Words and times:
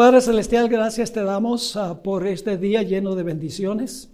Padre 0.00 0.22
Celestial, 0.22 0.70
gracias 0.70 1.12
te 1.12 1.22
damos 1.22 1.76
ah, 1.76 2.02
por 2.02 2.26
este 2.26 2.56
día 2.56 2.82
lleno 2.82 3.14
de 3.14 3.22
bendiciones. 3.22 4.08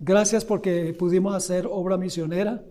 Gracias 0.00 0.46
porque 0.46 0.96
pudimos 0.98 1.34
hacer 1.34 1.68
obra 1.70 1.98
misionera 1.98 2.64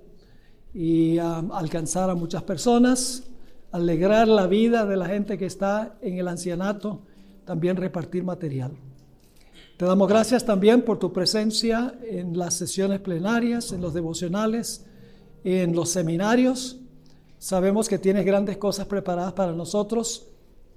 y 0.73 1.19
ah, 1.19 1.43
alcanzar 1.51 2.09
a 2.09 2.15
muchas 2.15 2.41
personas, 2.41 3.25
alegrar 3.71 4.27
la 4.27 4.47
vida 4.47 4.87
de 4.87 4.97
la 4.97 5.05
gente 5.05 5.37
que 5.37 5.45
está 5.45 5.99
en 6.01 6.17
el 6.17 6.27
ancianato, 6.27 7.01
también 7.45 7.77
repartir 7.77 8.23
material. 8.23 8.71
Te 9.77 9.85
damos 9.85 10.09
gracias 10.09 10.43
también 10.43 10.81
por 10.81 10.97
tu 10.97 11.13
presencia 11.13 11.93
en 12.01 12.35
las 12.35 12.55
sesiones 12.55 12.99
plenarias, 12.99 13.71
en 13.73 13.81
los 13.81 13.93
devocionales, 13.93 14.87
en 15.43 15.75
los 15.75 15.89
seminarios. 15.89 16.79
Sabemos 17.37 17.87
que 17.87 17.99
tienes 17.99 18.25
grandes 18.25 18.57
cosas 18.57 18.87
preparadas 18.87 19.33
para 19.33 19.51
nosotros 19.51 20.29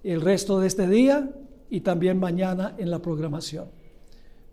el 0.04 0.20
resto 0.20 0.60
de 0.60 0.66
este 0.66 0.86
día 0.86 1.32
y 1.70 1.80
también 1.80 2.18
mañana 2.18 2.74
en 2.78 2.90
la 2.90 3.00
programación. 3.00 3.66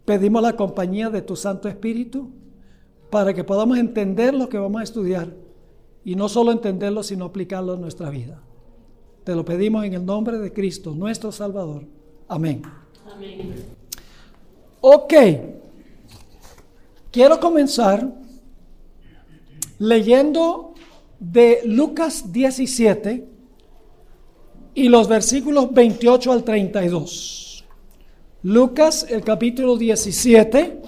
Pedimos 0.06 0.42
la 0.42 0.56
compañía 0.56 1.10
de 1.10 1.22
tu 1.22 1.36
Santo 1.36 1.70
Espíritu 1.70 2.30
para 3.10 3.34
que 3.34 3.44
podamos 3.44 3.78
entender 3.78 4.34
lo 4.34 4.50
que 4.50 4.58
vamos 4.58 4.82
a 4.82 4.84
estudiar 4.84 5.34
y 6.04 6.16
no 6.16 6.28
solo 6.28 6.52
entenderlo, 6.52 7.04
sino 7.04 7.26
aplicarlo 7.26 7.76
en 7.76 7.82
nuestra 7.82 8.10
vida. 8.10 8.42
Te 9.24 9.36
lo 9.36 9.46
pedimos 9.46 9.86
en 9.86 9.94
el 9.94 10.06
nombre 10.06 10.38
de 10.38 10.52
Cristo, 10.52 10.94
nuestro 10.94 11.32
Salvador. 11.32 11.86
Amén. 12.28 12.62
Amén. 13.10 13.54
Ok, 14.82 15.14
quiero 17.12 17.40
comenzar 17.40 18.12
leyendo 19.80 20.74
de 21.20 21.62
Lucas 21.66 22.34
17 22.34 23.33
y 24.76 24.90
los 24.90 25.08
versículos 25.08 25.74
28 25.74 26.32
al 26.32 26.44
32. 26.44 27.64
Lucas 28.44 29.06
el 29.10 29.24
capítulo 29.24 29.78
17 29.78 30.82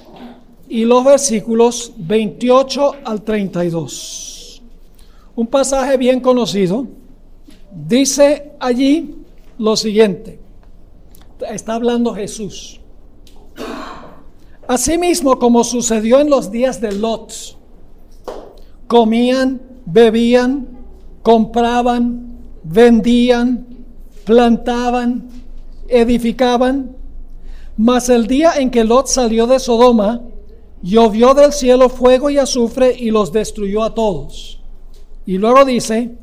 y 0.69 0.85
los 0.85 1.03
versículos 1.03 1.93
28 1.97 2.95
al 3.03 3.21
32. 3.21 4.61
Un 5.35 5.47
pasaje 5.47 5.97
bien 5.97 6.19
conocido. 6.19 6.87
Dice 7.71 8.53
allí 8.59 9.15
lo 9.57 9.75
siguiente. 9.75 10.39
Está 11.49 11.75
hablando 11.75 12.13
Jesús. 12.13 12.79
Asimismo, 14.67 15.37
como 15.37 15.63
sucedió 15.63 16.19
en 16.19 16.29
los 16.29 16.51
días 16.51 16.81
de 16.81 16.91
Lot, 16.93 17.57
comían, 18.87 19.61
bebían, 19.85 20.67
compraban, 21.21 22.39
vendían, 22.63 23.74
plantaban, 24.25 25.29
edificaban. 25.87 26.95
Mas 27.77 28.09
el 28.09 28.27
día 28.27 28.53
en 28.57 28.71
que 28.71 28.83
Lot 28.83 29.07
salió 29.07 29.47
de 29.47 29.59
Sodoma, 29.59 30.21
llovió 30.81 31.33
del 31.33 31.53
cielo 31.53 31.89
fuego 31.89 32.29
y 32.29 32.37
azufre 32.37 32.95
y 32.97 33.11
los 33.11 33.31
destruyó 33.31 33.83
a 33.83 33.93
todos. 33.93 34.61
Y 35.25 35.37
luego 35.37 35.65
dice, 35.65 36.17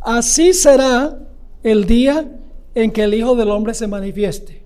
así 0.00 0.52
será 0.52 1.18
el 1.62 1.86
día 1.86 2.30
en 2.74 2.90
que 2.92 3.02
el 3.02 3.14
Hijo 3.14 3.34
del 3.34 3.50
Hombre 3.50 3.74
se 3.74 3.86
manifieste. 3.86 4.64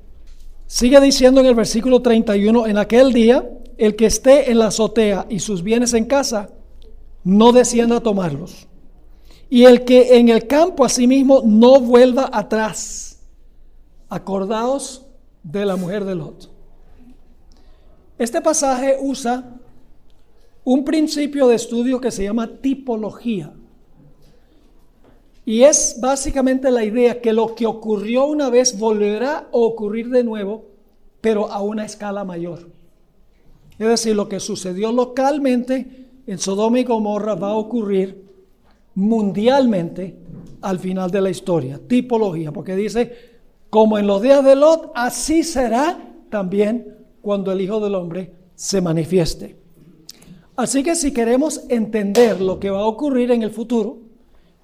Sigue 0.66 1.00
diciendo 1.00 1.40
en 1.40 1.46
el 1.46 1.54
versículo 1.54 2.02
31, 2.02 2.66
en 2.66 2.78
aquel 2.78 3.12
día, 3.12 3.48
el 3.76 3.96
que 3.96 4.06
esté 4.06 4.50
en 4.50 4.58
la 4.58 4.66
azotea 4.66 5.26
y 5.28 5.40
sus 5.40 5.62
bienes 5.62 5.94
en 5.94 6.04
casa, 6.04 6.50
no 7.24 7.52
descienda 7.52 7.96
a 7.96 8.00
tomarlos. 8.00 8.68
Y 9.54 9.66
el 9.66 9.84
que 9.84 10.16
en 10.18 10.30
el 10.30 10.48
campo 10.48 10.84
asimismo 10.84 11.40
no 11.44 11.78
vuelva 11.78 12.28
atrás. 12.32 13.20
Acordaos 14.08 15.06
de 15.44 15.64
la 15.64 15.76
mujer 15.76 16.04
de 16.04 16.16
Lot. 16.16 16.50
Este 18.18 18.40
pasaje 18.40 18.96
usa 19.00 19.60
un 20.64 20.84
principio 20.84 21.46
de 21.46 21.54
estudio 21.54 22.00
que 22.00 22.10
se 22.10 22.24
llama 22.24 22.48
tipología. 22.48 23.52
Y 25.44 25.62
es 25.62 25.98
básicamente 26.00 26.68
la 26.72 26.84
idea 26.84 27.20
que 27.20 27.32
lo 27.32 27.54
que 27.54 27.66
ocurrió 27.66 28.24
una 28.24 28.50
vez 28.50 28.76
volverá 28.76 29.36
a 29.36 29.46
ocurrir 29.52 30.10
de 30.10 30.24
nuevo, 30.24 30.64
pero 31.20 31.48
a 31.48 31.62
una 31.62 31.84
escala 31.84 32.24
mayor. 32.24 32.70
Es 33.78 33.86
decir, 33.86 34.16
lo 34.16 34.28
que 34.28 34.40
sucedió 34.40 34.90
localmente 34.90 36.08
en 36.26 36.38
Sodoma 36.40 36.80
y 36.80 36.82
Gomorra 36.82 37.36
va 37.36 37.50
a 37.50 37.56
ocurrir 37.56 38.24
mundialmente 38.94 40.16
al 40.60 40.78
final 40.78 41.10
de 41.10 41.20
la 41.20 41.30
historia. 41.30 41.80
Tipología, 41.86 42.52
porque 42.52 42.76
dice, 42.76 43.12
como 43.70 43.98
en 43.98 44.06
los 44.06 44.22
días 44.22 44.44
de 44.44 44.56
Lot, 44.56 44.92
así 44.94 45.42
será 45.42 45.98
también 46.30 46.96
cuando 47.20 47.52
el 47.52 47.60
Hijo 47.60 47.80
del 47.80 47.94
Hombre 47.94 48.32
se 48.54 48.80
manifieste. 48.80 49.56
Así 50.56 50.82
que 50.82 50.94
si 50.94 51.12
queremos 51.12 51.62
entender 51.68 52.40
lo 52.40 52.60
que 52.60 52.70
va 52.70 52.80
a 52.80 52.86
ocurrir 52.86 53.32
en 53.32 53.42
el 53.42 53.50
futuro, 53.50 53.98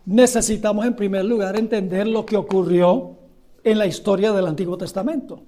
necesitamos 0.07 0.87
en 0.87 0.95
primer 0.95 1.25
lugar 1.25 1.59
entender 1.59 2.07
lo 2.07 2.25
que 2.25 2.37
ocurrió 2.37 3.17
en 3.65 3.79
la 3.79 3.87
historia 3.87 4.33
del 4.33 4.47
Antiguo 4.47 4.79
Testamento. 4.79 5.43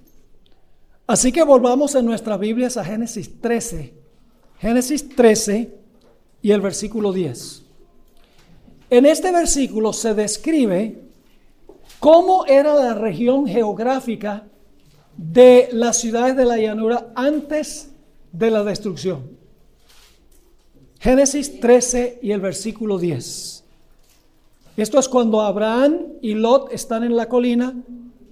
Así 1.07 1.31
que 1.31 1.43
volvamos 1.43 1.95
en 1.95 2.05
nuestras 2.05 2.39
Biblias 2.39 2.77
a 2.77 2.83
Génesis 2.83 3.39
13. 3.41 3.93
Génesis 4.59 5.09
13 5.09 5.77
y 6.41 6.51
el 6.51 6.61
versículo 6.61 7.11
10. 7.11 7.62
En 8.93 9.07
este 9.07 9.31
versículo 9.31 9.91
se 9.91 10.13
describe 10.13 11.01
cómo 11.99 12.45
era 12.45 12.75
la 12.75 12.93
región 12.93 13.47
geográfica 13.47 14.45
de 15.17 15.69
las 15.71 15.97
ciudades 15.97 16.37
de 16.37 16.45
la 16.45 16.59
llanura 16.59 17.11
antes 17.15 17.89
de 18.31 18.51
la 18.51 18.63
destrucción. 18.63 19.35
Génesis 20.99 21.59
13 21.59 22.19
y 22.21 22.33
el 22.33 22.39
versículo 22.39 22.99
10. 22.99 23.63
Esto 24.77 24.99
es 24.99 25.09
cuando 25.09 25.41
Abraham 25.41 25.97
y 26.21 26.35
Lot 26.35 26.71
están 26.71 27.03
en 27.03 27.15
la 27.15 27.27
colina 27.27 27.73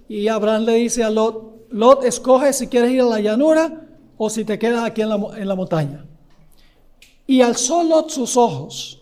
y 0.08 0.28
Abraham 0.28 0.62
le 0.62 0.74
dice 0.74 1.02
a 1.02 1.10
Lot, 1.10 1.66
Lot, 1.70 2.04
escoge 2.04 2.52
si 2.52 2.68
quieres 2.68 2.92
ir 2.92 3.00
a 3.00 3.06
la 3.06 3.18
llanura 3.18 3.88
o 4.16 4.30
si 4.30 4.44
te 4.44 4.60
quedas 4.60 4.84
aquí 4.84 5.02
en 5.02 5.08
la, 5.08 5.20
en 5.38 5.48
la 5.48 5.56
montaña. 5.56 6.06
Y 7.26 7.40
alzó 7.40 7.82
Lot 7.82 8.10
sus 8.10 8.36
ojos 8.36 9.01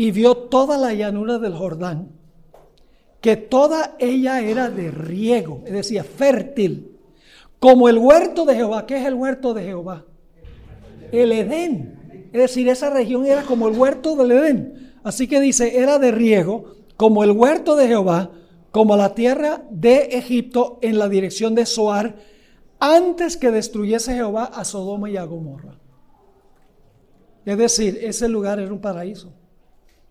y 0.00 0.12
vio 0.12 0.34
toda 0.34 0.78
la 0.78 0.94
llanura 0.94 1.38
del 1.38 1.52
Jordán, 1.52 2.08
que 3.20 3.36
toda 3.36 3.96
ella 3.98 4.40
era 4.40 4.70
de 4.70 4.90
riego, 4.90 5.60
es 5.66 5.74
decir, 5.74 6.02
fértil, 6.04 6.96
como 7.58 7.86
el 7.86 7.98
huerto 7.98 8.46
de 8.46 8.54
Jehová. 8.54 8.86
¿Qué 8.86 8.96
es 8.96 9.04
el 9.04 9.12
huerto 9.12 9.52
de 9.52 9.62
Jehová? 9.62 10.06
El 11.12 11.32
Edén. 11.32 12.28
Es 12.32 12.40
decir, 12.40 12.66
esa 12.70 12.88
región 12.88 13.26
era 13.26 13.42
como 13.42 13.68
el 13.68 13.78
huerto 13.78 14.16
del 14.16 14.30
Edén. 14.30 14.94
Así 15.04 15.28
que 15.28 15.38
dice, 15.38 15.78
era 15.78 15.98
de 15.98 16.12
riego 16.12 16.76
como 16.96 17.22
el 17.22 17.32
huerto 17.32 17.76
de 17.76 17.86
Jehová, 17.86 18.30
como 18.70 18.96
la 18.96 19.14
tierra 19.14 19.64
de 19.68 20.04
Egipto 20.12 20.78
en 20.80 20.98
la 20.98 21.10
dirección 21.10 21.54
de 21.54 21.66
Soar, 21.66 22.16
antes 22.78 23.36
que 23.36 23.50
destruyese 23.50 24.14
Jehová 24.14 24.44
a 24.44 24.64
Sodoma 24.64 25.10
y 25.10 25.18
a 25.18 25.24
Gomorra. 25.24 25.78
Es 27.44 27.58
decir, 27.58 27.98
ese 28.00 28.30
lugar 28.30 28.60
era 28.60 28.72
un 28.72 28.80
paraíso, 28.80 29.34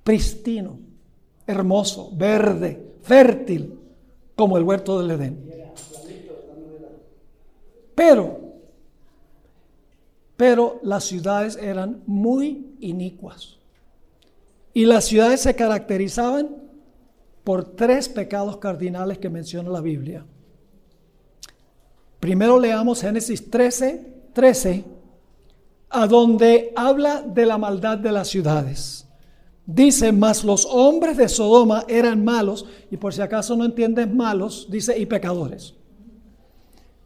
pristino, 0.10 0.80
hermoso, 1.46 2.10
verde, 2.16 2.96
fértil, 3.04 3.80
como 4.36 4.58
el 4.58 4.64
huerto 4.64 5.00
del 5.00 5.12
Edén. 5.12 5.40
Pero, 7.94 8.40
pero 10.36 10.80
las 10.82 11.04
ciudades 11.04 11.60
eran 11.62 12.02
muy 12.08 12.76
inicuas. 12.80 13.60
Y 14.74 14.86
las 14.86 15.06
ciudades 15.06 15.42
se 15.42 15.56
caracterizaban 15.56 16.56
por 17.44 17.76
tres 17.76 18.10
pecados 18.10 18.58
cardinales 18.58 19.20
que 19.20 19.30
menciona 19.30 19.70
la 19.70 19.82
Biblia. 19.82 20.26
Primero 22.20 22.60
leamos 22.60 23.02
Génesis 23.02 23.48
13, 23.48 24.32
13, 24.34 24.86
a 25.92 26.08
donde 26.08 26.74
habla 26.76 27.22
de 27.22 27.46
la 27.46 27.60
maldad 27.60 28.00
de 28.00 28.12
las 28.12 28.28
ciudades. 28.28 29.06
Dice, 29.72 30.12
mas 30.12 30.44
los 30.44 30.66
hombres 30.66 31.16
de 31.16 31.30
Sodoma 31.30 31.86
eran 31.88 32.24
malos, 32.26 32.66
y 32.90 32.98
por 32.98 33.14
si 33.14 33.22
acaso 33.22 33.56
no 33.56 33.64
entiendes 33.64 34.12
malos, 34.12 34.66
dice, 34.68 34.98
y 34.98 35.06
pecadores. 35.06 35.76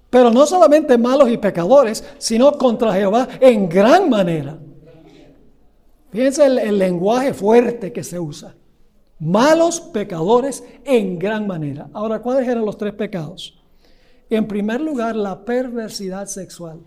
Pero 0.09 0.31
no 0.31 0.45
solamente 0.45 0.97
malos 0.97 1.29
y 1.29 1.35
pecadores, 1.35 2.05
sino 2.19 2.57
contra 2.57 2.93
Jehová 2.93 3.27
en 3.41 3.67
gran 3.67 4.09
manera. 4.09 4.57
Fíjense 6.09 6.45
el, 6.45 6.79
lenguaje 6.79 7.33
fuerte 7.33 7.91
que 7.91 8.01
se 8.01 8.17
usa. 8.17 8.55
Malos 9.19 9.81
pecadores 9.81 10.63
en 10.85 11.19
gran 11.19 11.45
manera. 11.45 11.89
Ahora, 11.91 12.21
¿cuáles 12.21 12.47
eran 12.47 12.63
los 12.63 12.77
tres 12.77 12.93
pecados? 12.93 13.61
En 14.29 14.47
primer 14.47 14.79
lugar, 14.79 15.17
la 15.17 15.43
perversidad 15.43 16.27
sexual. 16.27 16.79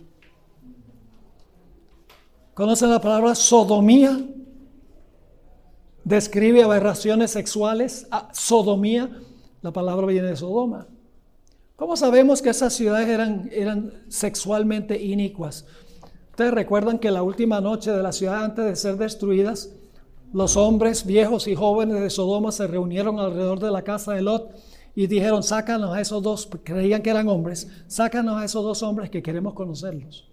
¿Conocen 2.54 2.88
la 2.88 3.00
palabra 3.00 3.34
sodomía? 3.34 4.18
Describe 6.06 6.62
aberraciones 6.62 7.32
sexuales. 7.32 8.06
Ah, 8.12 8.28
sodomía, 8.32 9.10
la 9.60 9.72
palabra 9.72 10.06
viene 10.06 10.28
de 10.28 10.36
Sodoma. 10.36 10.86
¿Cómo 11.74 11.96
sabemos 11.96 12.40
que 12.40 12.50
esas 12.50 12.74
ciudades 12.74 13.08
eran, 13.08 13.50
eran 13.52 13.92
sexualmente 14.06 15.02
inicuas? 15.02 15.66
Ustedes 16.30 16.54
recuerdan 16.54 17.00
que 17.00 17.10
la 17.10 17.24
última 17.24 17.60
noche 17.60 17.90
de 17.90 18.04
la 18.04 18.12
ciudad 18.12 18.44
antes 18.44 18.64
de 18.64 18.76
ser 18.76 18.98
destruidas, 18.98 19.72
los 20.32 20.56
hombres 20.56 21.04
viejos 21.04 21.48
y 21.48 21.56
jóvenes 21.56 22.00
de 22.00 22.08
Sodoma 22.08 22.52
se 22.52 22.68
reunieron 22.68 23.18
alrededor 23.18 23.58
de 23.58 23.72
la 23.72 23.82
casa 23.82 24.12
de 24.12 24.22
Lot 24.22 24.54
y 24.94 25.08
dijeron, 25.08 25.42
sácanos 25.42 25.92
a 25.92 26.00
esos 26.00 26.22
dos, 26.22 26.48
creían 26.62 27.02
que 27.02 27.10
eran 27.10 27.28
hombres, 27.28 27.66
sácanos 27.88 28.36
a 28.40 28.44
esos 28.44 28.62
dos 28.62 28.80
hombres 28.84 29.10
que 29.10 29.24
queremos 29.24 29.54
conocerlos. 29.54 30.28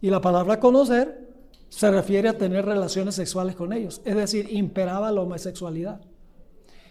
Y 0.00 0.08
la 0.08 0.20
palabra 0.20 0.60
conocer 0.60 1.31
se 1.72 1.90
refiere 1.90 2.28
a 2.28 2.36
tener 2.36 2.66
relaciones 2.66 3.14
sexuales 3.14 3.56
con 3.56 3.72
ellos, 3.72 4.02
es 4.04 4.14
decir, 4.14 4.46
imperaba 4.52 5.10
la 5.10 5.22
homosexualidad. 5.22 6.02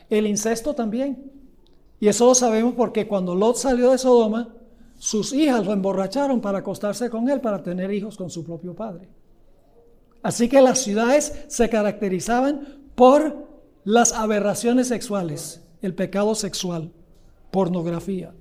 El 0.10 0.26
incesto 0.26 0.74
también. 0.74 1.32
Y 2.00 2.08
eso 2.08 2.26
lo 2.26 2.34
sabemos 2.34 2.74
porque 2.74 3.08
cuando 3.08 3.36
Lot 3.36 3.58
salió 3.58 3.92
de 3.92 4.00
Sodoma, 4.00 4.56
sus 4.98 5.34
hijas 5.34 5.64
lo 5.64 5.72
emborracharon 5.72 6.42
para 6.42 6.58
acostarse 6.58 7.12
con 7.12 7.30
él, 7.30 7.40
para 7.42 7.62
tener 7.62 7.94
hijos 7.94 8.18
con 8.18 8.32
su 8.32 8.44
propio 8.44 8.76
padre. 8.76 9.08
Así 10.24 10.50
que 10.50 10.60
las 10.62 10.80
ciudades 10.80 11.46
se 11.48 11.70
caracterizaban 11.70 12.80
por 12.96 13.48
las 13.84 14.14
aberraciones 14.14 14.88
sexuales, 14.88 15.62
el 15.84 15.94
pecado 15.94 16.34
sexual, 16.34 16.92
pornografía. 17.52 18.34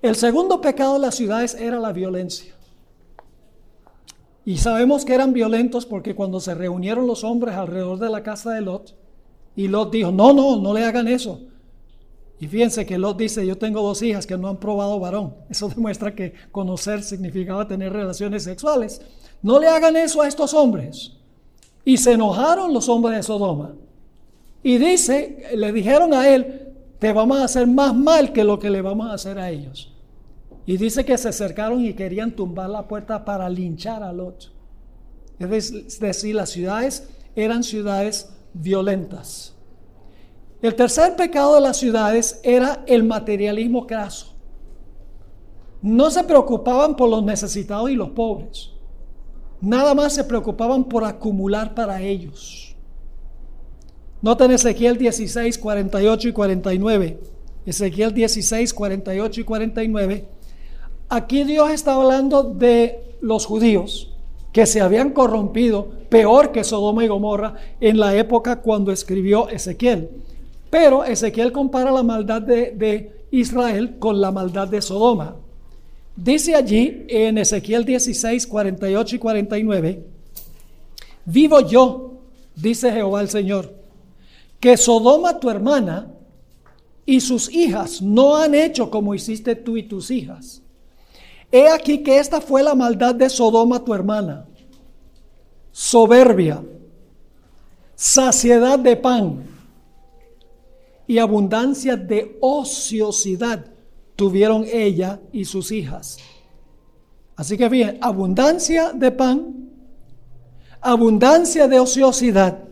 El 0.00 0.14
segundo 0.14 0.60
pecado 0.60 0.94
de 0.94 1.00
las 1.00 1.16
ciudades 1.16 1.56
era 1.56 1.80
la 1.80 1.92
violencia. 1.92 2.55
Y 4.46 4.58
sabemos 4.58 5.04
que 5.04 5.12
eran 5.12 5.32
violentos 5.32 5.84
porque 5.84 6.14
cuando 6.14 6.38
se 6.38 6.54
reunieron 6.54 7.08
los 7.08 7.24
hombres 7.24 7.56
alrededor 7.56 7.98
de 7.98 8.08
la 8.08 8.22
casa 8.22 8.52
de 8.52 8.60
Lot, 8.60 8.94
y 9.56 9.66
Lot 9.66 9.90
dijo, 9.90 10.12
no, 10.12 10.32
no, 10.32 10.60
no 10.60 10.72
le 10.72 10.84
hagan 10.84 11.08
eso. 11.08 11.40
Y 12.38 12.46
fíjense 12.46 12.86
que 12.86 12.96
Lot 12.96 13.18
dice, 13.18 13.44
yo 13.44 13.58
tengo 13.58 13.82
dos 13.82 14.00
hijas 14.02 14.24
que 14.24 14.38
no 14.38 14.46
han 14.46 14.58
probado 14.58 15.00
varón. 15.00 15.34
Eso 15.50 15.68
demuestra 15.68 16.14
que 16.14 16.34
conocer 16.52 17.02
significaba 17.02 17.66
tener 17.66 17.92
relaciones 17.92 18.44
sexuales. 18.44 19.00
No 19.42 19.58
le 19.58 19.66
hagan 19.66 19.96
eso 19.96 20.22
a 20.22 20.28
estos 20.28 20.54
hombres. 20.54 21.12
Y 21.84 21.96
se 21.96 22.12
enojaron 22.12 22.72
los 22.72 22.88
hombres 22.88 23.16
de 23.16 23.22
Sodoma. 23.24 23.74
Y 24.62 24.78
dice, 24.78 25.48
le 25.56 25.72
dijeron 25.72 26.14
a 26.14 26.28
él, 26.28 26.72
te 26.98 27.12
vamos 27.12 27.38
a 27.38 27.44
hacer 27.44 27.66
más 27.66 27.94
mal 27.94 28.32
que 28.32 28.44
lo 28.44 28.58
que 28.58 28.70
le 28.70 28.82
vamos 28.82 29.08
a 29.08 29.14
hacer 29.14 29.38
a 29.38 29.50
ellos. 29.50 29.92
Y 30.66 30.76
dice 30.76 31.04
que 31.04 31.16
se 31.16 31.28
acercaron 31.28 31.84
y 31.84 31.94
querían 31.94 32.32
tumbar 32.32 32.68
la 32.68 32.88
puerta 32.88 33.24
para 33.24 33.48
linchar 33.48 34.02
a 34.02 34.12
Lot. 34.12 34.52
Es 35.38 36.00
decir, 36.00 36.34
las 36.34 36.50
ciudades 36.50 37.08
eran 37.36 37.62
ciudades 37.62 38.30
violentas. 38.52 39.54
El 40.60 40.74
tercer 40.74 41.14
pecado 41.14 41.54
de 41.54 41.60
las 41.60 41.76
ciudades 41.76 42.40
era 42.42 42.82
el 42.86 43.04
materialismo 43.04 43.86
craso. 43.86 44.34
No 45.82 46.10
se 46.10 46.24
preocupaban 46.24 46.96
por 46.96 47.10
los 47.10 47.22
necesitados 47.22 47.90
y 47.90 47.94
los 47.94 48.10
pobres. 48.10 48.70
Nada 49.60 49.94
más 49.94 50.14
se 50.14 50.24
preocupaban 50.24 50.84
por 50.84 51.04
acumular 51.04 51.74
para 51.74 52.02
ellos. 52.02 52.74
Noten 54.22 54.50
Ezequiel 54.50 54.96
16, 54.96 55.58
48 55.58 56.28
y 56.28 56.32
49. 56.32 57.20
Ezequiel 57.66 58.14
16, 58.14 58.74
48 58.74 59.40
y 59.40 59.44
49. 59.44 60.28
Aquí 61.08 61.44
Dios 61.44 61.70
está 61.70 61.94
hablando 61.94 62.42
de 62.42 63.16
los 63.20 63.46
judíos 63.46 64.10
que 64.52 64.66
se 64.66 64.80
habían 64.80 65.10
corrompido 65.10 65.88
peor 66.08 66.50
que 66.50 66.64
Sodoma 66.64 67.04
y 67.04 67.08
Gomorra 67.08 67.54
en 67.80 68.00
la 68.00 68.16
época 68.16 68.60
cuando 68.60 68.90
escribió 68.90 69.48
Ezequiel. 69.48 70.10
Pero 70.70 71.04
Ezequiel 71.04 71.52
compara 71.52 71.92
la 71.92 72.02
maldad 72.02 72.42
de, 72.42 73.12
Israel 73.30 73.98
con 73.98 74.20
la 74.20 74.30
maldad 74.30 74.68
de 74.68 74.80
Sodoma. 74.80 75.36
Dice 76.16 76.54
allí 76.54 77.04
en 77.08 77.38
Ezequiel 77.38 77.84
16, 77.84 78.46
48 78.46 79.16
y 79.16 79.18
49, 79.18 80.04
vivo 81.26 81.60
yo, 81.60 82.14
dice 82.54 82.90
Jehová 82.92 83.20
el 83.20 83.28
Señor, 83.28 83.74
que 84.58 84.76
Sodoma 84.76 85.38
tu 85.38 85.50
hermana 85.50 86.12
y 87.04 87.20
sus 87.20 87.52
hijas 87.52 88.00
no 88.00 88.36
han 88.36 88.54
hecho 88.54 88.90
como 88.90 89.14
hiciste 89.14 89.54
tú 89.54 89.76
y 89.76 89.82
tus 89.82 90.10
hijas. 90.10 90.62
He 91.56 91.70
aquí 91.70 92.02
que 92.02 92.18
esta 92.18 92.42
fue 92.42 92.62
la 92.62 92.74
maldad 92.74 93.14
de 93.14 93.30
Sodoma 93.30 93.82
tu 93.82 93.94
hermana. 93.94 94.46
Soberbia, 95.72 96.62
saciedad 97.94 98.78
de 98.78 98.94
pan 98.94 99.46
y 101.06 101.16
abundancia 101.16 101.96
de 101.96 102.36
ociosidad 102.42 103.72
tuvieron 104.16 104.66
ella 104.70 105.18
y 105.32 105.46
sus 105.46 105.72
hijas. 105.72 106.18
Así 107.36 107.56
que 107.56 107.70
bien, 107.70 107.96
abundancia 108.02 108.92
de 108.92 109.10
pan, 109.12 109.70
abundancia 110.82 111.68
de 111.68 111.80
ociosidad. 111.80 112.64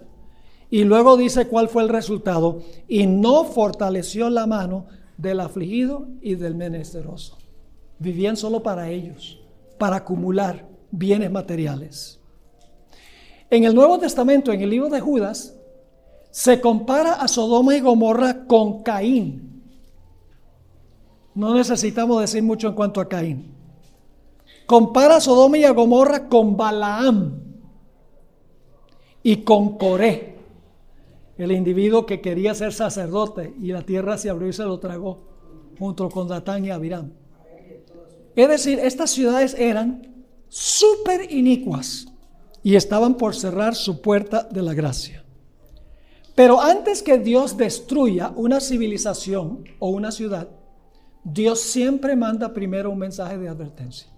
Y 0.68 0.84
luego 0.84 1.16
dice 1.16 1.48
cuál 1.48 1.70
fue 1.70 1.84
el 1.84 1.88
resultado. 1.88 2.60
Y 2.86 3.06
no 3.06 3.44
fortaleció 3.44 4.28
la 4.28 4.46
mano 4.46 4.84
del 5.16 5.40
afligido 5.40 6.06
y 6.20 6.34
del 6.34 6.54
menesteroso. 6.54 7.38
Vivían 7.98 8.36
solo 8.36 8.62
para 8.62 8.90
ellos, 8.90 9.40
para 9.78 9.96
acumular 9.96 10.66
bienes 10.90 11.30
materiales. 11.30 12.20
En 13.50 13.64
el 13.64 13.74
Nuevo 13.74 13.98
Testamento, 13.98 14.52
en 14.52 14.60
el 14.60 14.70
libro 14.70 14.88
de 14.88 15.00
Judas, 15.00 15.54
se 16.30 16.60
compara 16.60 17.14
a 17.14 17.28
Sodoma 17.28 17.76
y 17.76 17.80
Gomorra 17.80 18.46
con 18.46 18.82
Caín. 18.82 19.62
No 21.34 21.54
necesitamos 21.54 22.20
decir 22.20 22.42
mucho 22.42 22.68
en 22.68 22.74
cuanto 22.74 23.00
a 23.00 23.08
Caín. 23.08 23.54
Compara 24.66 25.16
a 25.16 25.20
Sodoma 25.20 25.58
y 25.58 25.64
a 25.64 25.70
Gomorra 25.70 26.28
con 26.28 26.56
Balaam 26.56 27.40
y 29.22 29.38
con 29.38 29.78
Coré, 29.78 30.36
el 31.38 31.50
individuo 31.50 32.06
que 32.06 32.20
quería 32.20 32.54
ser 32.54 32.72
sacerdote 32.72 33.54
y 33.60 33.72
la 33.72 33.82
tierra 33.82 34.18
se 34.18 34.30
abrió 34.30 34.48
y 34.48 34.52
se 34.52 34.64
lo 34.64 34.78
tragó, 34.78 35.22
junto 35.78 36.08
con 36.08 36.28
Datán 36.28 36.64
y 36.64 36.70
Abiram. 36.70 37.10
Es 38.36 38.48
decir, 38.48 38.78
estas 38.80 39.10
ciudades 39.10 39.54
eran 39.54 40.24
súper 40.48 41.32
inicuas 41.32 42.06
y 42.62 42.76
estaban 42.76 43.14
por 43.14 43.34
cerrar 43.34 43.74
su 43.74 44.00
puerta 44.00 44.42
de 44.42 44.62
la 44.62 44.74
gracia. 44.74 45.24
Pero 46.34 46.60
antes 46.60 47.02
que 47.02 47.18
Dios 47.18 47.56
destruya 47.56 48.32
una 48.34 48.60
civilización 48.60 49.64
o 49.78 49.90
una 49.90 50.10
ciudad, 50.10 50.48
Dios 51.22 51.60
siempre 51.60 52.16
manda 52.16 52.52
primero 52.52 52.90
un 52.90 52.98
mensaje 52.98 53.38
de 53.38 53.48
advertencia. 53.48 54.08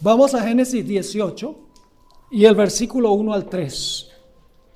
Vamos 0.00 0.34
a 0.34 0.42
Génesis 0.42 0.86
18 0.86 1.58
y 2.30 2.44
el 2.46 2.54
versículo 2.54 3.12
1 3.12 3.34
al 3.34 3.46
3. 3.46 4.08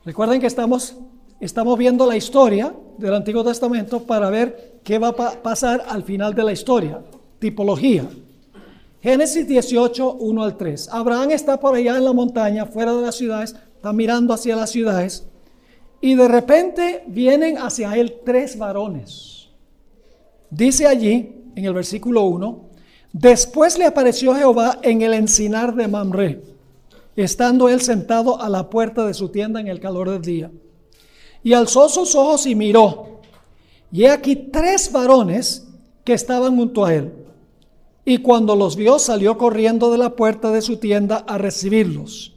Recuerden 0.04 0.40
que 0.40 0.46
estamos, 0.46 0.96
estamos 1.40 1.78
viendo 1.78 2.06
la 2.06 2.16
historia 2.16 2.74
del 2.98 3.14
Antiguo 3.14 3.42
Testamento 3.42 4.02
para 4.02 4.28
ver 4.28 4.80
qué 4.84 4.98
va 4.98 5.08
a 5.08 5.42
pasar 5.42 5.82
al 5.88 6.04
final 6.04 6.34
de 6.34 6.44
la 6.44 6.52
historia. 6.52 7.02
Tipología. 7.38 8.08
Génesis 9.02 9.46
18, 9.46 10.14
1 10.14 10.42
al 10.42 10.56
3. 10.56 10.88
Abraham 10.90 11.30
está 11.30 11.60
por 11.60 11.74
allá 11.74 11.96
en 11.96 12.04
la 12.04 12.12
montaña, 12.12 12.66
fuera 12.66 12.94
de 12.94 13.02
las 13.02 13.16
ciudades, 13.16 13.54
está 13.76 13.92
mirando 13.92 14.32
hacia 14.32 14.56
las 14.56 14.70
ciudades, 14.70 15.26
y 16.00 16.14
de 16.14 16.28
repente 16.28 17.04
vienen 17.06 17.58
hacia 17.58 17.94
él 17.96 18.20
tres 18.24 18.58
varones 18.58 19.34
Dice 20.54 20.86
allí, 20.86 21.34
en 21.56 21.64
el 21.64 21.74
versículo 21.74 22.22
1, 22.26 22.70
después 23.12 23.76
le 23.76 23.86
apareció 23.86 24.36
Jehová 24.36 24.78
en 24.82 25.02
el 25.02 25.12
encinar 25.14 25.74
de 25.74 25.88
Mamre, 25.88 26.42
estando 27.16 27.68
él 27.68 27.80
sentado 27.80 28.40
a 28.40 28.48
la 28.48 28.70
puerta 28.70 29.04
de 29.04 29.14
su 29.14 29.30
tienda 29.30 29.60
en 29.60 29.66
el 29.66 29.80
calor 29.80 30.10
del 30.10 30.22
día. 30.22 30.52
Y 31.42 31.54
alzó 31.54 31.88
sus 31.88 32.14
ojos 32.14 32.46
y 32.46 32.54
miró, 32.54 33.20
y 33.90 34.04
he 34.04 34.10
aquí 34.10 34.36
tres 34.36 34.92
varones 34.92 35.66
que 36.04 36.12
estaban 36.12 36.56
junto 36.56 36.84
a 36.84 36.94
él. 36.94 37.12
Y 38.04 38.18
cuando 38.18 38.54
los 38.54 38.76
vio, 38.76 38.98
salió 38.98 39.38
corriendo 39.38 39.90
de 39.90 39.98
la 39.98 40.10
puerta 40.10 40.50
de 40.50 40.60
su 40.60 40.76
tienda 40.76 41.24
a 41.26 41.38
recibirlos. 41.38 42.34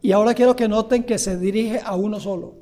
Y 0.00 0.12
ahora 0.12 0.34
quiero 0.34 0.56
que 0.56 0.68
noten 0.68 1.04
que 1.04 1.18
se 1.18 1.36
dirige 1.36 1.80
a 1.84 1.94
uno 1.96 2.18
solo. 2.18 2.54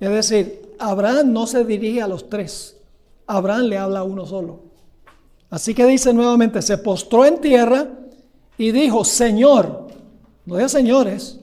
Es 0.00 0.10
decir, 0.10 0.74
Abraham 0.78 1.32
no 1.32 1.46
se 1.46 1.64
dirige 1.64 2.02
a 2.02 2.08
los 2.08 2.28
tres. 2.28 2.76
Abraham 3.26 3.66
le 3.66 3.78
habla 3.78 4.00
a 4.00 4.04
uno 4.04 4.26
solo. 4.26 4.64
Así 5.48 5.74
que 5.74 5.86
dice 5.86 6.12
nuevamente, 6.12 6.60
se 6.60 6.78
postró 6.78 7.24
en 7.24 7.40
tierra 7.40 7.86
y 8.58 8.72
dijo, 8.72 9.04
Señor, 9.04 9.86
no 10.44 10.56
diga 10.56 10.68
señores, 10.68 11.38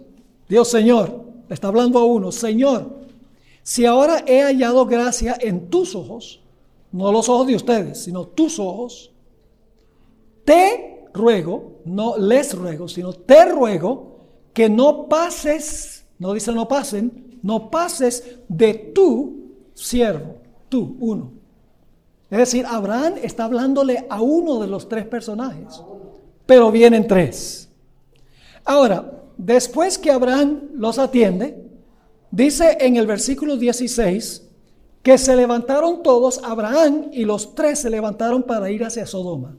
Dios 0.50 0.68
Señor, 0.68 1.24
le 1.48 1.54
está 1.54 1.68
hablando 1.68 2.00
a 2.00 2.06
uno, 2.06 2.32
Señor, 2.32 3.00
si 3.64 3.86
ahora 3.86 4.24
he 4.26 4.42
hallado 4.42 4.86
gracia 4.88 5.38
en 5.40 5.70
tus 5.70 5.96
ojos, 5.96 6.42
no 6.92 7.12
los 7.12 7.30
ojos 7.30 7.48
de 7.48 7.56
ustedes, 7.56 8.04
sino 8.04 8.28
tus 8.28 8.60
ojos, 8.60 9.12
te 10.46 11.08
ruego, 11.14 11.82
no 11.86 12.18
les 12.18 12.54
ruego, 12.54 12.88
sino 12.88 13.14
te 13.14 13.46
ruego 13.46 14.20
que 14.54 14.70
no 14.70 15.08
pases, 15.08 16.06
no 16.18 16.34
dice 16.34 16.52
no 16.52 16.68
pasen, 16.68 17.40
no 17.44 17.70
pases 17.70 18.40
de 18.48 18.74
tu 18.74 19.54
siervo 19.74 20.40
tú, 20.70 20.96
uno. 21.00 21.32
Es 22.30 22.38
decir, 22.38 22.66
Abraham 22.68 23.16
está 23.22 23.46
hablándole 23.46 24.06
a 24.10 24.22
uno 24.22 24.60
de 24.60 24.68
los 24.68 24.88
tres 24.88 25.06
personajes, 25.06 25.82
pero 26.46 26.72
vienen 26.72 27.08
tres. 27.08 27.70
Ahora, 28.64 29.24
después 29.36 29.98
que 29.98 30.12
Abraham 30.12 30.70
los 30.76 31.00
atiende, 31.00 31.64
dice 32.30 32.78
en 32.80 32.98
el 32.98 33.08
versículo 33.08 33.58
16 33.58 34.49
que 35.04 35.18
se 35.18 35.36
levantaron 35.36 36.04
todos, 36.04 36.42
Abraham 36.44 37.10
y 37.12 37.24
los 37.26 37.56
tres 37.56 37.80
se 37.80 37.90
levantaron 37.90 38.44
para 38.44 38.70
ir 38.70 38.84
hacia 38.84 39.06
Sodoma. 39.06 39.56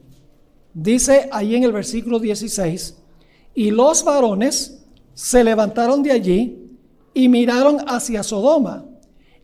Dice 0.74 1.28
ahí 1.32 1.54
en 1.54 1.64
el 1.64 1.72
versículo 1.72 2.18
16, 2.18 2.96
y 3.54 3.70
los 3.70 4.04
varones 4.04 4.84
se 5.14 5.42
levantaron 5.42 6.02
de 6.02 6.12
allí 6.12 6.70
y 7.14 7.28
miraron 7.28 7.78
hacia 7.88 8.22
Sodoma. 8.22 8.84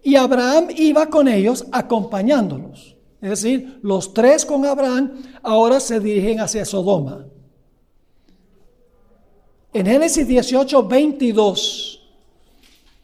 Y 0.03 0.15
Abraham 0.15 0.69
iba 0.76 1.07
con 1.07 1.26
ellos 1.26 1.67
acompañándolos. 1.73 2.97
Es 3.21 3.31
decir, 3.31 3.81
los 3.83 4.15
tres 4.15 4.45
con 4.45 4.65
Abraham 4.65 5.15
ahora 5.43 5.81
se 5.81 5.99
dirigen 5.99 6.41
hacia 6.41 6.65
Sodoma. 6.65 7.26
En 9.73 9.85
Génesis 9.85 10.26
18, 10.29 10.87
22 10.87 11.96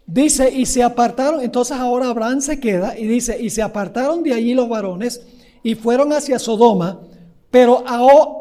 dice, 0.07 0.51
y 0.51 0.67
se 0.67 0.83
apartaron, 0.83 1.41
entonces 1.41 1.77
ahora 1.77 2.09
Abraham 2.09 2.41
se 2.41 2.61
queda 2.61 2.99
y 2.99 3.07
dice, 3.07 3.41
y 3.41 3.51
se 3.51 3.63
apartaron 3.63 4.23
de 4.23 4.35
allí 4.35 4.55
los 4.55 4.69
varones 4.69 5.23
y 5.63 5.75
fueron 5.75 6.13
hacia 6.13 6.39
Sodoma, 6.39 7.01
pero 7.51 7.85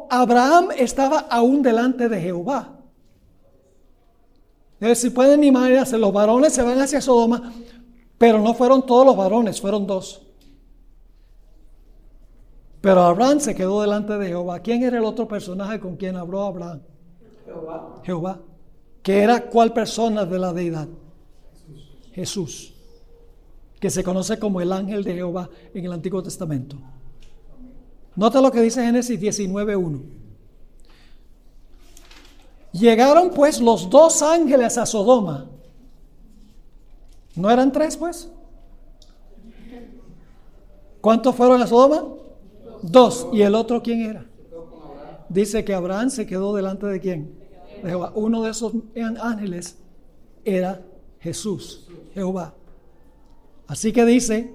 Abraham 0.09 0.69
estaba 0.77 1.19
aún 1.19 1.61
delante 1.61 2.09
de 2.09 2.21
Jehová. 2.21 2.77
Decir, 4.79 5.13
pueden 5.13 5.43
imaginarse, 5.43 5.97
los 5.97 6.11
varones 6.11 6.53
se 6.53 6.63
van 6.63 6.79
hacia 6.79 7.01
Sodoma, 7.01 7.53
pero 8.17 8.39
no 8.39 8.53
fueron 8.53 8.85
todos 8.85 9.05
los 9.05 9.15
varones, 9.15 9.61
fueron 9.61 9.85
dos. 9.85 10.25
Pero 12.81 13.01
Abraham 13.01 13.39
se 13.39 13.53
quedó 13.53 13.81
delante 13.81 14.17
de 14.17 14.27
Jehová. 14.27 14.59
¿Quién 14.59 14.81
era 14.81 14.97
el 14.97 15.05
otro 15.05 15.27
personaje 15.27 15.79
con 15.79 15.97
quien 15.97 16.15
habló 16.15 16.41
Abraham? 16.41 16.81
Jehová. 17.45 18.01
Jehová. 18.03 18.39
¿Que 19.03 19.21
era 19.21 19.41
cuál 19.49 19.71
persona 19.71 20.25
de 20.25 20.39
la 20.39 20.51
deidad? 20.51 20.87
Jesús. 22.13 22.73
Que 23.79 23.89
se 23.89 24.03
conoce 24.03 24.37
como 24.37 24.61
el 24.61 24.71
ángel 24.71 25.03
de 25.03 25.13
Jehová 25.13 25.49
en 25.73 25.85
el 25.85 25.93
Antiguo 25.93 26.21
Testamento. 26.21 26.77
Nota 28.15 28.41
lo 28.41 28.51
que 28.51 28.61
dice 28.61 28.83
Génesis 28.83 29.19
19.1. 29.19 30.01
Llegaron 32.73 33.31
pues 33.31 33.59
los 33.59 33.89
dos 33.89 34.21
ángeles 34.21 34.77
a 34.77 34.85
Sodoma. 34.85 35.49
¿No 37.35 37.49
eran 37.49 37.71
tres 37.71 37.97
pues? 37.97 38.29
¿Cuántos 41.01 41.35
fueron 41.35 41.61
a 41.61 41.67
Sodoma? 41.67 42.15
Dos. 42.81 43.27
¿Y 43.33 43.41
el 43.41 43.55
otro 43.55 43.81
quién 43.81 44.01
era? 44.01 44.25
Dice 45.27 45.63
que 45.63 45.73
Abraham 45.73 46.09
se 46.09 46.25
quedó 46.25 46.55
delante 46.55 46.85
de 46.85 46.99
quién? 46.99 47.35
De 47.81 47.89
Jehová. 47.89 48.11
Uno 48.15 48.43
de 48.43 48.51
esos 48.51 48.73
ángeles 49.21 49.77
era 50.45 50.81
Jesús, 51.21 51.87
Jehová. 52.13 52.53
Así 53.67 53.93
que 53.93 54.05
dice, 54.05 54.53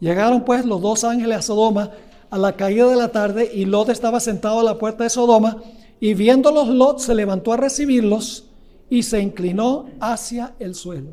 llegaron 0.00 0.44
pues 0.44 0.64
los 0.64 0.80
dos 0.80 1.04
ángeles 1.04 1.38
a 1.38 1.42
Sodoma 1.42 1.92
a 2.30 2.38
la 2.38 2.56
caída 2.56 2.88
de 2.88 2.96
la 2.96 3.12
tarde 3.12 3.50
y 3.52 3.64
Lot 3.64 3.88
estaba 3.88 4.20
sentado 4.20 4.60
a 4.60 4.64
la 4.64 4.78
puerta 4.78 5.04
de 5.04 5.10
Sodoma 5.10 5.62
y 6.00 6.14
viéndolos 6.14 6.68
Lot 6.68 7.00
se 7.00 7.14
levantó 7.14 7.52
a 7.52 7.56
recibirlos 7.56 8.46
y 8.88 9.02
se 9.02 9.20
inclinó 9.20 9.86
hacia 10.00 10.54
el 10.58 10.74
suelo. 10.74 11.10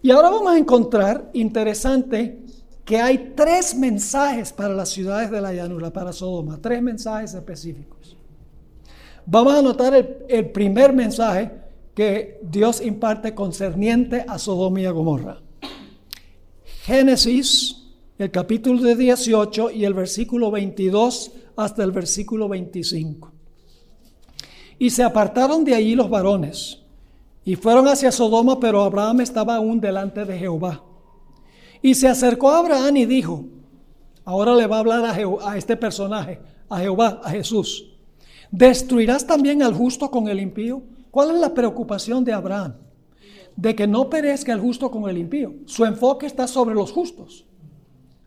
Y 0.00 0.10
ahora 0.10 0.30
vamos 0.30 0.52
a 0.52 0.58
encontrar 0.58 1.30
interesante 1.32 2.44
que 2.84 3.00
hay 3.00 3.32
tres 3.34 3.74
mensajes 3.74 4.52
para 4.52 4.74
las 4.74 4.90
ciudades 4.90 5.30
de 5.30 5.40
la 5.40 5.52
llanura, 5.52 5.90
para 5.90 6.12
Sodoma, 6.12 6.58
tres 6.60 6.82
mensajes 6.82 7.32
específicos. 7.32 8.16
Vamos 9.26 9.54
a 9.54 9.62
notar 9.62 9.94
el, 10.28 10.50
primer 10.50 10.92
mensaje 10.92 11.50
que 11.94 12.40
Dios 12.42 12.80
imparte 12.80 13.34
concerniente 13.34 14.24
a 14.26 14.38
Sodoma 14.38 14.80
y 14.80 14.86
a 14.86 14.90
Gomorra. 14.90 15.40
Génesis, 16.82 17.84
el 18.18 18.30
capítulo 18.30 18.82
de 18.82 18.96
18 18.96 19.70
y 19.70 19.84
el 19.84 19.94
versículo 19.94 20.50
22 20.50 21.32
hasta 21.56 21.84
el 21.84 21.92
versículo 21.92 22.48
25. 22.48 23.32
Y 24.78 24.90
se 24.90 25.04
apartaron 25.04 25.64
de 25.64 25.74
allí 25.74 25.94
los 25.94 26.10
varones 26.10 26.80
y 27.44 27.54
fueron 27.56 27.86
hacia 27.86 28.10
Sodoma, 28.10 28.58
pero 28.58 28.82
Abraham 28.82 29.20
estaba 29.20 29.56
aún 29.56 29.80
delante 29.80 30.24
de 30.24 30.36
Jehová. 30.36 30.82
Y 31.80 31.94
se 31.94 32.08
acercó 32.08 32.50
a 32.50 32.58
Abraham 32.58 32.96
y 32.96 33.06
dijo, 33.06 33.44
ahora 34.24 34.54
le 34.54 34.66
va 34.66 34.76
a 34.76 34.80
hablar 34.80 35.04
a, 35.04 35.50
a 35.50 35.56
este 35.56 35.76
personaje, 35.76 36.40
a 36.68 36.80
Jehová, 36.80 37.20
a 37.22 37.30
Jesús, 37.30 37.86
¿destruirás 38.50 39.26
también 39.26 39.62
al 39.62 39.74
justo 39.74 40.10
con 40.10 40.28
el 40.28 40.40
impío? 40.40 40.82
¿Cuál 41.14 41.30
es 41.30 41.40
la 41.40 41.54
preocupación 41.54 42.24
de 42.24 42.32
Abraham? 42.32 42.74
De 43.54 43.76
que 43.76 43.86
no 43.86 44.10
perezca 44.10 44.52
el 44.52 44.58
justo 44.60 44.90
con 44.90 45.08
el 45.08 45.16
impío. 45.16 45.54
Su 45.64 45.84
enfoque 45.84 46.26
está 46.26 46.48
sobre 46.48 46.74
los 46.74 46.90
justos. 46.90 47.46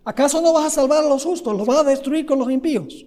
¿Acaso 0.05 0.41
no 0.41 0.53
vas 0.53 0.67
a 0.67 0.69
salvar 0.69 1.03
a 1.03 1.09
los 1.09 1.25
justos? 1.25 1.57
¿Los 1.57 1.67
vas 1.67 1.79
a 1.79 1.83
destruir 1.83 2.25
con 2.25 2.39
los 2.39 2.49
impíos? 2.49 3.05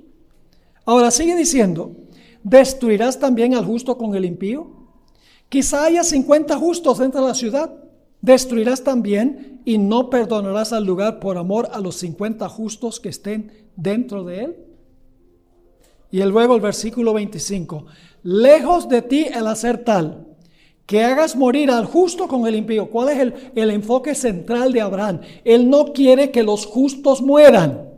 Ahora 0.85 1.11
sigue 1.11 1.35
diciendo, 1.35 1.97
¿destruirás 2.43 3.19
también 3.19 3.55
al 3.55 3.65
justo 3.65 3.97
con 3.97 4.15
el 4.15 4.27
impío? 4.27 4.71
Quizá 5.49 5.87
haya 5.87 6.05
50 6.05 6.59
justos 6.59 6.99
dentro 6.99 7.23
de 7.23 7.29
la 7.29 7.35
ciudad 7.35 7.81
Destruirás 8.23 8.85
también 8.85 9.63
y 9.65 9.79
no 9.79 10.11
perdonarás 10.11 10.73
al 10.73 10.85
lugar 10.85 11.21
por 11.21 11.39
amor 11.39 11.71
a 11.73 11.81
los 11.81 11.97
50 11.97 12.47
justos 12.51 13.01
que 13.01 13.09
estén 13.09 13.51
dentro 13.77 14.25
de 14.25 14.45
él. 14.45 14.57
Y 16.11 16.23
luego 16.25 16.55
el 16.55 16.61
versículo 16.61 17.15
25, 17.15 17.87
lejos 18.23 18.89
de 18.89 19.03
ti 19.03 19.27
el 19.33 19.47
hacer 19.47 19.85
tal, 19.85 20.27
que 20.87 21.05
hagas 21.05 21.37
morir 21.37 21.71
al 21.71 21.85
justo 21.85 22.27
con 22.27 22.47
el 22.47 22.57
impío. 22.57 22.91
¿Cuál 22.91 23.11
es 23.11 23.19
el, 23.19 23.35
el 23.55 23.71
enfoque 23.71 24.15
central 24.15 24.73
de 24.73 24.81
Abraham? 24.81 25.21
Él 25.45 25.71
no 25.71 25.93
quiere 25.93 26.31
que 26.31 26.43
los 26.43 26.67
justos 26.67 27.23
mueran. 27.23 27.89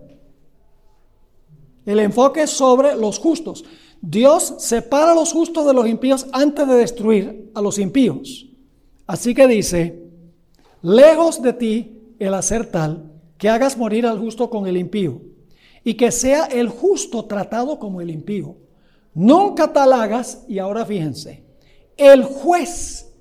El 1.87 2.01
enfoque 2.01 2.43
es 2.43 2.51
sobre 2.51 2.95
los 2.97 3.19
justos. 3.19 3.65
Dios 4.01 4.57
separa 4.59 5.13
a 5.13 5.15
los 5.15 5.33
justos 5.33 5.67
de 5.67 5.73
los 5.73 5.87
impíos 5.87 6.27
antes 6.33 6.67
de 6.67 6.75
destruir 6.75 7.51
a 7.55 7.63
los 7.63 7.79
impíos. 7.79 8.47
Así 9.07 9.35
que 9.35 9.47
dice, 9.47 10.11
lejos 10.83 11.41
de 11.41 11.53
ti 11.53 12.15
el 12.19 12.35
hacer 12.35 12.67
tal 12.67 13.11
que 13.39 13.49
hagas 13.49 13.77
morir 13.77 14.07
al 14.07 14.19
justo 14.19 14.51
con 14.51 14.67
el 14.67 14.77
impío 14.77 15.21
y 15.83 15.95
que 15.95 16.13
sea 16.13 16.45
el 16.45 16.69
justo 16.69 17.25
tratado 17.25 17.79
como 17.79 18.01
el 18.01 18.11
impío. 18.11 18.57
Nunca 19.15 19.73
tal 19.73 19.93
hagas, 19.93 20.45
y 20.49 20.59
ahora 20.59 20.87
fíjense, 20.87 21.45
el 21.97 22.25
juez 22.25 23.13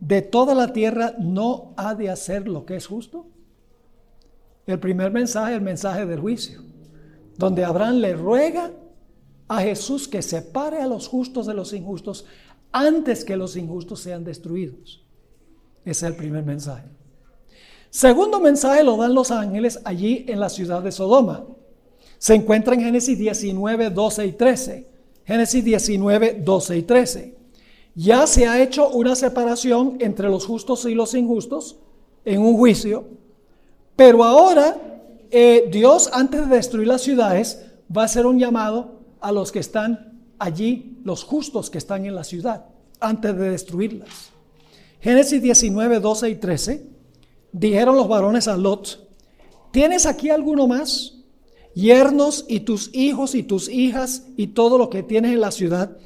de 0.00 0.22
toda 0.22 0.54
la 0.54 0.72
tierra 0.72 1.14
no 1.18 1.74
ha 1.76 1.94
de 1.94 2.10
hacer 2.10 2.48
lo 2.48 2.64
que 2.64 2.76
es 2.76 2.86
justo. 2.86 3.26
El 4.66 4.78
primer 4.78 5.12
mensaje, 5.12 5.54
el 5.54 5.60
mensaje 5.60 6.06
del 6.06 6.20
juicio, 6.20 6.62
donde 7.36 7.64
Abraham 7.64 7.96
le 7.96 8.14
ruega 8.14 8.72
a 9.46 9.62
Jesús 9.62 10.08
que 10.08 10.22
separe 10.22 10.82
a 10.82 10.86
los 10.86 11.08
justos 11.08 11.46
de 11.46 11.54
los 11.54 11.72
injustos 11.72 12.26
antes 12.70 13.24
que 13.24 13.36
los 13.36 13.56
injustos 13.56 14.00
sean 14.00 14.24
destruidos. 14.24 15.04
Ese 15.84 15.90
es 15.90 16.02
el 16.02 16.16
primer 16.16 16.44
mensaje. 16.44 16.86
Segundo 17.90 18.40
mensaje 18.40 18.84
lo 18.84 18.96
dan 18.98 19.14
los 19.14 19.30
ángeles 19.30 19.80
allí 19.84 20.26
en 20.28 20.40
la 20.40 20.50
ciudad 20.50 20.82
de 20.82 20.92
Sodoma. 20.92 21.46
Se 22.18 22.34
encuentra 22.34 22.74
en 22.74 22.82
Génesis 22.82 23.18
19, 23.18 23.90
12 23.90 24.26
y 24.26 24.32
13. 24.32 24.97
Génesis 25.28 25.62
19, 25.62 26.40
12 26.42 26.78
y 26.78 26.82
13. 26.84 27.34
Ya 27.94 28.26
se 28.26 28.48
ha 28.48 28.62
hecho 28.62 28.88
una 28.88 29.14
separación 29.14 29.98
entre 30.00 30.26
los 30.30 30.46
justos 30.46 30.86
y 30.86 30.94
los 30.94 31.12
injustos 31.12 31.76
en 32.24 32.40
un 32.40 32.56
juicio, 32.56 33.04
pero 33.94 34.24
ahora 34.24 34.74
eh, 35.30 35.68
Dios 35.70 36.08
antes 36.14 36.48
de 36.48 36.56
destruir 36.56 36.88
las 36.88 37.02
ciudades 37.02 37.62
va 37.94 38.02
a 38.02 38.04
hacer 38.06 38.24
un 38.24 38.38
llamado 38.38 39.00
a 39.20 39.30
los 39.30 39.52
que 39.52 39.58
están 39.58 40.18
allí, 40.38 40.96
los 41.04 41.24
justos 41.24 41.68
que 41.68 41.76
están 41.76 42.06
en 42.06 42.14
la 42.14 42.24
ciudad, 42.24 42.64
antes 42.98 43.36
de 43.36 43.50
destruirlas. 43.50 44.30
Génesis 44.98 45.42
19, 45.42 46.00
12 46.00 46.30
y 46.30 46.34
13 46.36 46.86
dijeron 47.52 47.96
los 47.96 48.08
varones 48.08 48.48
a 48.48 48.56
Lot, 48.56 49.10
¿tienes 49.72 50.06
aquí 50.06 50.30
alguno 50.30 50.66
más? 50.66 51.17
Yernos 51.74 52.44
y 52.48 52.60
tus 52.60 52.94
hijos 52.94 53.34
y 53.34 53.42
tus 53.42 53.68
hijas 53.68 54.26
y 54.36 54.48
todo 54.48 54.78
lo 54.78 54.90
que 54.90 55.02
tienes 55.02 55.32
en 55.32 55.40
la 55.40 55.50
ciudad, 55.50 55.96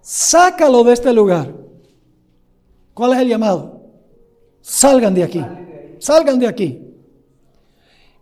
sácalo 0.00 0.84
de 0.84 0.92
este 0.92 1.12
lugar. 1.12 1.54
¿Cuál 2.94 3.12
es 3.12 3.18
el 3.20 3.28
llamado? 3.28 3.82
Salgan 4.60 5.14
de 5.14 5.24
aquí, 5.24 5.44
salgan 5.98 6.38
de 6.38 6.46
aquí. 6.46 6.82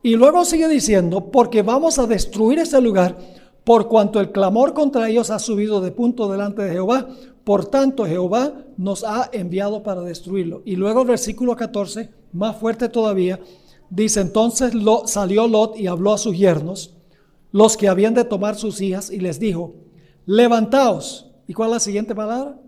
Y 0.03 0.15
luego 0.15 0.45
sigue 0.45 0.69
diciendo, 0.69 1.31
porque 1.31 1.63
vamos 1.63 1.99
a 1.99 2.07
destruir 2.07 2.61
ese 2.61 2.81
lugar 2.81 3.17
por 3.65 3.89
cuanto 3.89 4.21
el 4.21 4.31
clamor 4.31 4.75
contra 4.75 5.09
ellos 5.09 5.31
ha 5.31 5.41
subido 5.41 5.81
de 5.81 5.91
punto 5.91 6.31
delante 6.31 6.63
de 6.63 6.71
Jehová, 6.71 7.09
por 7.43 7.67
tanto 7.67 8.07
Jehová 8.07 8.53
nos 8.77 9.03
ha 9.03 9.29
enviado 9.33 9.83
para 9.83 10.03
destruirlo. 10.03 10.63
Y 10.65 10.77
luego 10.77 11.03
el 11.03 11.09
versículo 11.09 11.57
14 11.57 12.09
más 12.33 12.57
fuerte 12.59 12.89
todavía, 12.89 13.41
Dice, 13.91 14.21
entonces 14.21 14.75
lo, 14.75 15.07
salió 15.07 15.47
Lot 15.47 15.79
y 15.79 15.87
habló 15.87 16.13
a 16.13 16.19
sus 16.19 16.37
yernos, 16.37 16.95
los 17.53 17.77
que 17.77 17.89
habían 17.89 18.15
de 18.15 18.25
tomar 18.25 18.57
sus 18.57 18.81
hijas, 18.81 19.11
y 19.11 19.21
les 19.21 19.39
dijo, 19.39 19.75
levantaos. 20.27 21.31
¿Y 21.47 21.55
cuál 21.55 21.71
es 21.71 21.75
la 21.75 21.81
siguiente 21.81 22.15
palabra? 22.15 22.59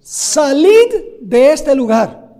Salid 0.00 1.20
de 1.20 1.52
este 1.52 1.74
lugar, 1.74 2.30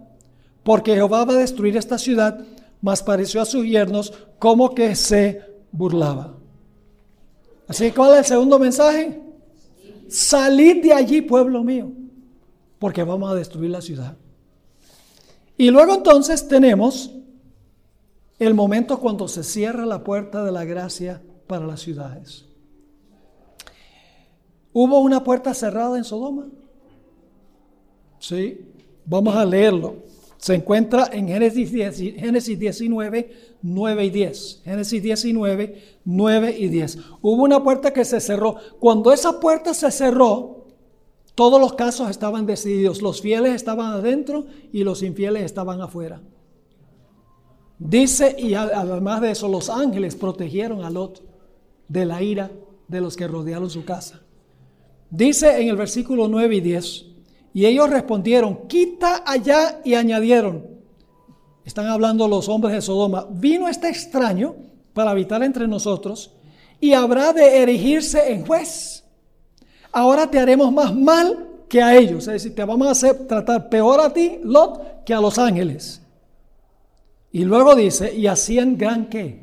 porque 0.62 0.94
Jehová 0.94 1.24
va 1.24 1.32
a 1.32 1.38
destruir 1.38 1.76
esta 1.76 1.98
ciudad. 1.98 2.44
Mas 2.82 3.02
pareció 3.02 3.40
a 3.40 3.46
sus 3.46 3.64
yernos 3.64 4.12
como 4.38 4.74
que 4.74 4.94
se 4.94 5.40
burlaba. 5.72 6.36
Así 7.66 7.84
que, 7.84 7.94
¿cuál 7.94 8.12
es 8.12 8.18
el 8.18 8.24
segundo 8.26 8.58
mensaje? 8.58 9.22
Salid 10.06 10.82
de 10.82 10.92
allí, 10.92 11.22
pueblo 11.22 11.64
mío, 11.64 11.90
porque 12.78 13.02
vamos 13.02 13.30
a 13.30 13.34
destruir 13.34 13.70
la 13.70 13.80
ciudad. 13.80 14.18
Y 15.56 15.70
luego 15.70 15.94
entonces 15.94 16.46
tenemos 16.46 17.10
el 18.38 18.54
momento 18.54 18.98
cuando 18.98 19.28
se 19.28 19.44
cierra 19.44 19.86
la 19.86 20.02
puerta 20.02 20.44
de 20.44 20.52
la 20.52 20.64
gracia 20.64 21.22
para 21.46 21.66
las 21.66 21.80
ciudades. 21.80 22.46
¿Hubo 24.72 24.98
una 24.98 25.22
puerta 25.22 25.54
cerrada 25.54 25.96
en 25.96 26.04
Sodoma? 26.04 26.48
Sí, 28.18 28.60
vamos 29.04 29.36
a 29.36 29.44
leerlo. 29.44 29.96
Se 30.36 30.54
encuentra 30.54 31.08
en 31.12 31.28
Génesis, 31.28 31.70
Génesis 31.70 32.58
19, 32.58 33.32
9 33.62 34.04
y 34.04 34.10
10. 34.10 34.62
Génesis 34.64 35.02
19, 35.02 35.82
9 36.04 36.56
y 36.58 36.68
10. 36.68 36.98
Hubo 37.22 37.44
una 37.44 37.62
puerta 37.62 37.92
que 37.92 38.04
se 38.04 38.20
cerró. 38.20 38.56
Cuando 38.78 39.12
esa 39.12 39.40
puerta 39.40 39.72
se 39.72 39.90
cerró, 39.90 40.66
todos 41.34 41.60
los 41.60 41.74
casos 41.74 42.10
estaban 42.10 42.44
decididos. 42.44 43.00
Los 43.00 43.22
fieles 43.22 43.54
estaban 43.54 43.92
adentro 43.92 44.44
y 44.72 44.84
los 44.84 45.02
infieles 45.02 45.44
estaban 45.44 45.80
afuera. 45.80 46.20
Dice, 47.84 48.34
y 48.38 48.54
además 48.54 49.20
de 49.20 49.32
eso, 49.32 49.46
los 49.46 49.68
ángeles 49.68 50.16
protegieron 50.16 50.82
a 50.82 50.88
Lot 50.88 51.22
de 51.86 52.06
la 52.06 52.22
ira 52.22 52.50
de 52.88 53.00
los 53.02 53.14
que 53.14 53.28
rodearon 53.28 53.68
su 53.68 53.84
casa. 53.84 54.22
Dice 55.10 55.60
en 55.60 55.68
el 55.68 55.76
versículo 55.76 56.26
9 56.26 56.56
y 56.56 56.60
10, 56.62 57.06
y 57.52 57.66
ellos 57.66 57.90
respondieron, 57.90 58.66
quita 58.68 59.22
allá 59.26 59.82
y 59.84 59.94
añadieron, 59.94 60.66
están 61.66 61.86
hablando 61.88 62.26
los 62.26 62.48
hombres 62.48 62.74
de 62.74 62.80
Sodoma, 62.80 63.26
vino 63.30 63.68
este 63.68 63.90
extraño 63.90 64.56
para 64.94 65.10
habitar 65.10 65.42
entre 65.42 65.68
nosotros 65.68 66.32
y 66.80 66.94
habrá 66.94 67.34
de 67.34 67.62
erigirse 67.62 68.32
en 68.32 68.46
juez. 68.46 69.04
Ahora 69.92 70.30
te 70.30 70.38
haremos 70.38 70.72
más 70.72 70.94
mal 70.94 71.50
que 71.68 71.82
a 71.82 71.94
ellos, 71.94 72.26
es 72.28 72.32
decir, 72.32 72.54
te 72.54 72.64
vamos 72.64 72.88
a 72.88 72.92
hacer 72.92 73.26
tratar 73.26 73.68
peor 73.68 74.00
a 74.00 74.10
ti, 74.10 74.38
Lot, 74.42 75.04
que 75.04 75.12
a 75.12 75.20
los 75.20 75.38
ángeles. 75.38 76.00
Y 77.34 77.44
luego 77.44 77.74
dice, 77.74 78.14
y 78.14 78.28
hacían 78.28 78.78
gran 78.78 79.08
qué? 79.08 79.42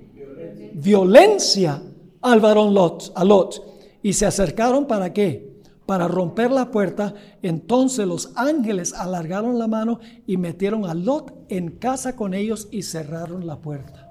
Violencia 0.74 1.84
al 2.22 2.40
varón 2.40 2.74
Lot, 2.74 3.12
a 3.14 3.26
Lot. 3.26 3.62
Y 4.02 4.14
se 4.14 4.26
acercaron 4.26 4.88
para 4.88 5.12
qué? 5.12 5.52
para 5.86 6.08
romper 6.08 6.52
la 6.52 6.72
puerta, 6.72 7.14
entonces 7.42 8.08
los 8.08 8.32
ángeles 8.36 8.94
alargaron 8.94 9.60
la 9.60 9.68
mano 9.68 10.00
y 10.26 10.38
metieron 10.38 10.86
a 10.86 10.94
Lot 10.94 11.34
en 11.50 11.72
casa 11.72 12.16
con 12.16 12.34
ellos 12.34 12.70
y 12.72 12.84
cerraron 12.84 13.46
la 13.46 13.58
puerta. 13.58 14.10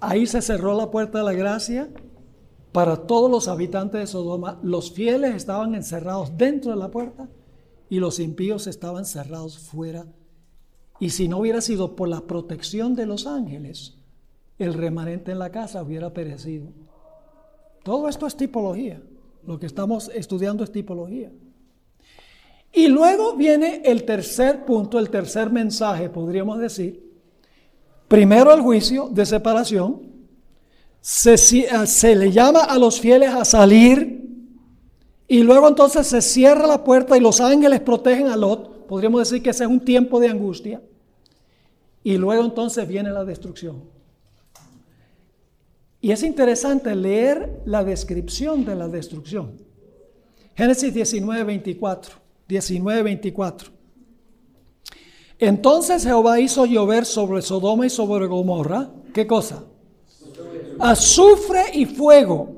Ahí 0.00 0.26
se 0.26 0.40
cerró 0.40 0.74
la 0.74 0.90
puerta 0.90 1.18
de 1.18 1.24
la 1.24 1.34
gracia 1.34 1.90
para 2.72 2.96
todos 2.96 3.30
los 3.30 3.48
habitantes 3.48 4.00
de 4.00 4.06
Sodoma. 4.06 4.58
Los 4.62 4.92
fieles 4.92 5.34
estaban 5.34 5.74
encerrados 5.74 6.38
dentro 6.38 6.70
de 6.70 6.78
la 6.78 6.90
puerta 6.90 7.28
y 7.90 7.98
los 7.98 8.18
impíos 8.18 8.66
estaban 8.66 9.04
cerrados 9.04 9.58
fuera. 9.58 10.06
Y 11.00 11.10
si 11.10 11.28
no 11.28 11.38
hubiera 11.38 11.62
sido 11.62 11.96
por 11.96 12.08
la 12.08 12.20
protección 12.20 12.94
de 12.94 13.06
los 13.06 13.26
ángeles, 13.26 13.94
el 14.58 14.74
remanente 14.74 15.32
en 15.32 15.38
la 15.38 15.50
casa 15.50 15.82
hubiera 15.82 16.12
perecido. 16.12 16.66
Todo 17.82 18.08
esto 18.08 18.26
es 18.26 18.36
tipología. 18.36 19.00
Lo 19.46 19.58
que 19.58 19.66
estamos 19.66 20.10
estudiando 20.14 20.62
es 20.62 20.70
tipología. 20.70 21.32
Y 22.72 22.88
luego 22.88 23.34
viene 23.34 23.80
el 23.84 24.04
tercer 24.04 24.64
punto, 24.64 24.98
el 24.98 25.10
tercer 25.10 25.50
mensaje, 25.50 26.10
podríamos 26.10 26.58
decir. 26.58 27.10
Primero 28.06 28.52
el 28.52 28.60
juicio 28.60 29.08
de 29.10 29.24
separación. 29.24 30.02
Se, 31.00 31.34
eh, 31.34 31.86
se, 31.86 32.14
le 32.14 32.30
llama 32.30 32.64
a 32.64 32.78
los 32.78 33.00
fieles 33.00 33.30
a 33.30 33.46
salir. 33.46 34.20
Y 35.26 35.42
luego 35.42 35.68
entonces 35.68 36.06
se 36.06 36.20
cierra 36.20 36.66
la 36.66 36.84
puerta 36.84 37.16
y 37.16 37.20
los 37.20 37.40
ángeles 37.40 37.80
protegen 37.80 38.26
a 38.26 38.36
Lot. 38.36 38.86
Podríamos 38.86 39.20
decir 39.20 39.42
que 39.42 39.50
ese 39.50 39.64
es 39.64 39.70
un 39.70 39.80
tiempo 39.80 40.20
de 40.20 40.28
angustia. 40.28 40.82
Y 42.02 42.16
luego 42.16 42.44
entonces 42.44 42.86
viene 42.88 43.10
la 43.10 43.24
destrucción. 43.24 43.82
Y 46.00 46.12
es 46.12 46.22
interesante 46.22 46.94
leer 46.94 47.60
la 47.66 47.84
descripción 47.84 48.64
de 48.64 48.74
la 48.74 48.88
destrucción. 48.88 49.52
Génesis 50.56 50.94
19, 50.94 51.44
24. 51.44 52.14
19, 52.48 53.02
24. 53.02 53.70
Entonces 55.38 56.04
Jehová 56.04 56.40
hizo 56.40 56.66
llover 56.66 57.06
sobre 57.06 57.42
Sodoma 57.42 57.86
y 57.86 57.90
sobre 57.90 58.26
Gomorra. 58.26 58.90
¿Qué 59.14 59.26
cosa? 59.26 59.64
Azufre 60.78 61.64
y 61.74 61.86
fuego 61.86 62.56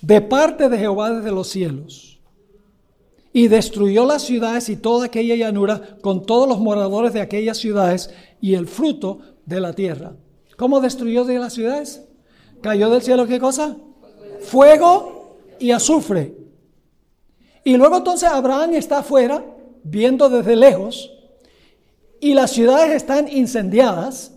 de 0.00 0.20
parte 0.20 0.68
de 0.68 0.78
Jehová 0.78 1.10
desde 1.10 1.30
los 1.30 1.48
cielos. 1.48 2.15
Y 3.36 3.48
destruyó 3.48 4.06
las 4.06 4.22
ciudades 4.22 4.70
y 4.70 4.76
toda 4.76 5.04
aquella 5.04 5.34
llanura 5.36 5.98
con 6.00 6.24
todos 6.24 6.48
los 6.48 6.58
moradores 6.58 7.12
de 7.12 7.20
aquellas 7.20 7.58
ciudades 7.58 8.08
y 8.40 8.54
el 8.54 8.66
fruto 8.66 9.18
de 9.44 9.60
la 9.60 9.74
tierra. 9.74 10.14
¿Cómo 10.56 10.80
destruyó 10.80 11.26
de 11.26 11.38
las 11.38 11.52
ciudades? 11.52 12.02
Cayó 12.62 12.88
del 12.88 13.02
cielo 13.02 13.26
qué 13.26 13.38
cosa? 13.38 13.76
Fuego 14.40 15.36
y 15.58 15.70
azufre. 15.70 16.34
Y 17.62 17.76
luego 17.76 17.98
entonces 17.98 18.26
Abraham 18.26 18.72
está 18.72 19.00
afuera, 19.00 19.44
viendo 19.84 20.30
desde 20.30 20.56
lejos, 20.56 21.12
y 22.18 22.32
las 22.32 22.52
ciudades 22.52 22.94
están 22.94 23.28
incendiadas. 23.28 24.32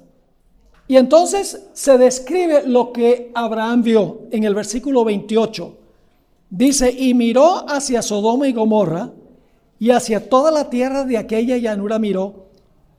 Y 0.89 0.97
entonces 0.97 1.67
se 1.71 1.97
describe 1.97 2.63
lo 2.67 2.91
que 2.91 3.31
Abraham 3.33 3.81
vio 3.81 4.23
en 4.31 4.43
el 4.43 4.53
versículo 4.53 5.05
28. 5.05 5.77
Dice, 6.49 6.91
y 6.91 7.13
miró 7.13 7.69
hacia 7.69 8.01
Sodoma 8.01 8.47
y 8.47 8.53
Gomorra, 8.53 9.11
y 9.77 9.91
hacia 9.91 10.29
toda 10.29 10.51
la 10.51 10.69
tierra 10.69 11.03
de 11.03 11.17
aquella 11.17 11.57
llanura 11.57 11.99
miró, 11.99 12.47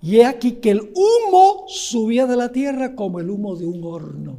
y 0.02 0.16
he 0.16 0.24
aquí 0.24 0.52
que 0.52 0.70
el 0.70 0.92
humo 0.94 1.64
subía 1.68 2.26
de 2.26 2.36
la 2.36 2.52
tierra 2.52 2.94
como 2.94 3.20
el 3.20 3.28
humo 3.28 3.56
de 3.56 3.66
un 3.66 3.84
horno. 3.84 4.38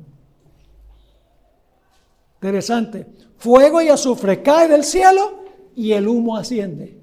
Interesante. 2.36 3.06
Fuego 3.38 3.82
y 3.82 3.90
azufre 3.90 4.42
cae 4.42 4.68
del 4.68 4.84
cielo 4.84 5.44
y 5.76 5.92
el 5.92 6.08
humo 6.08 6.38
asciende. 6.38 7.00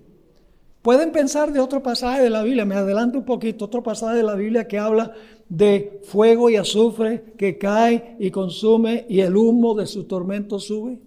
Pueden 0.83 1.12
pensar 1.12 1.53
de 1.53 1.61
otro 1.61 1.83
pasaje 1.83 2.23
de 2.23 2.31
la 2.31 2.42
Biblia, 2.42 2.64
me 2.64 2.75
adelanto 2.75 3.18
un 3.18 3.25
poquito, 3.25 3.66
otro 3.66 3.83
pasaje 3.83 4.16
de 4.16 4.23
la 4.23 4.35
Biblia 4.35 4.66
que 4.66 4.79
habla 4.79 5.12
de 5.49 6.01
fuego 6.05 6.51
y 6.51 6.57
azufre 6.57 7.35
que 7.37 7.59
cae 7.59 8.16
y 8.18 8.31
consume 8.31 9.07
y 9.09 9.21
el 9.21 9.37
humo 9.37 9.75
de 9.75 9.87
su 9.87 10.05
tormento 10.05 10.59
sube. 10.59 10.99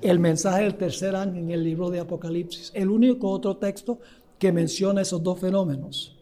El 0.00 0.18
mensaje 0.18 0.62
del 0.62 0.76
tercer 0.76 1.16
año 1.16 1.40
en 1.40 1.50
el 1.50 1.64
libro 1.64 1.90
de 1.90 2.00
Apocalipsis, 2.00 2.70
el 2.74 2.88
único 2.88 3.28
otro 3.30 3.56
texto 3.56 3.98
que 4.38 4.52
menciona 4.52 5.02
esos 5.02 5.22
dos 5.22 5.40
fenómenos. 5.40 6.16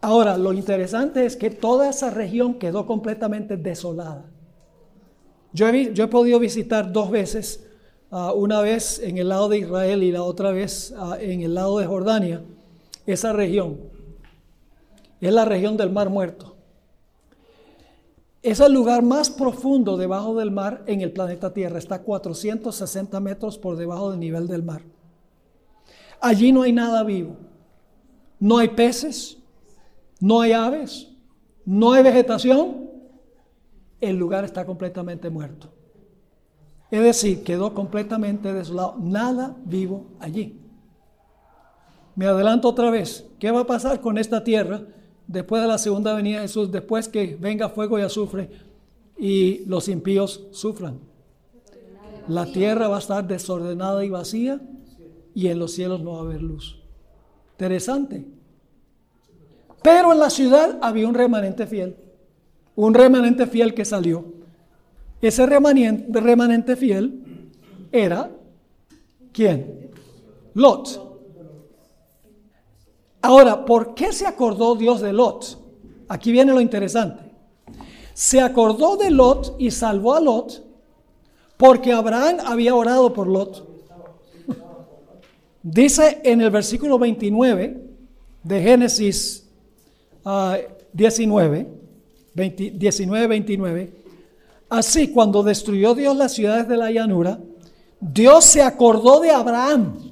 Ahora, 0.00 0.38
lo 0.38 0.52
interesante 0.52 1.26
es 1.26 1.36
que 1.36 1.50
toda 1.50 1.90
esa 1.90 2.10
región 2.10 2.54
quedó 2.54 2.86
completamente 2.86 3.56
desolada. 3.56 4.30
Yo 5.52 5.68
he, 5.68 6.08
podido 6.08 6.38
visitar 6.38 6.92
dos 6.92 7.10
veces, 7.10 7.66
ah, 8.10 8.32
una 8.32 8.60
vez 8.60 8.98
en 8.98 9.18
el 9.18 9.28
lado 9.28 9.48
de 9.48 9.58
Israel 9.58 10.02
y 10.02 10.12
la 10.12 10.22
otra 10.22 10.50
vez 10.50 10.94
ah, 10.98 11.16
en 11.20 11.42
el 11.42 11.54
lado 11.54 11.78
de 11.78 11.86
Jordania, 11.86 12.42
esa 13.06 13.32
región. 13.32 13.78
Es 15.20 15.32
la 15.32 15.44
región 15.44 15.76
del 15.76 15.90
Mar 15.90 16.10
Muerto. 16.10 16.55
Es 18.46 18.60
el 18.60 18.72
lugar 18.72 19.02
más 19.02 19.28
profundo 19.28 19.96
debajo 19.96 20.36
del 20.36 20.52
mar 20.52 20.84
en 20.86 21.00
el 21.00 21.10
planeta 21.10 21.52
Tierra. 21.52 21.80
Está 21.80 21.96
a 21.96 22.02
460 22.02 23.18
metros 23.18 23.58
por 23.58 23.76
debajo 23.76 24.12
del 24.12 24.20
nivel 24.20 24.46
del 24.46 24.62
mar. 24.62 24.82
Allí 26.20 26.52
no 26.52 26.62
hay 26.62 26.72
nada 26.72 27.02
vivo. 27.02 27.38
No 28.38 28.58
hay 28.58 28.68
peces, 28.68 29.38
no 30.20 30.42
hay 30.42 30.52
aves, 30.52 31.08
no 31.64 31.92
hay 31.92 32.04
vegetación 32.04 32.88
el 34.00 34.14
lugar 34.14 34.44
está 34.44 34.64
completamente 34.64 35.28
muerto. 35.28 35.72
Es 36.92 37.02
decir, 37.02 37.42
quedó 37.42 37.74
completamente 37.74 38.52
desolado, 38.52 38.94
nada 39.00 39.56
vivo 39.64 40.06
allí. 40.20 40.60
Me 42.14 42.26
adelanto 42.26 42.68
otra 42.68 42.90
vez, 42.90 43.26
¿qué 43.40 43.50
va 43.50 43.62
a 43.62 43.66
pasar 43.66 44.00
con 44.00 44.18
esta 44.18 44.44
tierra 44.44 44.82
después 45.26 45.62
de 45.62 45.68
la 45.68 45.78
segunda 45.78 46.14
venida 46.14 46.36
de 46.36 46.42
Jesús, 46.42 46.70
después 46.70 47.08
que 47.08 47.36
venga 47.40 47.68
fuego 47.68 47.98
y 47.98 48.02
azufre 48.02 48.50
y 49.18 49.64
los 49.66 49.88
impíos 49.88 50.46
sufran? 50.52 50.98
La 52.28 52.46
tierra 52.46 52.88
va 52.88 52.96
a 52.96 53.00
estar 53.00 53.26
desordenada 53.26 54.04
y 54.04 54.10
vacía 54.10 54.60
y 55.34 55.48
en 55.48 55.58
los 55.58 55.72
cielos 55.72 56.00
no 56.00 56.12
va 56.12 56.18
a 56.18 56.22
haber 56.22 56.42
luz. 56.42 56.80
Interesante. 57.52 58.26
Pero 59.82 60.12
en 60.12 60.18
la 60.18 60.30
ciudad 60.30 60.78
había 60.82 61.06
un 61.06 61.14
remanente 61.14 61.66
fiel, 61.66 61.96
un 62.74 62.94
remanente 62.94 63.46
fiel 63.46 63.72
que 63.74 63.84
salió. 63.84 64.24
Ese 65.20 65.46
remanente, 65.46 66.20
remanente 66.20 66.74
fiel 66.74 67.50
era, 67.92 68.30
¿quién? 69.32 69.90
Lot. 70.54 71.05
Ahora, 73.22 73.64
¿por 73.64 73.94
qué 73.94 74.12
se 74.12 74.26
acordó 74.26 74.74
Dios 74.74 75.00
de 75.00 75.12
Lot? 75.12 75.58
Aquí 76.08 76.32
viene 76.32 76.52
lo 76.52 76.60
interesante. 76.60 77.24
Se 78.14 78.40
acordó 78.40 78.96
de 78.96 79.10
Lot 79.10 79.56
y 79.58 79.70
salvó 79.70 80.14
a 80.14 80.20
Lot 80.20 80.64
porque 81.56 81.92
Abraham 81.92 82.38
había 82.44 82.74
orado 82.74 83.12
por 83.12 83.26
Lot. 83.26 83.66
Dice 85.62 86.20
en 86.22 86.40
el 86.40 86.50
versículo 86.50 86.98
29 86.98 87.82
de 88.44 88.62
Génesis 88.62 89.48
19, 90.92 91.68
19, 92.34 93.26
29, 93.26 93.92
así 94.68 95.08
cuando 95.08 95.42
destruyó 95.42 95.94
Dios 95.94 96.16
las 96.16 96.34
ciudades 96.34 96.68
de 96.68 96.76
la 96.76 96.90
llanura, 96.92 97.40
Dios 98.00 98.44
se 98.44 98.62
acordó 98.62 99.20
de 99.20 99.30
Abraham 99.30 100.05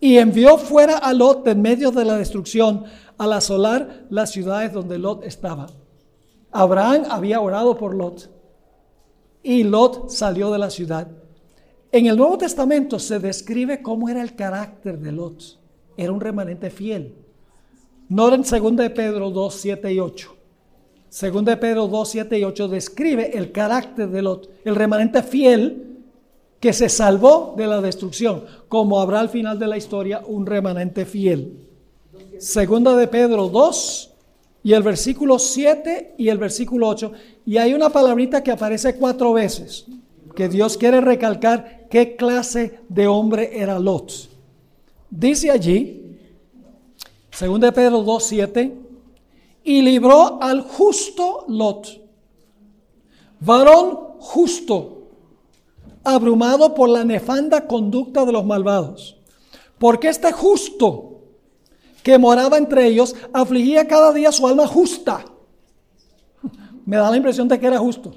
y 0.00 0.16
envió 0.16 0.56
fuera 0.56 0.96
a 0.96 1.12
Lot 1.12 1.46
en 1.46 1.60
medio 1.60 1.90
de 1.90 2.04
la 2.04 2.16
destrucción 2.16 2.84
al 3.18 3.34
asolar 3.34 4.06
las 4.08 4.30
ciudades 4.30 4.72
donde 4.72 4.98
Lot 4.98 5.24
estaba. 5.24 5.68
Abraham 6.50 7.04
había 7.10 7.40
orado 7.40 7.76
por 7.76 7.94
Lot 7.94 8.30
y 9.42 9.62
Lot 9.62 10.08
salió 10.10 10.50
de 10.50 10.58
la 10.58 10.70
ciudad. 10.70 11.08
En 11.92 12.06
el 12.06 12.16
Nuevo 12.16 12.38
Testamento 12.38 12.98
se 12.98 13.18
describe 13.18 13.82
cómo 13.82 14.08
era 14.08 14.22
el 14.22 14.34
carácter 14.34 14.98
de 14.98 15.12
Lot. 15.12 15.58
Era 15.96 16.12
un 16.12 16.20
remanente 16.20 16.70
fiel. 16.70 17.14
No 18.08 18.32
en 18.32 18.42
2 18.42 18.76
de 18.76 18.90
Pedro 18.90 19.30
2, 19.30 19.54
7 19.54 19.92
y 19.92 20.00
8. 20.00 20.36
2 21.10 21.44
de 21.44 21.56
Pedro 21.56 21.88
2, 21.88 22.08
7 22.08 22.38
y 22.38 22.44
8 22.44 22.68
describe 22.68 23.36
el 23.36 23.52
carácter 23.52 24.08
de 24.08 24.22
Lot, 24.22 24.48
el 24.64 24.76
remanente 24.76 25.22
fiel 25.22 25.89
que 26.60 26.74
se 26.74 26.90
salvó 26.90 27.54
de 27.56 27.66
la 27.66 27.80
destrucción, 27.80 28.44
como 28.68 29.00
habrá 29.00 29.20
al 29.20 29.30
final 29.30 29.58
de 29.58 29.66
la 29.66 29.78
historia 29.78 30.22
un 30.26 30.44
remanente 30.44 31.06
fiel. 31.06 31.66
Segunda 32.38 32.94
de 32.94 33.08
Pedro 33.08 33.48
2 33.48 34.10
y 34.62 34.74
el 34.74 34.82
versículo 34.82 35.38
7 35.38 36.14
y 36.18 36.28
el 36.28 36.36
versículo 36.36 36.88
8. 36.88 37.12
Y 37.46 37.56
hay 37.56 37.72
una 37.72 37.88
palabrita 37.88 38.42
que 38.42 38.50
aparece 38.50 38.94
cuatro 38.96 39.32
veces, 39.32 39.86
que 40.36 40.50
Dios 40.50 40.76
quiere 40.76 41.00
recalcar 41.00 41.86
qué 41.88 42.14
clase 42.14 42.80
de 42.90 43.06
hombre 43.06 43.58
era 43.58 43.78
Lot. 43.78 44.28
Dice 45.08 45.50
allí, 45.50 46.18
segunda 47.30 47.68
de 47.68 47.72
Pedro 47.72 48.02
2, 48.02 48.22
7, 48.22 48.76
y 49.64 49.80
libró 49.80 50.42
al 50.42 50.60
justo 50.60 51.46
Lot, 51.48 52.00
varón 53.40 53.98
justo 54.18 54.99
abrumado 56.04 56.74
por 56.74 56.88
la 56.88 57.04
nefanda 57.04 57.66
conducta 57.66 58.24
de 58.24 58.32
los 58.32 58.44
malvados. 58.44 59.16
Porque 59.78 60.08
este 60.08 60.32
justo 60.32 61.22
que 62.02 62.18
moraba 62.18 62.58
entre 62.58 62.86
ellos 62.86 63.14
afligía 63.32 63.86
cada 63.86 64.12
día 64.12 64.32
su 64.32 64.46
alma 64.46 64.66
justa. 64.66 65.24
Me 66.86 66.96
da 66.96 67.10
la 67.10 67.16
impresión 67.16 67.48
de 67.48 67.58
que 67.58 67.66
era 67.66 67.78
justo. 67.78 68.14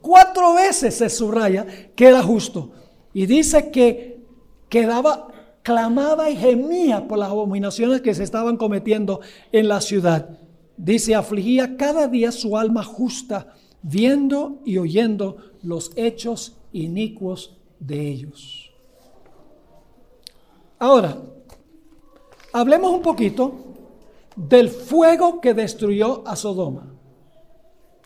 Cuatro 0.00 0.54
veces 0.54 0.96
se 0.96 1.08
subraya 1.08 1.66
que 1.94 2.06
era 2.06 2.22
justo. 2.22 2.70
Y 3.14 3.26
dice 3.26 3.70
que 3.70 4.20
quedaba, 4.68 5.28
clamaba 5.62 6.30
y 6.30 6.36
gemía 6.36 7.06
por 7.06 7.18
las 7.18 7.30
abominaciones 7.30 8.00
que 8.00 8.14
se 8.14 8.24
estaban 8.24 8.56
cometiendo 8.56 9.20
en 9.52 9.68
la 9.68 9.80
ciudad. 9.80 10.38
Dice, 10.76 11.14
afligía 11.14 11.76
cada 11.76 12.08
día 12.08 12.32
su 12.32 12.56
alma 12.56 12.82
justa, 12.82 13.54
viendo 13.82 14.60
y 14.64 14.78
oyendo 14.78 15.36
los 15.62 15.92
hechos 15.96 16.56
inicuos 16.72 17.56
de 17.78 18.08
ellos. 18.08 18.70
Ahora, 20.78 21.16
hablemos 22.52 22.92
un 22.92 23.02
poquito 23.02 23.52
del 24.36 24.68
fuego 24.68 25.40
que 25.40 25.54
destruyó 25.54 26.26
a 26.26 26.36
Sodoma. 26.36 26.92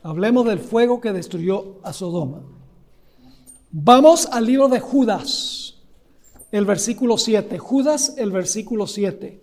Hablemos 0.03 0.47
del 0.47 0.59
fuego 0.59 1.01
que 1.01 1.13
destruyó 1.13 1.79
a 1.83 1.93
Sodoma. 1.93 2.43
Vamos 3.71 4.27
al 4.27 4.47
libro 4.47 4.69
de 4.69 4.81
Judas, 4.81 5.75
el 6.53 6.65
versículo 6.65 7.19
7. 7.19 7.59
Judas, 7.59 8.15
el 8.17 8.31
versículo 8.31 8.87
7. 8.87 9.43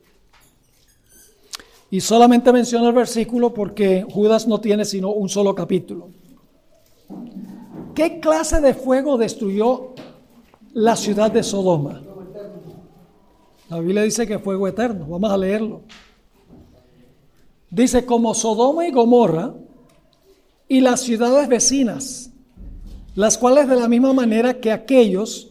Y 1.91 2.01
solamente 2.01 2.51
menciono 2.51 2.87
el 2.87 2.95
versículo 2.95 3.53
porque 3.53 4.05
Judas 4.09 4.47
no 4.47 4.59
tiene 4.59 4.85
sino 4.85 5.11
un 5.11 5.29
solo 5.29 5.53
capítulo. 5.53 6.09
¿Qué 7.95 8.19
clase 8.19 8.59
de 8.59 8.73
fuego 8.73 9.17
destruyó 9.17 9.93
la 10.73 10.95
ciudad 10.95 11.31
de 11.31 11.43
Sodoma? 11.43 12.01
La 13.69 13.79
Biblia 13.79 14.03
dice 14.03 14.27
que 14.27 14.39
fuego 14.39 14.67
eterno. 14.67 15.05
Vamos 15.07 15.31
a 15.31 15.37
leerlo. 15.37 15.81
Dice, 17.69 18.05
como 18.05 18.33
Sodoma 18.33 18.87
y 18.87 18.91
Gomorra 18.91 19.53
y 20.67 20.81
las 20.81 21.01
ciudades 21.01 21.47
vecinas, 21.47 22.31
las 23.15 23.37
cuales 23.37 23.67
de 23.67 23.75
la 23.75 23.87
misma 23.87 24.13
manera 24.13 24.59
que 24.59 24.71
aquellos, 24.71 25.49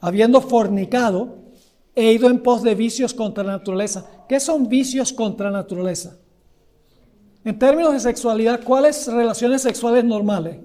habiendo 0.00 0.40
fornicado, 0.40 1.38
he 1.94 2.12
ido 2.12 2.28
en 2.28 2.42
pos 2.42 2.62
de 2.62 2.74
vicios 2.74 3.14
contra 3.14 3.44
la 3.44 3.52
naturaleza. 3.52 4.06
¿Qué 4.28 4.40
son 4.40 4.68
vicios 4.68 5.12
contra 5.12 5.50
la 5.50 5.58
naturaleza? 5.58 6.16
En 7.44 7.58
términos 7.58 7.92
de 7.92 8.00
sexualidad, 8.00 8.62
¿cuáles 8.64 9.06
relaciones 9.06 9.62
sexuales 9.62 10.04
normales? 10.04 10.58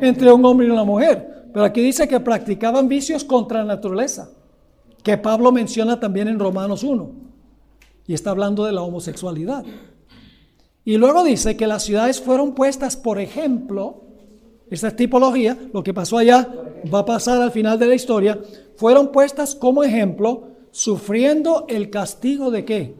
Entre 0.00 0.32
un 0.32 0.44
hombre 0.44 0.66
y 0.66 0.70
una 0.70 0.84
mujer. 0.84 1.46
Pero 1.52 1.64
aquí 1.64 1.80
dice 1.80 2.06
que 2.06 2.20
practicaban 2.20 2.88
vicios 2.88 3.24
contra 3.24 3.60
la 3.60 3.74
naturaleza, 3.74 4.30
que 5.02 5.16
Pablo 5.16 5.52
menciona 5.52 5.98
también 5.98 6.28
en 6.28 6.38
Romanos 6.38 6.82
1. 6.82 7.10
Y 8.06 8.14
está 8.14 8.30
hablando 8.30 8.64
de 8.64 8.72
la 8.72 8.82
homosexualidad. 8.82 9.64
Y 10.84 10.98
luego 10.98 11.24
dice 11.24 11.56
que 11.56 11.66
las 11.66 11.82
ciudades 11.82 12.20
fueron 12.20 12.54
puestas, 12.54 12.96
por 12.96 13.18
ejemplo, 13.18 14.02
esta 14.70 14.90
tipología, 14.90 15.56
lo 15.72 15.82
que 15.82 15.94
pasó 15.94 16.18
allá 16.18 16.48
va 16.92 17.00
a 17.00 17.04
pasar 17.04 17.40
al 17.40 17.52
final 17.52 17.78
de 17.78 17.86
la 17.86 17.94
historia, 17.94 18.38
fueron 18.76 19.10
puestas 19.12 19.54
como 19.54 19.82
ejemplo, 19.82 20.48
sufriendo 20.70 21.64
el 21.68 21.90
castigo 21.90 22.50
de 22.50 22.64
qué? 22.64 22.94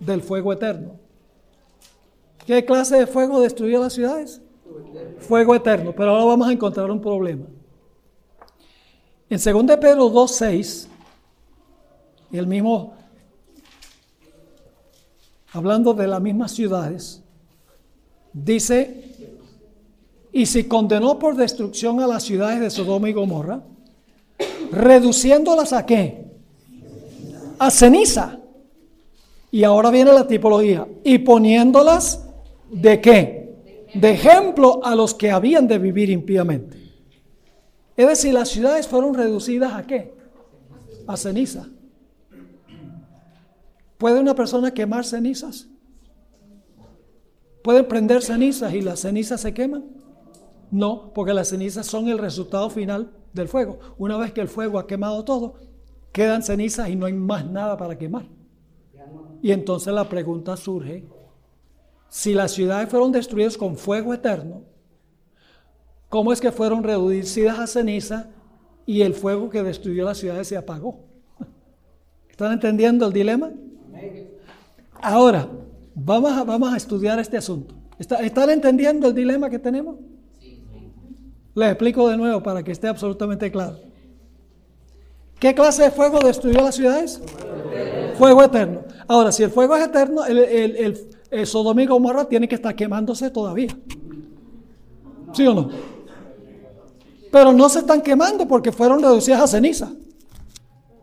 Del 0.00 0.22
fuego 0.22 0.52
eterno. 0.52 0.96
¿Qué 2.46 2.64
clase 2.64 2.96
de 2.96 3.06
fuego 3.06 3.40
destruyó 3.40 3.80
las 3.80 3.92
ciudades? 3.92 4.40
Fuego 5.18 5.54
eterno. 5.54 5.92
Pero 5.92 6.10
ahora 6.10 6.24
vamos 6.24 6.48
a 6.48 6.52
encontrar 6.52 6.90
un 6.90 7.00
problema. 7.00 7.46
En 9.28 9.38
2 9.38 9.76
Pedro 9.78 10.10
2.6, 10.10 10.86
el 12.32 12.46
mismo, 12.46 12.94
hablando 15.52 15.94
de 15.94 16.06
las 16.06 16.20
mismas 16.20 16.52
ciudades, 16.52 17.22
dice, 18.32 19.02
y 20.32 20.46
si 20.46 20.64
condenó 20.64 21.18
por 21.18 21.36
destrucción 21.36 22.00
a 22.00 22.06
las 22.06 22.24
ciudades 22.24 22.60
de 22.60 22.70
Sodoma 22.70 23.08
y 23.08 23.12
Gomorra, 23.12 23.62
reduciéndolas 24.70 25.72
a 25.72 25.86
qué? 25.86 26.26
A 27.58 27.70
ceniza. 27.70 28.38
Y 29.50 29.64
ahora 29.64 29.90
viene 29.90 30.12
la 30.12 30.26
tipología. 30.26 30.86
Y 31.04 31.18
poniéndolas 31.18 32.24
de 32.70 33.00
qué? 33.00 33.41
De 33.94 34.10
ejemplo 34.10 34.80
a 34.84 34.94
los 34.94 35.14
que 35.14 35.30
habían 35.30 35.68
de 35.68 35.78
vivir 35.78 36.10
impíamente. 36.10 36.78
Es 37.96 38.08
decir, 38.08 38.32
las 38.32 38.48
ciudades 38.48 38.88
fueron 38.88 39.14
reducidas 39.14 39.72
a 39.74 39.86
qué? 39.86 40.14
A 41.06 41.16
ceniza. 41.16 41.68
¿Puede 43.98 44.20
una 44.20 44.34
persona 44.34 44.72
quemar 44.72 45.04
cenizas? 45.04 45.68
¿Pueden 47.62 47.86
prender 47.86 48.22
cenizas 48.22 48.74
y 48.74 48.80
las 48.80 49.00
cenizas 49.00 49.40
se 49.40 49.54
queman? 49.54 49.84
No, 50.70 51.12
porque 51.12 51.34
las 51.34 51.48
cenizas 51.48 51.86
son 51.86 52.08
el 52.08 52.18
resultado 52.18 52.70
final 52.70 53.12
del 53.32 53.46
fuego. 53.46 53.78
Una 53.98 54.16
vez 54.16 54.32
que 54.32 54.40
el 54.40 54.48
fuego 54.48 54.78
ha 54.78 54.86
quemado 54.86 55.24
todo, 55.24 55.54
quedan 56.12 56.42
cenizas 56.42 56.88
y 56.88 56.96
no 56.96 57.06
hay 57.06 57.12
más 57.12 57.46
nada 57.46 57.76
para 57.76 57.96
quemar. 57.96 58.26
Y 59.42 59.52
entonces 59.52 59.92
la 59.92 60.08
pregunta 60.08 60.56
surge, 60.56 61.04
si 62.12 62.34
las 62.34 62.52
ciudades 62.52 62.90
fueron 62.90 63.10
destruidas 63.10 63.56
con 63.56 63.74
fuego 63.74 64.12
eterno, 64.12 64.64
¿cómo 66.10 66.30
es 66.30 66.42
que 66.42 66.52
fueron 66.52 66.84
reducidas 66.84 67.58
a 67.58 67.66
ceniza 67.66 68.28
y 68.84 69.00
el 69.00 69.14
fuego 69.14 69.48
que 69.48 69.62
destruyó 69.62 70.04
las 70.04 70.18
ciudades 70.18 70.46
se 70.46 70.58
apagó? 70.58 71.06
¿Están 72.28 72.52
entendiendo 72.52 73.06
el 73.06 73.14
dilema? 73.14 73.50
Ahora, 75.00 75.48
vamos 75.94 76.32
a, 76.32 76.44
vamos 76.44 76.74
a 76.74 76.76
estudiar 76.76 77.18
este 77.18 77.38
asunto. 77.38 77.74
¿Están 77.98 78.50
entendiendo 78.50 79.08
el 79.08 79.14
dilema 79.14 79.48
que 79.48 79.58
tenemos? 79.58 79.96
Les 81.54 81.70
explico 81.70 82.10
de 82.10 82.18
nuevo 82.18 82.42
para 82.42 82.62
que 82.62 82.72
esté 82.72 82.88
absolutamente 82.88 83.50
claro. 83.50 83.78
¿Qué 85.38 85.54
clase 85.54 85.84
de 85.84 85.90
fuego 85.90 86.18
destruyó 86.18 86.60
las 86.60 86.74
ciudades? 86.74 87.22
Fuego 88.18 88.42
eterno. 88.42 88.82
Ahora, 89.08 89.32
si 89.32 89.44
el 89.44 89.50
fuego 89.50 89.74
es 89.76 89.86
eterno, 89.86 90.26
el, 90.26 90.38
el, 90.38 90.76
el, 90.76 91.08
Sodoma 91.44 91.82
y 91.82 91.86
Gomorra 91.86 92.26
tiene 92.26 92.46
que 92.46 92.54
estar 92.54 92.74
quemándose 92.76 93.30
todavía. 93.30 93.76
¿Sí 95.32 95.46
o 95.46 95.54
no? 95.54 95.70
Pero 97.30 97.52
no 97.52 97.68
se 97.70 97.78
están 97.78 98.02
quemando 98.02 98.46
porque 98.46 98.70
fueron 98.70 99.02
reducidas 99.02 99.40
a 99.40 99.46
ceniza. 99.46 99.90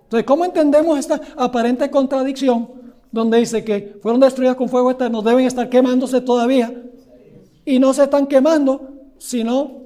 Entonces, 0.04 0.26
¿cómo 0.26 0.46
entendemos 0.46 0.98
esta 1.00 1.20
aparente 1.36 1.90
contradicción 1.90 2.70
donde 3.12 3.40
dice 3.40 3.64
que 3.64 3.98
fueron 4.02 4.22
destruidas 4.22 4.56
con 4.56 4.70
fuego 4.70 4.92
eterno, 4.92 5.22
deben 5.22 5.46
estar 5.46 5.68
quemándose 5.70 6.22
todavía 6.22 6.84
y 7.66 7.80
no 7.80 7.94
se 7.94 8.04
están 8.04 8.28
quemando, 8.28 8.90
sino 9.18 9.84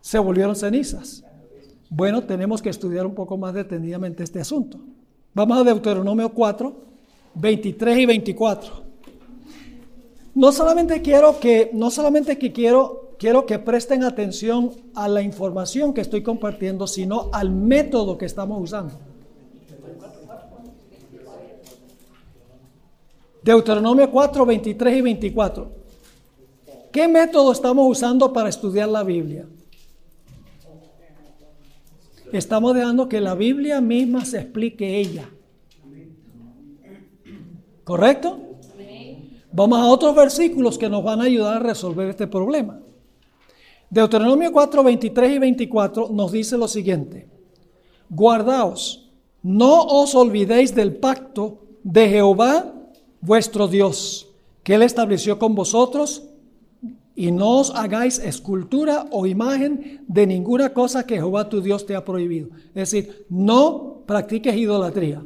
se 0.00 0.18
volvieron 0.18 0.54
cenizas? 0.54 1.24
Bueno, 1.88 2.22
tenemos 2.22 2.60
que 2.60 2.70
estudiar 2.70 3.06
un 3.06 3.14
poco 3.14 3.36
más 3.36 3.54
detenidamente 3.54 4.22
este 4.22 4.40
asunto. 4.40 4.78
Vamos 5.34 5.58
a 5.58 5.64
Deuteronomio 5.64 6.28
4, 6.30 6.74
23 7.34 7.98
y 7.98 8.06
24. 8.06 8.81
No 10.34 10.50
solamente 10.50 11.02
quiero 11.02 11.38
que, 11.38 11.70
no 11.74 11.90
solamente 11.90 12.38
que 12.38 12.52
quiero, 12.52 13.10
quiero 13.18 13.44
que 13.44 13.58
presten 13.58 14.02
atención 14.02 14.72
a 14.94 15.06
la 15.06 15.20
información 15.20 15.92
que 15.92 16.00
estoy 16.00 16.22
compartiendo, 16.22 16.86
sino 16.86 17.28
al 17.32 17.50
método 17.50 18.16
que 18.16 18.24
estamos 18.24 18.60
usando. 18.62 18.94
Deuteronomio 23.42 24.10
4, 24.10 24.46
23 24.46 24.96
y 24.96 25.00
24. 25.02 25.70
¿Qué 26.90 27.08
método 27.08 27.52
estamos 27.52 27.90
usando 27.90 28.32
para 28.32 28.48
estudiar 28.48 28.88
la 28.88 29.02
Biblia? 29.02 29.46
Estamos 32.32 32.74
dejando 32.74 33.08
que 33.08 33.20
la 33.20 33.34
Biblia 33.34 33.80
misma 33.82 34.24
se 34.24 34.38
explique 34.38 34.98
ella. 34.98 35.28
¿Correcto? 37.84 38.51
Vamos 39.52 39.78
a 39.78 39.86
otros 39.86 40.14
versículos 40.14 40.78
que 40.78 40.88
nos 40.88 41.04
van 41.04 41.20
a 41.20 41.24
ayudar 41.24 41.56
a 41.56 41.60
resolver 41.60 42.08
este 42.08 42.26
problema. 42.26 42.80
Deuteronomio 43.90 44.50
4, 44.50 44.82
23 44.82 45.32
y 45.32 45.38
24 45.38 46.08
nos 46.10 46.32
dice 46.32 46.56
lo 46.56 46.66
siguiente. 46.66 47.28
Guardaos, 48.08 49.10
no 49.42 49.82
os 49.82 50.14
olvidéis 50.14 50.74
del 50.74 50.96
pacto 50.96 51.58
de 51.82 52.08
Jehová 52.08 52.72
vuestro 53.20 53.68
Dios, 53.68 54.28
que 54.62 54.74
él 54.74 54.82
estableció 54.82 55.38
con 55.38 55.54
vosotros 55.54 56.24
y 57.14 57.30
no 57.30 57.58
os 57.58 57.70
hagáis 57.74 58.18
escultura 58.18 59.06
o 59.10 59.26
imagen 59.26 60.02
de 60.08 60.26
ninguna 60.26 60.72
cosa 60.72 61.06
que 61.06 61.16
Jehová 61.16 61.50
tu 61.50 61.60
Dios 61.60 61.84
te 61.84 61.94
ha 61.94 62.04
prohibido. 62.04 62.48
Es 62.74 62.90
decir, 62.90 63.26
no 63.28 64.02
practiques 64.06 64.56
idolatría. 64.56 65.22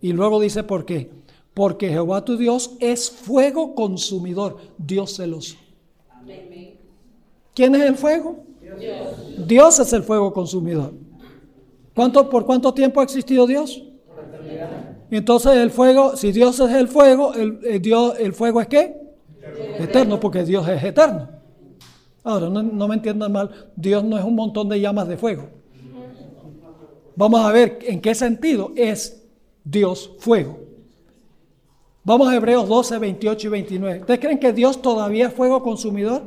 Y 0.00 0.12
luego 0.12 0.40
dice 0.40 0.62
por 0.62 0.86
qué. 0.86 1.10
Porque 1.54 1.88
Jehová 1.88 2.24
tu 2.24 2.36
Dios 2.36 2.76
es 2.80 3.10
fuego 3.10 3.74
consumidor, 3.74 4.58
Dios 4.78 5.16
celoso. 5.16 5.56
¿Quién 7.54 7.74
es 7.74 7.82
el 7.82 7.96
fuego? 7.96 8.44
Dios, 9.46 9.78
es 9.78 9.92
el 9.92 10.02
fuego 10.02 10.32
consumidor. 10.32 10.92
¿Cuánto, 11.94 12.30
¿Por 12.30 12.46
cuánto 12.46 12.72
tiempo 12.72 13.00
ha 13.00 13.04
existido 13.04 13.46
Dios? 13.46 13.82
Entonces 15.10 15.56
el 15.56 15.70
fuego, 15.70 16.16
si 16.16 16.30
Dios 16.30 16.60
es 16.60 16.70
el 16.70 16.86
fuego, 16.88 17.34
el, 17.34 17.82
Dios, 17.82 18.14
el 18.18 18.32
fuego 18.32 18.60
es 18.60 18.68
qué? 18.68 18.96
Eterno. 19.78 20.20
porque 20.20 20.44
Dios 20.44 20.66
es 20.68 20.82
eterno. 20.84 21.28
Ahora, 22.22 22.48
no, 22.48 22.88
me 22.88 22.94
entiendan 22.94 23.32
mal, 23.32 23.50
Dios 23.74 24.04
no 24.04 24.18
es 24.18 24.24
un 24.24 24.34
montón 24.34 24.68
de 24.68 24.80
llamas 24.80 25.08
de 25.08 25.16
fuego. 25.16 25.48
Vamos 27.16 27.40
a 27.40 27.50
ver 27.50 27.78
en 27.82 28.00
qué 28.00 28.14
sentido 28.14 28.72
es 28.76 29.26
Dios 29.64 30.12
fuego. 30.18 30.58
Vamos 32.02 32.28
a 32.28 32.36
Hebreos 32.36 32.66
12, 32.66 32.98
28 32.98 33.46
y 33.46 33.50
29. 33.50 34.00
¿Ustedes 34.00 34.20
creen 34.20 34.38
que 34.38 34.52
Dios 34.52 34.80
todavía 34.80 35.28
es 35.28 35.34
fuego 35.34 35.62
consumidor? 35.62 36.22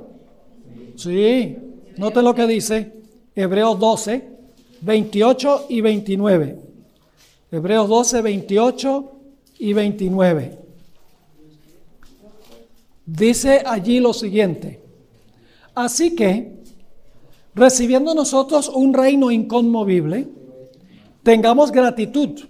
Sí. 0.96 1.58
Noten 1.98 2.24
lo 2.24 2.36
que 2.36 2.46
dice 2.46 2.94
Hebreos 3.36 3.80
12, 3.80 4.30
28 4.82 5.66
y 5.70 5.82
29. 5.82 6.60
Hebreos 7.52 7.90
12, 7.90 8.22
28 8.22 9.12
y 9.60 9.74
29. 9.74 10.58
Dice 13.06 13.64
allí 13.66 14.00
lo 14.00 14.14
siguiente. 14.14 14.80
Así 15.74 16.16
que, 16.16 16.64
recibiendo 17.56 18.14
nosotros 18.14 18.70
un 18.70 18.94
reino 18.94 19.32
inconmovible, 19.32 20.28
tengamos 21.24 21.72
gratitud 21.72 22.42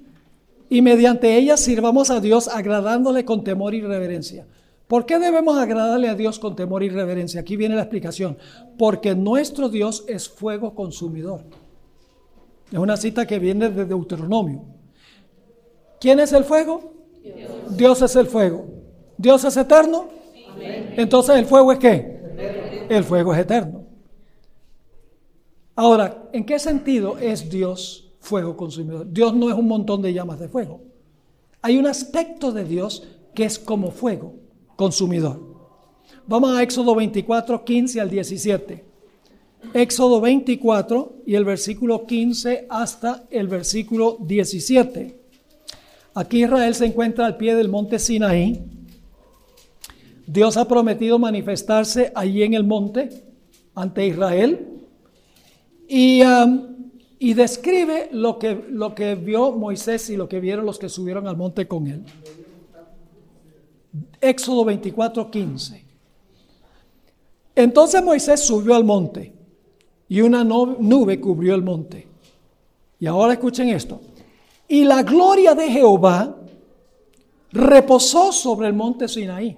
y 0.73 0.81
mediante 0.81 1.37
ella 1.37 1.55
sirvamos 1.55 2.09
a 2.09 2.19
Dios 2.19 2.47
agradándole 2.47 3.23
con 3.25 3.43
temor 3.43 3.75
y 3.75 3.81
reverencia. 3.81 4.47
¿Por 4.87 5.05
qué 5.05 5.19
debemos 5.19 5.55
agradarle 5.55 6.09
a 6.09 6.15
Dios 6.15 6.39
con 6.39 6.55
temor 6.55 6.81
y 6.81 6.89
reverencia? 6.89 7.41
Aquí 7.41 7.55
viene 7.55 7.75
la 7.75 7.83
explicación. 7.83 8.39
Porque 8.75 9.13
nuestro 9.13 9.69
Dios 9.69 10.03
es 10.07 10.27
fuego 10.27 10.73
consumidor. 10.73 11.41
Es 12.71 12.79
una 12.79 12.97
cita 12.97 13.27
que 13.27 13.37
viene 13.37 13.69
de 13.69 13.85
Deuteronomio. 13.85 14.63
¿Quién 16.01 16.19
es 16.19 16.33
el 16.33 16.43
fuego? 16.43 16.95
Dios, 17.69 18.01
es 18.01 18.15
el 18.15 18.25
fuego. 18.25 18.65
¿Dios 19.15 19.43
es 19.43 19.55
eterno? 19.55 20.07
Entonces 20.57 21.35
el 21.35 21.45
fuego 21.45 21.71
es 21.71 21.77
qué? 21.77 22.87
El 22.89 23.03
fuego 23.03 23.31
es 23.35 23.41
eterno. 23.41 23.83
Ahora, 25.75 26.29
¿en 26.33 26.43
qué 26.43 26.57
sentido 26.57 27.19
es 27.19 27.47
Dios 27.47 28.02
fuego 28.23 28.57
consumidor? 28.57 29.05
Dios 29.11 29.35
no 29.35 29.49
es 29.49 29.55
un 29.55 29.67
montón 29.67 30.01
de 30.01 30.13
llamas 30.13 30.39
de 30.39 30.47
fuego. 30.47 30.81
Hay 31.61 31.77
un 31.77 31.85
aspecto 31.85 32.51
de 32.51 32.63
Dios 32.63 33.07
que 33.35 33.43
es 33.43 33.59
como 33.59 33.91
fuego 33.91 34.33
consumidor. 34.75 35.39
Vamos 36.25 36.57
a 36.57 36.63
Éxodo 36.63 36.95
24, 36.95 37.63
15 37.63 38.01
al 38.01 38.09
17. 38.09 38.85
Éxodo 39.73 40.21
24 40.21 41.23
y 41.25 41.35
el 41.35 41.45
versículo 41.45 42.05
15 42.05 42.67
hasta 42.69 43.25
el 43.29 43.47
versículo 43.47 44.17
17. 44.21 45.19
Aquí 46.15 46.43
Israel 46.43 46.75
se 46.75 46.85
encuentra 46.85 47.25
al 47.25 47.37
pie 47.37 47.55
del 47.55 47.69
monte 47.69 47.99
Sinaí. 47.99 48.61
Dios 50.25 50.57
ha 50.57 50.67
prometido 50.67 51.19
manifestarse 51.19 52.11
allí 52.15 52.43
en 52.43 52.53
el 52.53 52.63
monte 52.63 53.23
ante 53.75 54.07
Israel 54.07 54.67
y, 55.87 56.21
um, 56.23 56.72
y 57.23 57.33
describe 57.35 58.09
lo 58.11 58.37
que, 58.37 58.65
lo 58.69 58.93
que 58.93 59.15
vio 59.15 59.53
Moisés 59.53 60.09
y 60.09 60.17
lo 60.17 60.27
que 60.27 60.41
vieron 60.41 60.65
los 60.65 60.77
que 60.77 60.89
subieron 60.89 61.25
al 61.25 61.37
monte 61.37 61.65
con 61.69 61.87
él. 61.87 62.03
Éxodo 64.19 64.65
24, 64.65 65.31
15. 65.31 65.85
Entonces 67.55 68.03
Moisés 68.03 68.41
subió 68.41 68.75
al 68.75 68.83
monte 68.83 69.33
y 70.09 70.19
una 70.19 70.43
nube 70.43 71.21
cubrió 71.21 71.55
el 71.55 71.61
monte. 71.61 72.05
Y 72.99 73.05
ahora 73.05 73.31
escuchen 73.31 73.69
esto. 73.69 74.01
Y 74.67 74.83
la 74.83 75.01
gloria 75.01 75.55
de 75.55 75.69
Jehová 75.69 76.35
reposó 77.53 78.33
sobre 78.33 78.67
el 78.67 78.73
monte 78.73 79.07
Sinaí. 79.07 79.57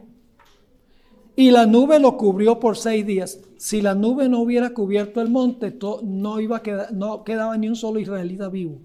Y 1.36 1.52
la 1.52 1.66
nube 1.66 2.00
lo 2.00 2.18
cubrió 2.18 2.60
por 2.60 2.78
seis 2.78 3.06
días. 3.06 3.40
Si 3.58 3.82
la 3.82 3.94
nube 3.94 4.30
no 4.30 4.40
hubiera 4.40 4.70
cubierto 4.70 5.22
el 5.22 5.30
monte, 5.30 5.78
no, 6.04 6.40
iba 6.40 6.58
a 6.58 6.64
quedar, 6.64 6.94
no 6.94 7.24
quedaba 7.24 7.58
ni 7.58 7.68
un 7.68 7.76
solo 7.76 8.00
israelita 8.00 8.48
vivo. 8.48 8.80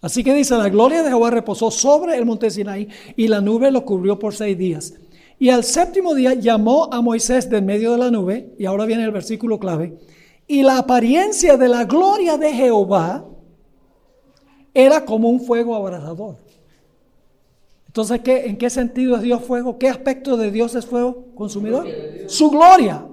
Así 0.00 0.22
que 0.22 0.34
dice, 0.34 0.56
la 0.56 0.68
gloria 0.68 1.02
de 1.02 1.08
Jehová 1.08 1.30
reposó 1.30 1.70
sobre 1.70 2.16
el 2.16 2.26
monte 2.26 2.50
Sinaí 2.50 2.88
y 3.16 3.28
la 3.28 3.40
nube 3.40 3.70
lo 3.70 3.84
cubrió 3.84 4.18
por 4.18 4.34
seis 4.34 4.56
días. 4.56 4.94
Y 5.38 5.50
al 5.50 5.64
séptimo 5.64 6.14
día 6.14 6.34
llamó 6.34 6.88
a 6.92 7.02
Moisés 7.02 7.50
del 7.50 7.62
medio 7.62 7.92
de 7.92 7.98
la 7.98 8.10
nube, 8.10 8.54
y 8.58 8.64
ahora 8.64 8.86
viene 8.86 9.04
el 9.04 9.10
versículo 9.10 9.58
clave, 9.58 9.98
y 10.46 10.62
la 10.62 10.78
apariencia 10.78 11.56
de 11.56 11.68
la 11.68 11.84
gloria 11.84 12.38
de 12.38 12.52
Jehová 12.52 13.26
era 14.72 15.04
como 15.04 15.28
un 15.28 15.40
fuego 15.40 15.74
abrasador. 15.74 16.36
Entonces, 17.96 18.20
¿qué, 18.20 18.44
¿en 18.44 18.58
qué 18.58 18.68
sentido 18.68 19.16
es 19.16 19.22
Dios 19.22 19.42
fuego? 19.42 19.78
¿Qué 19.78 19.88
aspecto 19.88 20.36
de 20.36 20.50
Dios 20.50 20.74
es 20.74 20.84
fuego 20.84 21.28
consumidor? 21.34 21.86
Su 22.26 22.50
gloria. 22.50 23.06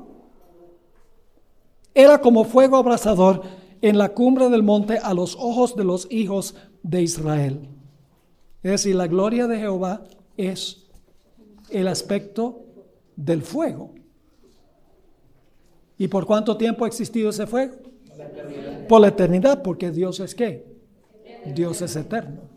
Era 1.93 2.19
como 2.19 2.43
fuego 2.43 2.75
abrasador 2.75 3.43
en 3.81 3.97
la 3.97 4.09
cumbre 4.09 4.49
del 4.49 4.61
monte 4.61 4.97
a 4.97 5.13
los 5.13 5.37
ojos 5.37 5.77
de 5.77 5.85
los 5.85 6.05
hijos 6.11 6.55
de 6.81 7.01
Israel. 7.01 7.69
Es 8.61 8.71
decir, 8.71 8.95
la 8.97 9.07
gloria 9.07 9.47
de 9.47 9.57
Jehová 9.57 10.03
es 10.35 10.85
el 11.69 11.87
aspecto 11.87 12.65
del 13.15 13.41
fuego. 13.41 13.93
¿Y 15.97 16.09
por 16.09 16.25
cuánto 16.25 16.57
tiempo 16.57 16.83
ha 16.83 16.89
existido 16.89 17.29
ese 17.29 17.47
fuego? 17.47 17.75
Por 18.89 18.99
la 18.99 19.07
eternidad, 19.07 19.63
porque 19.63 19.91
Dios 19.91 20.19
es 20.19 20.35
qué? 20.35 20.65
Dios 21.55 21.81
es 21.81 21.95
eterno. 21.95 22.52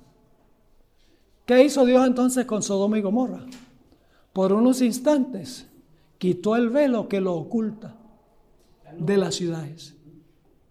¿Qué 1.47 1.65
hizo 1.65 1.87
Dios 1.87 2.07
entonces 2.07 2.45
con 2.45 2.63
Sodoma 2.63 2.99
y 2.99 3.03
Gomorra? 3.03 3.47
Por 4.33 4.53
unos 4.53 4.83
instantes 4.83 5.67
quitó 6.19 6.57
el 6.57 6.71
velo 6.71 7.09
que 7.09 7.21
lo 7.21 7.35
oculta 7.35 7.97
de 8.99 9.17
las 9.17 9.37
ciudades. 9.37 9.95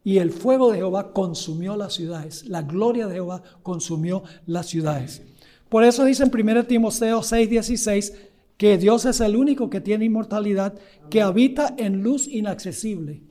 y 0.07 0.19
el 0.19 0.29
fuego 0.31 0.69
de 0.71 0.77
Jehová 0.77 1.13
consumió 1.13 1.75
las 1.75 1.95
ciudades. 1.95 2.45
La 2.47 2.61
gloria 2.61 3.07
de 3.07 3.15
Jehová 3.15 3.41
consumió 3.63 4.21
las 4.45 4.67
ciudades. 4.67 5.23
Por 5.67 5.83
eso 5.83 6.05
dice 6.05 6.23
en 6.23 6.29
1 6.29 6.67
Timoteo 6.67 7.23
6:16 7.23 8.13
que 8.55 8.77
Dios 8.77 9.05
es 9.05 9.19
el 9.19 9.35
único 9.35 9.69
que 9.71 9.81
tiene 9.81 10.05
inmortalidad, 10.05 10.75
que 11.09 11.23
habita 11.23 11.73
en 11.77 12.03
luz 12.03 12.27
inaccesible, 12.27 13.23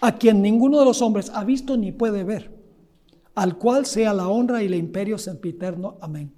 a 0.00 0.18
quien 0.18 0.42
ninguno 0.42 0.80
de 0.80 0.84
los 0.84 1.00
hombres 1.00 1.30
ha 1.32 1.44
visto 1.44 1.76
ni 1.76 1.92
puede 1.92 2.24
ver, 2.24 2.50
al 3.34 3.56
cual 3.56 3.86
sea 3.86 4.12
la 4.12 4.28
honra 4.28 4.62
y 4.62 4.66
el 4.66 4.74
imperio 4.74 5.18
sempiterno. 5.18 5.96
Amén. 6.00 6.32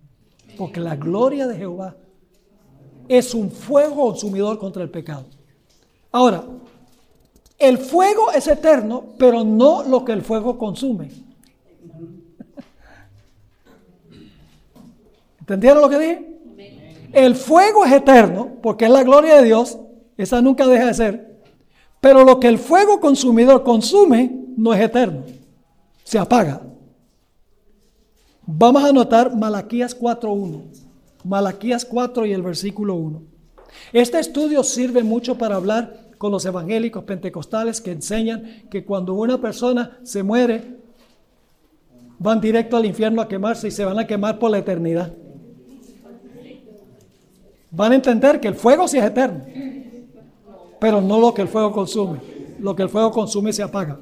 Porque 0.56 0.80
la 0.80 0.96
gloria 0.96 1.46
de 1.46 1.56
Jehová 1.56 1.96
es 3.08 3.34
un 3.34 3.50
fuego 3.50 3.96
consumidor 3.96 4.58
contra 4.58 4.82
el 4.82 4.90
pecado. 4.90 5.26
Ahora, 6.12 6.44
el 7.58 7.78
fuego 7.78 8.30
es 8.32 8.46
eterno, 8.46 9.04
pero 9.18 9.44
no 9.44 9.82
lo 9.82 10.04
que 10.04 10.12
el 10.12 10.22
fuego 10.22 10.58
consume. 10.58 11.10
¿Entendieron 15.40 15.82
lo 15.82 15.88
que 15.88 15.98
dije? 15.98 16.30
El 17.12 17.34
fuego 17.34 17.84
es 17.84 17.92
eterno, 17.92 18.56
porque 18.62 18.86
es 18.86 18.90
la 18.90 19.02
gloria 19.02 19.36
de 19.36 19.44
Dios, 19.44 19.78
esa 20.16 20.40
nunca 20.40 20.66
deja 20.66 20.86
de 20.86 20.94
ser. 20.94 21.40
Pero 22.00 22.24
lo 22.24 22.40
que 22.40 22.48
el 22.48 22.58
fuego 22.58 23.00
consumidor 23.00 23.62
consume 23.62 24.34
no 24.56 24.72
es 24.74 24.80
eterno, 24.80 25.22
se 26.02 26.18
apaga. 26.18 26.60
Vamos 28.46 28.84
a 28.84 28.88
anotar 28.88 29.34
Malaquías 29.34 29.98
4.1. 29.98 30.62
Malaquías 31.24 31.84
4 31.84 32.26
y 32.26 32.32
el 32.32 32.42
versículo 32.42 32.94
1. 32.94 33.22
Este 33.92 34.18
estudio 34.18 34.62
sirve 34.62 35.02
mucho 35.02 35.38
para 35.38 35.56
hablar 35.56 36.04
con 36.18 36.30
los 36.30 36.44
evangélicos 36.44 37.04
pentecostales 37.04 37.80
que 37.80 37.92
enseñan 37.92 38.64
que 38.70 38.84
cuando 38.84 39.14
una 39.14 39.40
persona 39.40 39.98
se 40.02 40.22
muere, 40.22 40.76
van 42.18 42.40
directo 42.40 42.76
al 42.76 42.84
infierno 42.84 43.22
a 43.22 43.28
quemarse 43.28 43.68
y 43.68 43.70
se 43.70 43.84
van 43.84 43.98
a 43.98 44.06
quemar 44.06 44.38
por 44.38 44.50
la 44.50 44.58
eternidad. 44.58 45.12
Van 47.70 47.92
a 47.92 47.94
entender 47.96 48.40
que 48.40 48.48
el 48.48 48.54
fuego 48.54 48.86
sí 48.86 48.98
es 48.98 49.04
eterno, 49.04 49.44
pero 50.78 51.00
no 51.00 51.18
lo 51.18 51.32
que 51.32 51.42
el 51.42 51.48
fuego 51.48 51.72
consume. 51.72 52.20
Lo 52.60 52.76
que 52.76 52.82
el 52.82 52.88
fuego 52.88 53.10
consume 53.10 53.52
se 53.52 53.62
apaga. 53.62 53.98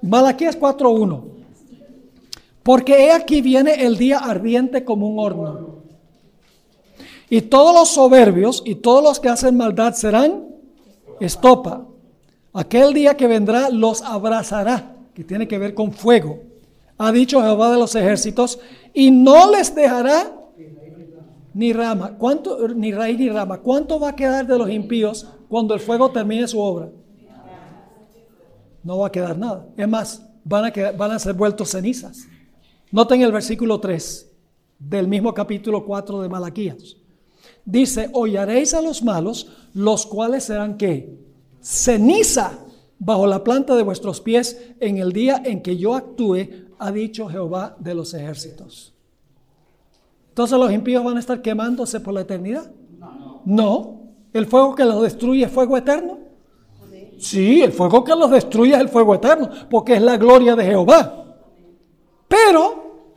Malaquías 0.00 0.58
4.1. 0.58 1.39
Porque 2.62 3.06
he 3.06 3.12
aquí 3.12 3.40
viene 3.40 3.84
el 3.84 3.96
día 3.96 4.18
ardiente 4.18 4.84
como 4.84 5.08
un 5.08 5.18
horno. 5.18 5.80
Y 7.28 7.42
todos 7.42 7.74
los 7.74 7.88
soberbios 7.88 8.62
y 8.66 8.74
todos 8.74 9.02
los 9.02 9.20
que 9.20 9.28
hacen 9.28 9.56
maldad 9.56 9.94
serán 9.94 10.48
estopa. 11.20 11.86
Aquel 12.52 12.92
día 12.92 13.16
que 13.16 13.28
vendrá 13.28 13.70
los 13.70 14.02
abrazará, 14.02 14.96
que 15.14 15.22
tiene 15.22 15.46
que 15.46 15.58
ver 15.58 15.74
con 15.74 15.92
fuego. 15.92 16.40
Ha 16.98 17.12
dicho 17.12 17.40
Jehová 17.40 17.70
de 17.70 17.78
los 17.78 17.94
ejércitos, 17.94 18.58
y 18.92 19.10
no 19.10 19.50
les 19.52 19.74
dejará 19.74 20.32
ni 21.54 21.72
rama. 21.72 22.16
¿Cuánto, 22.18 22.68
ni 22.68 22.92
raíz 22.92 23.18
ni 23.18 23.28
rama. 23.28 23.58
¿Cuánto 23.58 23.98
va 23.98 24.10
a 24.10 24.16
quedar 24.16 24.46
de 24.46 24.58
los 24.58 24.68
impíos 24.70 25.28
cuando 25.48 25.74
el 25.74 25.80
fuego 25.80 26.10
termine 26.10 26.46
su 26.48 26.60
obra? 26.60 26.90
No 28.82 28.98
va 28.98 29.06
a 29.08 29.12
quedar 29.12 29.38
nada. 29.38 29.66
Es 29.76 29.88
más, 29.88 30.26
van 30.42 30.64
a, 30.64 30.92
van 30.92 31.10
a 31.12 31.18
ser 31.18 31.34
vueltos 31.34 31.70
cenizas. 31.70 32.26
Noten 32.92 33.22
el 33.22 33.30
versículo 33.30 33.78
3 33.78 34.32
del 34.78 35.06
mismo 35.06 35.32
capítulo 35.32 35.84
4 35.84 36.22
de 36.22 36.28
Malaquías. 36.28 36.96
Dice, 37.64 38.10
hollaréis 38.12 38.74
a 38.74 38.82
los 38.82 39.02
malos, 39.02 39.48
los 39.74 40.06
cuales 40.06 40.44
serán 40.44 40.76
qué? 40.76 41.16
Ceniza 41.60 42.58
bajo 42.98 43.26
la 43.26 43.44
planta 43.44 43.76
de 43.76 43.82
vuestros 43.82 44.20
pies 44.20 44.72
en 44.80 44.98
el 44.98 45.12
día 45.12 45.40
en 45.44 45.62
que 45.62 45.76
yo 45.76 45.94
actúe, 45.94 46.48
ha 46.78 46.90
dicho 46.90 47.28
Jehová 47.28 47.76
de 47.78 47.94
los 47.94 48.12
ejércitos. 48.14 48.94
Entonces 50.30 50.58
los 50.58 50.72
impíos 50.72 51.04
van 51.04 51.16
a 51.16 51.20
estar 51.20 51.42
quemándose 51.42 52.00
por 52.00 52.14
la 52.14 52.22
eternidad. 52.22 52.72
No. 53.44 54.00
¿El 54.32 54.46
fuego 54.46 54.74
que 54.74 54.84
los 54.84 55.02
destruye 55.02 55.44
es 55.44 55.50
fuego 55.50 55.76
eterno? 55.76 56.18
Sí, 57.18 57.60
el 57.60 57.72
fuego 57.72 58.02
que 58.02 58.16
los 58.16 58.30
destruye 58.30 58.72
es 58.72 58.80
el 58.80 58.88
fuego 58.88 59.14
eterno, 59.14 59.50
porque 59.68 59.94
es 59.94 60.02
la 60.02 60.16
gloria 60.16 60.56
de 60.56 60.64
Jehová. 60.64 61.19
Pero, 62.30 63.16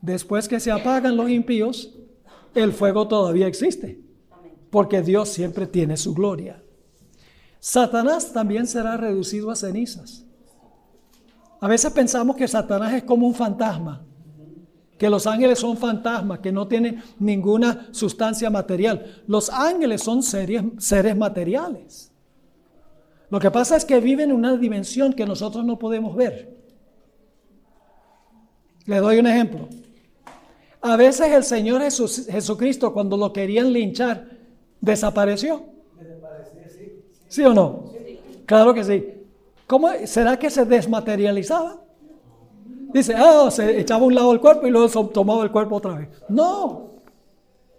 después 0.00 0.48
que 0.48 0.58
se 0.58 0.72
apagan 0.72 1.16
los 1.16 1.30
impíos, 1.30 1.94
el 2.52 2.72
fuego 2.72 3.06
todavía 3.06 3.46
existe, 3.46 4.00
porque 4.68 5.00
Dios 5.00 5.28
siempre 5.28 5.64
tiene 5.68 5.96
su 5.96 6.12
gloria. 6.12 6.60
Satanás 7.60 8.32
también 8.32 8.66
será 8.66 8.96
reducido 8.96 9.52
a 9.52 9.54
cenizas. 9.54 10.24
A 11.60 11.68
veces 11.68 11.92
pensamos 11.92 12.34
que 12.34 12.48
Satanás 12.48 12.94
es 12.94 13.04
como 13.04 13.28
un 13.28 13.34
fantasma, 13.34 14.04
que 14.98 15.08
los 15.08 15.28
ángeles 15.28 15.60
son 15.60 15.76
fantasmas, 15.76 16.40
que 16.40 16.50
no 16.50 16.66
tienen 16.66 17.00
ninguna 17.20 17.86
sustancia 17.92 18.50
material. 18.50 19.22
Los 19.28 19.50
ángeles 19.50 20.02
son 20.02 20.24
seres, 20.24 20.64
seres 20.78 21.16
materiales. 21.16 22.10
Lo 23.30 23.38
que 23.38 23.52
pasa 23.52 23.76
es 23.76 23.84
que 23.84 24.00
viven 24.00 24.30
en 24.30 24.36
una 24.36 24.56
dimensión 24.56 25.12
que 25.12 25.26
nosotros 25.26 25.64
no 25.64 25.78
podemos 25.78 26.16
ver. 26.16 26.57
Le 28.88 29.00
doy 29.00 29.18
un 29.18 29.26
ejemplo. 29.26 29.68
A 30.80 30.96
veces 30.96 31.30
el 31.30 31.44
Señor 31.44 31.82
Jesucristo, 31.82 32.94
cuando 32.94 33.18
lo 33.18 33.34
querían 33.34 33.70
linchar, 33.70 34.30
desapareció. 34.80 35.62
¿Sí 37.28 37.44
o 37.44 37.52
no? 37.52 37.92
Claro 38.46 38.72
que 38.72 38.82
sí. 38.82 39.06
¿Cómo 39.66 39.90
será 40.06 40.38
que 40.38 40.48
se 40.48 40.64
desmaterializaba? 40.64 41.82
Dice, 42.94 43.12
ah, 43.14 43.50
se 43.50 43.78
echaba 43.78 44.06
un 44.06 44.14
lado 44.14 44.32
el 44.32 44.40
cuerpo 44.40 44.66
y 44.66 44.70
luego 44.70 45.08
tomaba 45.08 45.44
el 45.44 45.50
cuerpo 45.50 45.76
otra 45.76 45.92
vez. 45.92 46.08
No. 46.30 46.92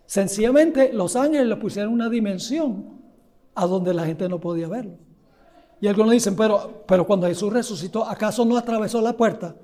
Sencillamente 0.05 0.93
los 0.93 1.15
ángeles 1.15 1.47
le 1.47 1.55
pusieron 1.55 1.91
una 1.91 2.07
dimensión 2.07 2.99
a 3.55 3.65
donde 3.65 3.95
la 3.95 4.05
gente 4.05 4.29
no 4.29 4.39
podía 4.39 4.67
verlo. 4.67 4.97
Y 5.81 5.87
algunos 5.87 6.11
dicen, 6.11 6.35
pero, 6.35 6.83
pero 6.87 7.07
cuando 7.07 7.25
Jesús 7.25 7.51
resucitó, 7.51 8.05
¿acaso 8.05 8.45
no 8.45 8.55
atravesó 8.55 9.01
la 9.01 9.13
puerta? 9.13 9.55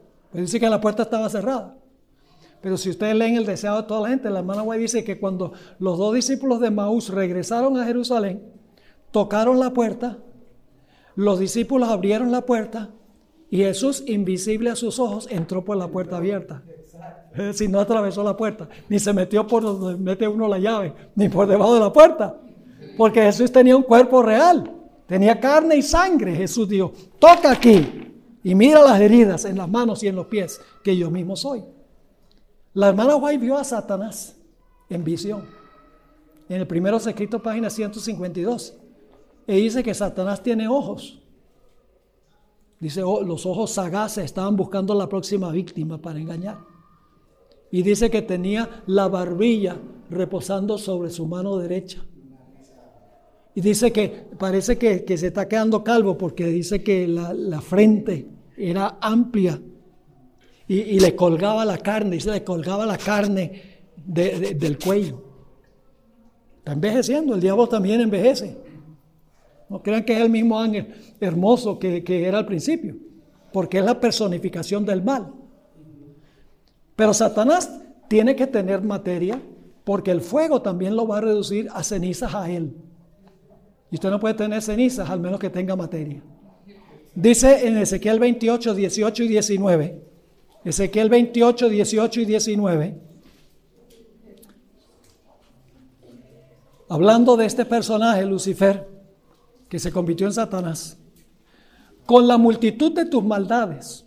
Dice 0.41 0.59
que 0.59 0.69
la 0.69 0.81
puerta 0.81 1.03
estaba 1.03 1.29
cerrada. 1.29 1.75
Pero 2.61 2.77
si 2.77 2.89
ustedes 2.89 3.15
leen 3.15 3.35
el 3.35 3.45
deseo 3.45 3.75
de 3.77 3.83
toda 3.83 4.01
la 4.01 4.09
gente, 4.09 4.29
la 4.29 4.39
hermana 4.39 4.63
White 4.63 4.81
dice 4.81 5.03
que 5.03 5.19
cuando 5.19 5.53
los 5.77 5.97
dos 5.97 6.13
discípulos 6.15 6.59
de 6.59 6.71
Maús 6.71 7.09
regresaron 7.09 7.77
a 7.77 7.85
Jerusalén, 7.85 8.41
tocaron 9.11 9.59
la 9.59 9.71
puerta, 9.71 10.17
los 11.15 11.39
discípulos 11.39 11.89
abrieron 11.89 12.31
la 12.31 12.41
puerta 12.41 12.89
y 13.51 13.57
Jesús, 13.57 14.03
invisible 14.07 14.71
a 14.71 14.75
sus 14.75 14.99
ojos, 14.99 15.27
entró 15.29 15.63
por 15.63 15.77
la 15.77 15.87
puerta 15.87 16.17
abierta. 16.17 16.63
Si 17.53 17.67
no 17.67 17.81
atravesó 17.81 18.23
la 18.23 18.37
puerta, 18.37 18.69
ni 18.87 18.97
se 18.97 19.11
metió 19.11 19.45
por 19.45 19.61
donde 19.61 20.01
mete 20.01 20.25
uno 20.25 20.47
la 20.47 20.57
llave, 20.57 20.93
ni 21.15 21.27
por 21.27 21.45
debajo 21.45 21.73
de 21.73 21.81
la 21.81 21.91
puerta. 21.91 22.37
Porque 22.97 23.21
Jesús 23.21 23.51
tenía 23.51 23.75
un 23.75 23.83
cuerpo 23.83 24.23
real, 24.23 24.71
tenía 25.05 25.37
carne 25.37 25.75
y 25.75 25.81
sangre. 25.81 26.33
Jesús 26.33 26.69
dijo, 26.69 26.93
toca 27.19 27.51
aquí 27.51 28.14
y 28.45 28.53
mira 28.53 28.83
las 28.83 29.01
heridas 29.01 29.43
en 29.45 29.57
las 29.57 29.67
manos 29.67 30.03
y 30.03 30.07
en 30.07 30.15
los 30.15 30.27
pies, 30.27 30.61
que 30.83 30.95
yo 30.95 31.09
mismo 31.09 31.35
soy. 31.35 31.63
La 32.75 32.89
hermana 32.89 33.15
White 33.15 33.43
vio 33.43 33.57
a 33.57 33.63
Satanás 33.63 34.35
en 34.87 35.03
visión. 35.03 35.45
En 36.47 36.61
el 36.61 36.67
primero 36.67 36.97
escrito, 36.97 37.41
página 37.41 37.71
152. 37.71 38.75
Y 39.47 39.55
dice 39.55 39.81
que 39.81 39.95
Satanás 39.95 40.43
tiene 40.43 40.67
ojos. 40.67 41.23
Dice, 42.79 43.01
oh, 43.01 43.23
los 43.23 43.47
ojos 43.47 43.71
sagaces 43.71 44.25
estaban 44.25 44.55
buscando 44.55 44.93
la 44.93 45.09
próxima 45.09 45.51
víctima 45.51 45.99
para 45.99 46.19
engañar. 46.19 46.59
Y 47.71 47.81
dice 47.81 48.11
que 48.11 48.21
tenía 48.21 48.83
la 48.85 49.07
barbilla 49.07 49.79
reposando 50.11 50.77
sobre 50.77 51.09
su 51.09 51.25
mano 51.25 51.57
derecha. 51.57 52.05
Y 53.55 53.61
dice 53.61 53.91
que 53.91 54.27
parece 54.37 54.77
que, 54.77 55.17
se 55.17 55.25
está 55.25 55.47
quedando 55.47 55.83
calvo 55.83 56.15
porque 56.15 56.45
dice 56.45 56.83
que 56.83 57.07
la, 57.07 57.33
la 57.33 57.59
frente 57.59 58.34
era 58.57 58.97
amplia 59.01 59.59
y, 60.67 60.99
le 60.99 61.15
colgaba 61.15 61.63
la 61.63 61.77
carne, 61.77 62.15
y 62.15 62.19
se 62.19 62.31
le 62.31 62.43
colgaba 62.43 62.85
la 62.85 62.97
carne 62.97 63.61
del 63.95 64.79
cuello. 64.79 65.21
Está 66.57 66.73
envejeciendo, 66.73 67.35
el 67.35 67.41
diablo 67.41 67.67
también 67.67 68.01
envejece. 68.01 68.57
No 69.69 69.81
crean 69.81 70.03
que 70.03 70.13
es 70.13 70.21
el 70.21 70.29
mismo 70.29 70.59
ángel 70.59 70.93
hermoso 71.19 71.77
que, 71.77 72.03
que 72.03 72.25
era 72.25 72.39
al 72.39 72.45
principio, 72.45 72.95
porque 73.53 73.79
es 73.79 73.85
la 73.85 73.99
personificación 73.99 74.85
del 74.85 75.03
mal. 75.03 75.31
Pero 76.95 77.13
Satanás 77.13 77.71
tiene 78.07 78.35
que 78.35 78.47
tener 78.47 78.81
materia, 78.81 79.39
porque 79.83 80.11
el 80.11 80.21
fuego 80.21 80.61
también 80.61 80.95
lo 80.95 81.07
va 81.07 81.19
a 81.19 81.21
reducir 81.21 81.69
a 81.73 81.83
cenizas 81.83 82.33
a 82.33 82.49
él. 82.49 82.75
Y 83.91 83.95
usted 83.95 84.09
no 84.09 84.19
puede 84.19 84.33
tener 84.33 84.61
cenizas 84.63 85.09
al 85.09 85.19
menos 85.19 85.39
que 85.39 85.51
tenga 85.51 85.75
materia. 85.75 86.23
Dice 87.15 87.65
en 87.65 87.77
Ezequiel 87.77 88.19
28, 88.19 88.75
18 88.75 89.23
y 89.23 89.27
19. 89.29 90.01
Ezequiel 90.65 91.09
28, 91.09 91.69
18 91.69 92.21
y 92.21 92.25
19. 92.25 93.01
Hablando 96.89 97.37
de 97.37 97.45
este 97.45 97.65
personaje, 97.65 98.25
Lucifer, 98.25 98.87
que 99.69 99.79
se 99.79 99.91
convirtió 99.91 100.27
en 100.27 100.33
Satanás. 100.33 100.97
con 102.05 102.27
la 102.27 102.37
multitud 102.37 102.91
de 102.91 103.05
tus 103.05 103.23
maldades 103.23 104.05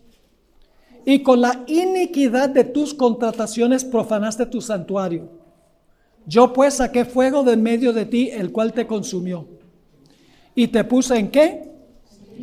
y 1.05 1.21
con 1.21 1.41
la 1.41 1.65
iniquidad 1.67 2.49
de 2.49 2.63
tus 2.63 2.93
contrataciones 2.93 3.83
profanaste 3.83 4.45
tu 4.45 4.61
santuario. 4.61 5.29
Yo 6.25 6.53
pues 6.53 6.75
saqué 6.75 7.03
fuego 7.03 7.43
de 7.43 7.53
en 7.53 7.61
medio 7.63 7.91
de 7.91 8.05
ti, 8.05 8.29
el 8.31 8.53
cual 8.53 8.71
te 8.71 8.87
consumió. 8.87 9.49
Y 10.55 10.69
te 10.69 10.85
puse 10.85 11.17
en 11.17 11.29
qué? 11.29 11.68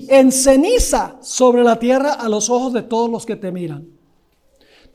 En 0.09 0.33
ceniza 0.33 1.17
sobre 1.21 1.65
la 1.65 1.79
tierra 1.79 2.15
a 2.15 2.29
los 2.29 2.51
ojos 2.51 2.73
de 2.73 2.83
todos 2.83 3.11
los 3.11 3.25
que 3.25 3.37
te 3.37 3.53
miran. 3.53 3.89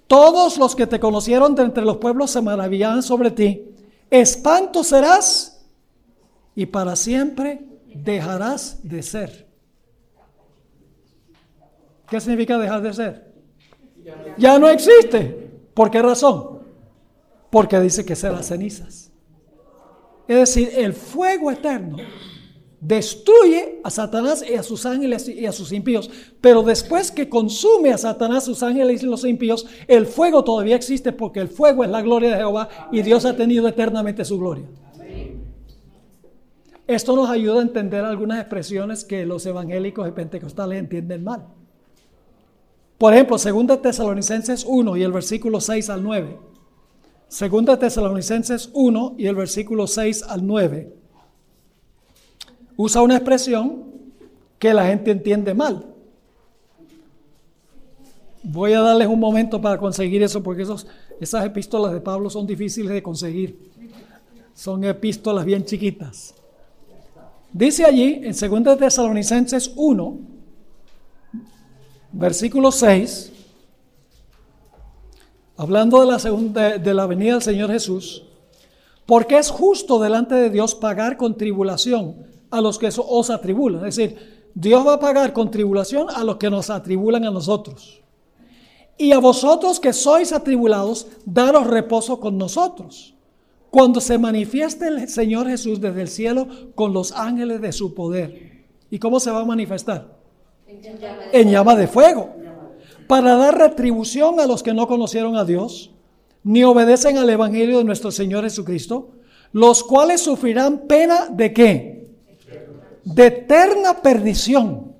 Todos 0.07 0.57
los 0.57 0.75
que 0.75 0.87
te 0.87 0.99
conocieron 0.99 1.55
de 1.55 1.63
entre 1.63 1.85
los 1.85 1.97
pueblos 1.97 2.31
se 2.31 2.41
maravillarán 2.41 3.01
sobre 3.01 3.31
ti. 3.31 3.65
Espanto 4.09 4.83
serás 4.83 5.65
y 6.53 6.65
para 6.65 6.95
siempre 6.95 7.65
dejarás 7.93 8.79
de 8.83 9.01
ser. 9.03 9.47
¿Qué 12.09 12.19
significa 12.19 12.57
dejar 12.57 12.81
de 12.81 12.93
ser? 12.93 13.33
Ya 14.37 14.59
no 14.59 14.67
existe. 14.67 15.49
¿Por 15.73 15.89
qué 15.89 16.01
razón? 16.01 16.59
Porque 17.49 17.79
dice 17.79 18.03
que 18.03 18.15
será 18.15 18.43
cenizas. 18.43 19.11
Es 20.27 20.37
decir, 20.37 20.71
el 20.75 20.93
fuego 20.93 21.51
eterno 21.51 21.97
destruye 22.81 23.79
a 23.83 23.91
Satanás 23.91 24.43
y 24.47 24.55
a 24.55 24.63
sus 24.63 24.87
ángeles 24.87 25.29
y 25.29 25.45
a 25.45 25.51
sus 25.51 25.71
impíos. 25.71 26.09
Pero 26.41 26.63
después 26.63 27.11
que 27.11 27.29
consume 27.29 27.93
a 27.93 27.97
Satanás, 27.97 28.43
sus 28.43 28.63
ángeles 28.63 29.03
y 29.03 29.05
los 29.05 29.23
impíos, 29.23 29.67
el 29.87 30.07
fuego 30.07 30.43
todavía 30.43 30.75
existe 30.75 31.11
porque 31.11 31.39
el 31.39 31.47
fuego 31.47 31.83
es 31.83 31.91
la 31.91 32.01
gloria 32.01 32.31
de 32.31 32.37
Jehová 32.37 32.67
y 32.91 33.03
Dios 33.03 33.23
ha 33.25 33.37
tenido 33.37 33.67
eternamente 33.67 34.25
su 34.25 34.39
gloria. 34.39 34.65
Esto 36.87 37.15
nos 37.15 37.29
ayuda 37.29 37.59
a 37.59 37.61
entender 37.61 38.03
algunas 38.03 38.39
expresiones 38.39 39.05
que 39.05 39.25
los 39.25 39.45
evangélicos 39.45 40.09
y 40.09 40.11
pentecostales 40.11 40.79
entienden 40.79 41.23
mal. 41.23 41.45
Por 42.97 43.13
ejemplo, 43.13 43.37
2 43.37 43.81
Tesalonicenses 43.81 44.65
1 44.67 44.97
y 44.97 45.03
el 45.03 45.11
versículo 45.11 45.61
6 45.61 45.89
al 45.89 46.03
9. 46.03 46.37
2 47.29 47.79
Tesalonicenses 47.79 48.71
1 48.73 49.15
y 49.17 49.27
el 49.27 49.35
versículo 49.35 49.87
6 49.87 50.23
al 50.23 50.45
9 50.45 51.00
usa 52.83 53.03
una 53.03 53.15
expresión 53.15 53.83
que 54.57 54.73
la 54.73 54.87
gente 54.87 55.11
entiende 55.11 55.53
mal. 55.53 55.85
Voy 58.41 58.73
a 58.73 58.81
darles 58.81 59.07
un 59.07 59.19
momento 59.19 59.61
para 59.61 59.77
conseguir 59.77 60.23
eso 60.23 60.41
porque 60.41 60.63
esos, 60.63 60.87
esas 61.19 61.45
epístolas 61.45 61.93
de 61.93 62.01
Pablo 62.01 62.27
son 62.31 62.47
difíciles 62.47 62.91
de 62.91 63.03
conseguir. 63.03 63.71
Son 64.55 64.83
epístolas 64.83 65.45
bien 65.45 65.63
chiquitas. 65.63 66.33
Dice 67.53 67.85
allí 67.85 68.21
en 68.23 68.63
2 68.63 68.77
Tesalonicenses 68.79 69.71
1, 69.75 70.19
versículo 72.13 72.71
6, 72.71 73.31
hablando 75.55 75.99
de 75.99 76.07
la, 76.07 76.17
segunda, 76.17 76.79
de 76.79 76.93
la 76.95 77.05
venida 77.05 77.33
del 77.33 77.41
Señor 77.43 77.71
Jesús, 77.71 78.23
porque 79.05 79.37
es 79.37 79.51
justo 79.51 79.99
delante 79.99 80.33
de 80.33 80.49
Dios 80.49 80.73
pagar 80.73 81.15
con 81.17 81.37
tribulación 81.37 82.30
a 82.51 82.61
los 82.61 82.77
que 82.77 82.89
os 82.95 83.29
atribulan. 83.29 83.85
Es 83.85 83.95
decir, 83.95 84.41
Dios 84.53 84.85
va 84.85 84.95
a 84.95 84.99
pagar 84.99 85.33
con 85.33 85.49
tribulación 85.49 86.07
a 86.09 86.23
los 86.23 86.37
que 86.37 86.49
nos 86.49 86.69
atribulan 86.69 87.25
a 87.25 87.31
nosotros. 87.31 88.01
Y 88.97 89.13
a 89.13 89.19
vosotros 89.19 89.79
que 89.79 89.93
sois 89.93 90.31
atribulados, 90.33 91.07
daros 91.25 91.65
reposo 91.65 92.19
con 92.19 92.37
nosotros. 92.37 93.15
Cuando 93.71 94.01
se 94.01 94.17
manifieste 94.17 94.87
el 94.89 95.07
Señor 95.07 95.47
Jesús 95.47 95.79
desde 95.79 96.01
el 96.01 96.09
cielo 96.09 96.47
con 96.75 96.93
los 96.93 97.13
ángeles 97.13 97.61
de 97.61 97.71
su 97.71 97.95
poder. 97.95 98.65
¿Y 98.89 98.99
cómo 98.99 99.19
se 99.19 99.31
va 99.31 99.39
a 99.39 99.45
manifestar? 99.45 100.19
En 101.31 101.49
llama 101.49 101.75
de 101.75 101.87
fuego. 101.87 102.35
Para 103.07 103.35
dar 103.37 103.57
retribución 103.57 104.39
a 104.39 104.45
los 104.45 104.61
que 104.61 104.73
no 104.73 104.87
conocieron 104.87 105.37
a 105.37 105.45
Dios, 105.45 105.91
ni 106.43 106.63
obedecen 106.63 107.17
al 107.17 107.29
Evangelio 107.29 107.77
de 107.77 107.83
nuestro 107.85 108.11
Señor 108.11 108.43
Jesucristo, 108.43 109.11
los 109.53 109.83
cuales 109.83 110.21
sufrirán 110.21 110.87
pena 110.87 111.27
de 111.27 111.53
qué? 111.53 112.00
De 113.03 113.27
eterna 113.27 114.01
perdición. 114.01 114.93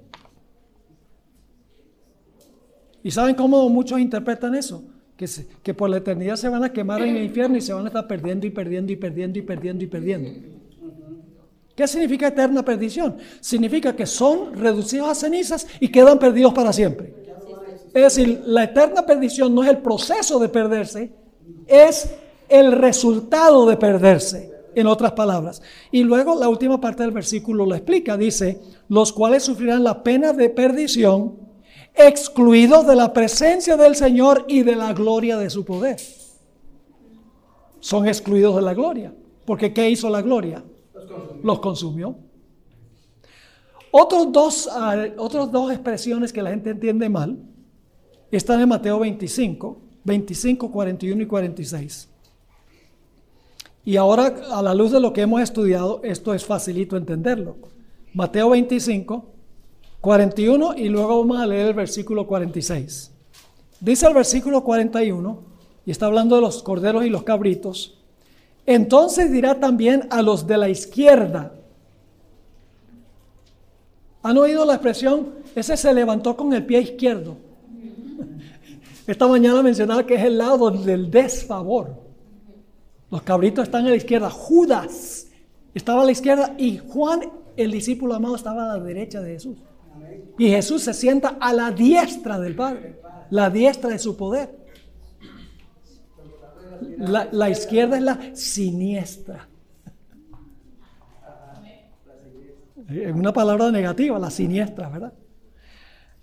¿Y 3.04 3.12
saben 3.12 3.36
cómo 3.36 3.68
muchos 3.70 4.00
interpretan 4.00 4.56
eso? 4.56 4.84
Que, 5.64 5.74
por 5.76 5.88
la 5.88 5.98
eternidad 5.98 6.36
se 6.36 6.50
van 6.50 6.64
a 6.64 6.74
quemar 6.74 7.02
en 7.04 7.16
el 7.16 7.24
infierno 7.24 7.56
y 7.56 7.62
se 7.62 7.74
van 7.74 7.86
a 7.86 7.88
estar 7.90 8.08
perdiendo 8.08 8.48
y 8.48 8.50
perdiendo 8.50 8.92
y 8.92 8.96
perdiendo 8.96 9.38
y 9.38 9.42
perdiendo 9.44 9.84
y 9.84 9.88
perdiendo. 9.88 10.30
¿Qué 11.76 11.88
significa 11.88 12.28
eterna 12.28 12.66
perdición? 12.66 13.18
Significa 13.40 13.96
que 13.96 14.08
son 14.08 14.56
reducidos 14.56 15.10
a 15.10 15.16
cenizas 15.16 15.68
y 15.80 15.90
quedan 15.90 16.18
perdidos 16.18 16.54
para 16.54 16.74
siempre. 16.74 17.14
Es 17.94 18.16
decir, 18.16 18.42
la 18.46 18.64
eterna 18.64 19.06
perdición 19.06 19.54
no 19.54 19.64
es 19.64 19.70
el 19.70 19.78
proceso 19.78 20.40
de 20.40 20.50
perderse, 20.50 21.12
es 21.68 22.10
el 22.50 22.72
resultado 22.72 23.68
de 23.68 23.78
perderse 23.78 24.51
en 24.76 24.88
otras 24.88 25.14
palabras. 25.14 25.62
Y 25.92 26.04
luego 26.04 26.36
la 26.36 26.50
última 26.50 26.80
parte 26.80 27.04
del 27.04 27.12
versículo 27.12 27.66
lo 27.66 27.76
explica, 27.76 28.18
dice, 28.18 28.62
los 28.88 29.12
cuales 29.12 29.44
sufrirán 29.44 29.84
la 29.84 30.04
pena 30.04 30.34
de 30.34 30.50
perdición, 30.50 31.38
excluidos 31.96 32.88
de 32.88 32.96
la 32.96 33.14
presencia 33.14 33.78
del 33.78 33.96
Señor 33.96 34.46
y 34.48 34.64
de 34.64 34.76
la 34.76 34.94
gloria 34.94 35.38
de 35.38 35.50
su 35.50 35.66
poder. 35.66 36.00
Son 37.80 38.08
excluidos 38.08 38.56
de 38.56 38.62
la 38.62 38.74
gloria, 38.74 39.14
porque 39.46 39.74
¿qué 39.74 39.90
hizo 39.90 40.10
la 40.10 40.22
gloria? 40.22 40.64
Los 41.44 41.60
consumió. 41.60 42.16
Otros 43.92 44.32
dos, 44.32 44.70
ah, 44.72 44.96
otras 45.18 45.52
dos 45.52 45.72
expresiones 45.72 46.32
que 46.32 46.42
la 46.42 46.52
gente 46.52 46.70
entiende 46.70 47.10
mal 47.10 47.38
están 48.32 48.62
en 48.62 48.70
Mateo 48.70 49.00
25, 49.00 49.82
25, 50.06 50.72
41 50.72 51.24
y 51.24 51.26
46. 51.26 52.11
Y 53.84 53.98
ahora, 53.98 54.36
a 54.52 54.62
la 54.62 54.74
luz 54.74 54.92
de 54.92 55.00
lo 55.00 55.12
que 55.14 55.22
hemos 55.22 55.42
estudiado, 55.42 56.02
esto 56.04 56.34
es 56.34 56.46
facilito 56.46 56.98
entenderlo. 56.98 57.56
Mateo 58.14 58.50
25, 58.52 59.26
41 60.02 60.76
y 60.78 60.90
luego 60.90 61.20
vamos 61.20 61.40
a 61.40 61.48
leer 61.48 61.68
el 61.68 61.74
versículo 61.74 62.28
46. 62.28 63.12
Dice 63.80 64.08
el 64.08 64.14
versículo 64.14 64.64
41, 64.64 65.40
y 65.86 65.92
está 65.92 66.06
hablando 66.06 66.36
de 66.36 66.42
los 66.42 66.62
corderos 66.62 67.06
y 67.06 67.10
los 67.10 67.24
cabritos, 67.24 67.98
entonces 68.66 69.32
dirá 69.32 69.60
también 69.60 70.08
a 70.12 70.22
los 70.22 70.46
de 70.46 70.58
la 70.58 70.70
izquierda. 70.70 71.54
¿Han 74.22 74.38
oído 74.38 74.66
la 74.66 74.74
expresión? 74.74 75.30
Ese 75.56 75.76
se 75.76 75.92
levantó 75.94 76.38
con 76.38 76.54
el 76.54 76.64
pie 76.64 76.82
izquierdo. 76.82 77.38
Esta 79.08 79.28
mañana 79.28 79.64
mencionaba 79.64 80.06
que 80.06 80.14
es 80.14 80.24
el 80.24 80.38
lado 80.38 80.70
del 80.70 81.10
desfavor. 81.10 82.01
Los 83.12 83.22
cabritos 83.24 83.66
están 83.66 83.86
a 83.86 83.90
la 83.90 83.96
izquierda. 83.96 84.30
Judas 84.30 85.28
estaba 85.74 86.02
a 86.02 86.06
la 86.06 86.12
izquierda 86.12 86.56
y 86.58 86.78
Juan, 86.78 87.22
el 87.58 87.72
discípulo 87.72 88.16
amado, 88.16 88.36
estaba 88.36 88.72
a 88.72 88.78
la 88.78 88.84
derecha 88.84 89.22
de 89.22 89.34
Jesús. 89.34 89.58
Y 90.40 90.48
Jesús 90.50 90.82
se 90.84 90.94
sienta 90.94 91.38
a 91.40 91.54
la 91.54 91.72
diestra 91.72 92.40
del 92.40 92.56
Padre, 92.56 93.00
la 93.30 93.50
diestra 93.50 93.90
de 93.90 94.00
su 94.00 94.16
poder. 94.16 94.58
La, 96.98 97.50
izquierda 97.50 97.98
es 97.98 98.04
la 98.04 98.36
siniestra. 98.36 99.48
Es 102.90 103.14
una 103.14 103.34
palabra 103.34 103.72
negativa, 103.72 104.18
la 104.20 104.32
siniestra, 104.32 104.90
¿verdad? 104.90 105.14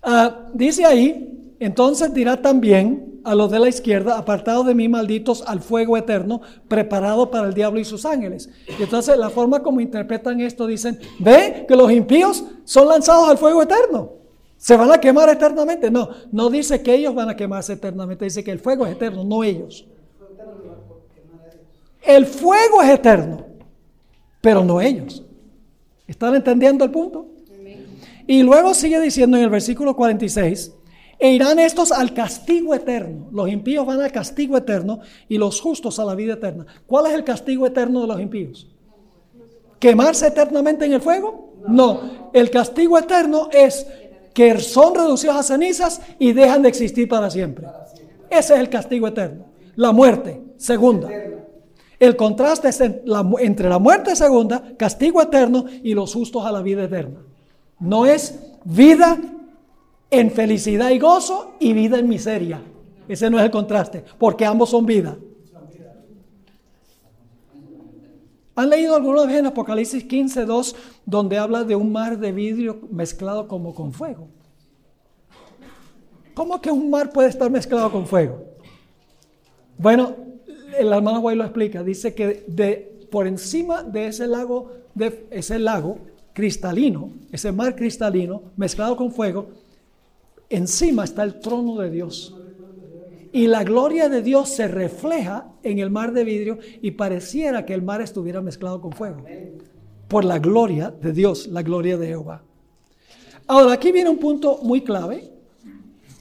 Ah, 0.01 0.47
dice 0.53 0.85
ahí, 0.85 1.48
entonces 1.59 2.13
dirá 2.13 2.41
también 2.41 3.19
a 3.23 3.35
los 3.35 3.51
de 3.51 3.59
la 3.59 3.67
izquierda, 3.67 4.17
apartados 4.17 4.65
de 4.65 4.73
mí, 4.73 4.87
malditos, 4.87 5.43
al 5.45 5.59
fuego 5.59 5.97
eterno, 5.97 6.41
preparado 6.67 7.29
para 7.29 7.47
el 7.47 7.53
diablo 7.53 7.79
y 7.79 7.85
sus 7.85 8.05
ángeles. 8.05 8.49
Y 8.79 8.83
entonces 8.83 9.17
la 9.17 9.29
forma 9.29 9.61
como 9.61 9.81
interpretan 9.81 10.39
esto 10.39 10.65
dicen, 10.65 10.99
ve 11.19 11.65
que 11.67 11.75
los 11.75 11.91
impíos 11.91 12.45
son 12.63 12.87
lanzados 12.87 13.29
al 13.29 13.37
fuego 13.37 13.61
eterno. 13.61 14.13
Se 14.57 14.75
van 14.75 14.91
a 14.91 14.99
quemar 14.99 15.29
eternamente. 15.29 15.91
No, 15.91 16.09
no 16.31 16.49
dice 16.49 16.81
que 16.81 16.93
ellos 16.93 17.13
van 17.13 17.29
a 17.29 17.35
quemarse 17.35 17.73
eternamente, 17.73 18.25
dice 18.25 18.43
que 18.43 18.51
el 18.51 18.59
fuego 18.59 18.85
es 18.85 18.93
eterno, 18.93 19.23
no 19.23 19.43
ellos. 19.43 19.85
El 22.01 22.25
fuego 22.25 22.81
es 22.81 22.89
eterno, 22.89 23.45
pero 24.41 24.63
no 24.63 24.79
ellos. 24.79 25.23
¿Están 26.07 26.35
entendiendo 26.35 26.85
el 26.85 26.91
punto? 26.91 27.27
Y 28.25 28.43
luego 28.43 28.73
sigue 28.73 28.99
diciendo 28.99 29.37
en 29.37 29.43
el 29.43 29.49
versículo 29.49 29.95
46, 29.95 30.73
e 31.19 31.31
irán 31.31 31.59
estos 31.59 31.91
al 31.91 32.13
castigo 32.13 32.73
eterno. 32.73 33.27
Los 33.31 33.49
impíos 33.49 33.85
van 33.85 34.01
al 34.01 34.11
castigo 34.11 34.57
eterno 34.57 35.01
y 35.27 35.37
los 35.37 35.59
justos 35.59 35.99
a 35.99 36.05
la 36.05 36.15
vida 36.15 36.33
eterna. 36.33 36.65
¿Cuál 36.87 37.07
es 37.07 37.13
el 37.13 37.25
castigo 37.25 37.67
eterno 37.67 38.01
de 38.01 38.07
los 38.07 38.21
impíos? 38.21 38.67
¿Quemarse 39.79 40.27
eternamente 40.27 40.85
en 40.85 40.93
el 40.93 41.01
fuego? 41.01 41.53
No. 41.67 42.29
El 42.33 42.49
castigo 42.49 42.97
eterno 42.97 43.49
es 43.51 43.85
que 44.33 44.57
son 44.59 44.95
reducidos 44.95 45.35
a 45.35 45.43
cenizas 45.43 46.01
y 46.17 46.31
dejan 46.31 46.61
de 46.61 46.69
existir 46.69 47.09
para 47.09 47.29
siempre. 47.29 47.67
Ese 48.29 48.53
es 48.53 48.59
el 48.59 48.69
castigo 48.69 49.07
eterno. 49.07 49.45
La 49.75 49.91
muerte, 49.91 50.41
segunda. 50.57 51.09
El 51.99 52.15
contraste 52.15 52.69
es 52.69 52.79
entre 52.79 53.67
la 53.69 53.79
muerte 53.79 54.15
segunda, 54.15 54.63
castigo 54.77 55.21
eterno, 55.21 55.65
y 55.83 55.93
los 55.93 56.13
justos 56.13 56.45
a 56.45 56.51
la 56.51 56.61
vida 56.61 56.85
eterna. 56.85 57.19
No 57.79 58.05
es 58.05 58.39
vida 58.63 59.17
en 60.11 60.31
felicidad 60.31 60.89
y 60.89 60.99
gozo 60.99 61.55
y 61.59 61.73
vida 61.73 61.99
en 61.99 62.09
miseria. 62.09 62.61
Ese 63.07 63.29
no 63.29 63.39
es 63.39 63.45
el 63.45 63.51
contraste, 63.51 64.03
porque 64.17 64.45
ambos 64.45 64.69
son 64.69 64.85
vida. 64.85 65.17
¿Han 68.55 68.69
leído 68.69 68.95
alguna 68.95 69.25
vez 69.25 69.37
en 69.37 69.45
Apocalipsis 69.45 70.03
15, 70.03 70.45
2, 70.45 70.75
donde 71.05 71.37
habla 71.37 71.63
de 71.63 71.75
un 71.75 71.91
mar 71.91 72.19
de 72.19 72.31
vidrio 72.31 72.81
mezclado 72.91 73.47
como 73.47 73.73
con 73.73 73.93
fuego? 73.93 74.27
¿Cómo 76.33 76.59
que 76.61 76.69
un 76.69 76.89
mar 76.89 77.11
puede 77.11 77.29
estar 77.29 77.49
mezclado 77.49 77.91
con 77.91 78.05
fuego? 78.05 78.43
Bueno, 79.77 80.15
el 80.77 80.91
hermano 80.91 81.21
Guay 81.21 81.37
lo 81.37 81.45
explica. 81.45 81.83
Dice 81.83 82.13
que 82.13 82.43
de, 82.47 83.07
por 83.09 83.27
encima 83.27 83.81
de 83.81 84.07
ese 84.07 84.27
lago, 84.27 84.71
de 84.93 85.25
ese 85.31 85.57
lago 85.57 85.99
cristalino, 86.33 87.11
ese 87.31 87.51
mar 87.51 87.75
cristalino 87.75 88.43
mezclado 88.57 88.97
con 88.97 89.11
fuego, 89.11 89.49
encima 90.49 91.03
está 91.03 91.23
el 91.23 91.39
trono 91.39 91.77
de 91.77 91.89
Dios. 91.89 92.35
Y 93.31 93.47
la 93.47 93.63
gloria 93.63 94.09
de 94.09 94.21
Dios 94.21 94.49
se 94.49 94.67
refleja 94.67 95.51
en 95.61 95.79
el 95.79 95.91
mar 95.91 96.13
de 96.13 96.23
vidrio 96.23 96.57
y 96.81 96.91
pareciera 96.91 97.65
que 97.65 97.73
el 97.73 97.83
mar 97.83 98.01
estuviera 98.01 98.41
mezclado 98.41 98.81
con 98.81 98.91
fuego. 98.91 99.23
Por 100.07 100.25
la 100.25 100.39
gloria 100.39 100.89
de 100.89 101.13
Dios, 101.13 101.47
la 101.47 101.61
gloria 101.61 101.97
de 101.97 102.07
Jehová. 102.07 102.43
Ahora, 103.45 103.73
aquí 103.73 103.91
viene 103.91 104.09
un 104.09 104.17
punto 104.17 104.59
muy 104.63 104.81
clave. 104.81 105.31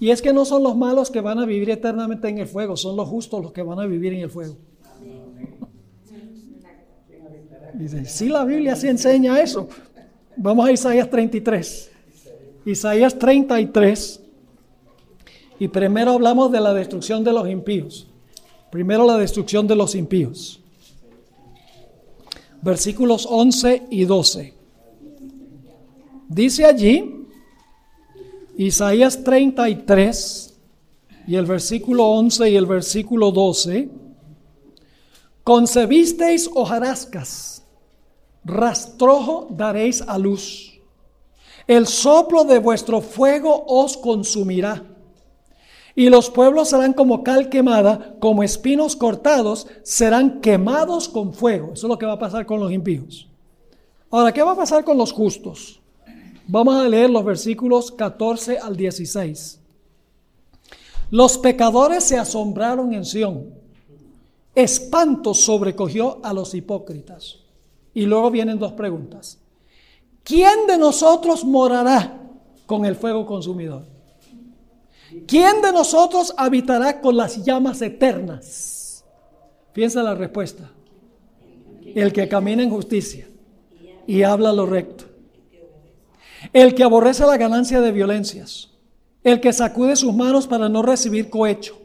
Y 0.00 0.10
es 0.10 0.22
que 0.22 0.32
no 0.32 0.44
son 0.44 0.62
los 0.62 0.76
malos 0.76 1.10
que 1.10 1.20
van 1.20 1.38
a 1.38 1.46
vivir 1.46 1.70
eternamente 1.70 2.28
en 2.28 2.38
el 2.38 2.46
fuego, 2.46 2.76
son 2.76 2.96
los 2.96 3.08
justos 3.08 3.42
los 3.42 3.52
que 3.52 3.62
van 3.62 3.80
a 3.80 3.86
vivir 3.86 4.12
en 4.12 4.20
el 4.20 4.30
fuego. 4.30 4.56
Dice, 7.74 8.04
sí, 8.06 8.28
la 8.28 8.44
Biblia 8.44 8.76
sí 8.76 8.88
enseña 8.88 9.40
eso. 9.40 9.68
Vamos 10.36 10.68
a 10.68 10.72
Isaías 10.72 11.08
33. 11.10 11.90
Isaías 12.64 13.18
33. 13.18 14.17
Y 15.58 15.68
primero 15.68 16.12
hablamos 16.12 16.52
de 16.52 16.60
la 16.60 16.72
destrucción 16.72 17.24
de 17.24 17.32
los 17.32 17.48
impíos. 17.48 18.06
Primero 18.70 19.04
la 19.04 19.16
destrucción 19.16 19.66
de 19.66 19.74
los 19.74 19.94
impíos. 19.94 20.60
Versículos 22.62 23.26
11 23.28 23.86
y 23.90 24.04
12. 24.04 24.54
Dice 26.28 26.64
allí, 26.64 27.26
Isaías 28.56 29.24
33 29.24 30.58
y 31.26 31.36
el 31.36 31.46
versículo 31.46 32.06
11 32.06 32.50
y 32.50 32.56
el 32.56 32.66
versículo 32.66 33.30
12. 33.30 33.88
Concebisteis 35.42 36.50
hojarascas, 36.52 37.64
rastrojo 38.44 39.48
daréis 39.50 40.02
a 40.02 40.18
luz. 40.18 40.78
El 41.66 41.86
soplo 41.86 42.44
de 42.44 42.58
vuestro 42.58 43.00
fuego 43.00 43.64
os 43.66 43.96
consumirá 43.96 44.84
y 45.98 46.10
los 46.10 46.30
pueblos 46.30 46.68
serán 46.68 46.92
como 46.92 47.24
cal 47.24 47.48
quemada, 47.48 48.14
como 48.20 48.44
espinos 48.44 48.94
cortados, 48.94 49.66
serán 49.82 50.40
quemados 50.40 51.08
con 51.08 51.34
fuego. 51.34 51.72
Eso 51.72 51.88
es 51.88 51.90
lo 51.90 51.98
que 51.98 52.06
va 52.06 52.12
a 52.12 52.18
pasar 52.20 52.46
con 52.46 52.60
los 52.60 52.70
impíos. 52.70 53.26
Ahora, 54.08 54.32
¿qué 54.32 54.40
va 54.40 54.52
a 54.52 54.56
pasar 54.56 54.84
con 54.84 54.96
los 54.96 55.10
justos? 55.10 55.80
Vamos 56.46 56.76
a 56.76 56.88
leer 56.88 57.10
los 57.10 57.24
versículos 57.24 57.90
14 57.90 58.58
al 58.58 58.76
16. 58.76 59.60
Los 61.10 61.36
pecadores 61.36 62.04
se 62.04 62.16
asombraron 62.16 62.94
en 62.94 63.04
Sión. 63.04 63.52
Espanto 64.54 65.34
sobrecogió 65.34 66.20
a 66.22 66.32
los 66.32 66.54
hipócritas. 66.54 67.38
Y 67.92 68.02
luego 68.02 68.30
vienen 68.30 68.60
dos 68.60 68.74
preguntas. 68.74 69.40
¿Quién 70.22 70.68
de 70.68 70.78
nosotros 70.78 71.44
morará 71.44 72.20
con 72.66 72.84
el 72.84 72.94
fuego 72.94 73.26
consumidor? 73.26 73.97
¿Quién 75.26 75.62
de 75.62 75.72
nosotros 75.72 76.34
habitará 76.36 77.00
con 77.00 77.16
las 77.16 77.42
llamas 77.44 77.80
eternas? 77.82 79.04
Piensa 79.72 80.02
la 80.02 80.14
respuesta. 80.14 80.70
El 81.94 82.12
que 82.12 82.28
camina 82.28 82.62
en 82.62 82.70
justicia 82.70 83.28
y 84.06 84.22
habla 84.22 84.52
lo 84.52 84.66
recto. 84.66 85.04
El 86.52 86.74
que 86.74 86.84
aborrece 86.84 87.24
la 87.26 87.36
ganancia 87.36 87.80
de 87.80 87.92
violencias. 87.92 88.70
El 89.24 89.40
que 89.40 89.52
sacude 89.52 89.96
sus 89.96 90.14
manos 90.14 90.46
para 90.46 90.68
no 90.68 90.82
recibir 90.82 91.30
cohecho. 91.30 91.78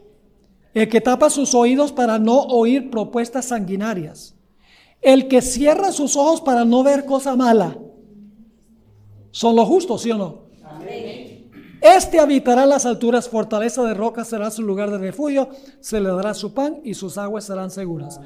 El 0.74 0.88
que 0.88 1.00
tapa 1.00 1.30
sus 1.30 1.54
oídos 1.54 1.92
para 1.92 2.18
no 2.18 2.40
oír 2.42 2.90
propuestas 2.90 3.46
sanguinarias. 3.46 4.34
El 5.00 5.28
que 5.28 5.40
cierra 5.40 5.92
sus 5.92 6.16
ojos 6.16 6.40
para 6.40 6.64
no 6.64 6.82
ver 6.82 7.04
cosa 7.04 7.36
mala. 7.36 7.78
¿Son 9.30 9.56
los 9.56 9.66
justos, 9.66 10.02
sí 10.02 10.10
o 10.10 10.18
no? 10.18 10.43
Este 11.84 12.18
habitará 12.18 12.64
las 12.64 12.86
alturas, 12.86 13.28
fortaleza 13.28 13.84
de 13.84 13.92
roca 13.92 14.24
será 14.24 14.50
su 14.50 14.62
lugar 14.62 14.90
de 14.90 14.96
refugio, 14.96 15.50
se 15.80 16.00
le 16.00 16.08
dará 16.08 16.32
su 16.32 16.54
pan 16.54 16.80
y 16.82 16.94
sus 16.94 17.18
aguas 17.18 17.44
serán 17.44 17.70
seguras. 17.70 18.18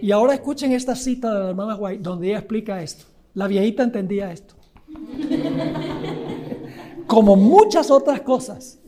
Y 0.00 0.10
ahora 0.10 0.32
escuchen 0.32 0.72
esta 0.72 0.96
cita 0.96 1.34
de 1.34 1.40
la 1.40 1.50
hermana 1.50 1.76
White, 1.76 2.02
donde 2.02 2.28
ella 2.28 2.38
explica 2.38 2.82
esto. 2.82 3.04
La 3.34 3.46
viejita 3.46 3.82
entendía 3.82 4.32
esto. 4.32 4.54
Como 7.06 7.36
muchas 7.36 7.90
otras 7.90 8.22
cosas. 8.22 8.78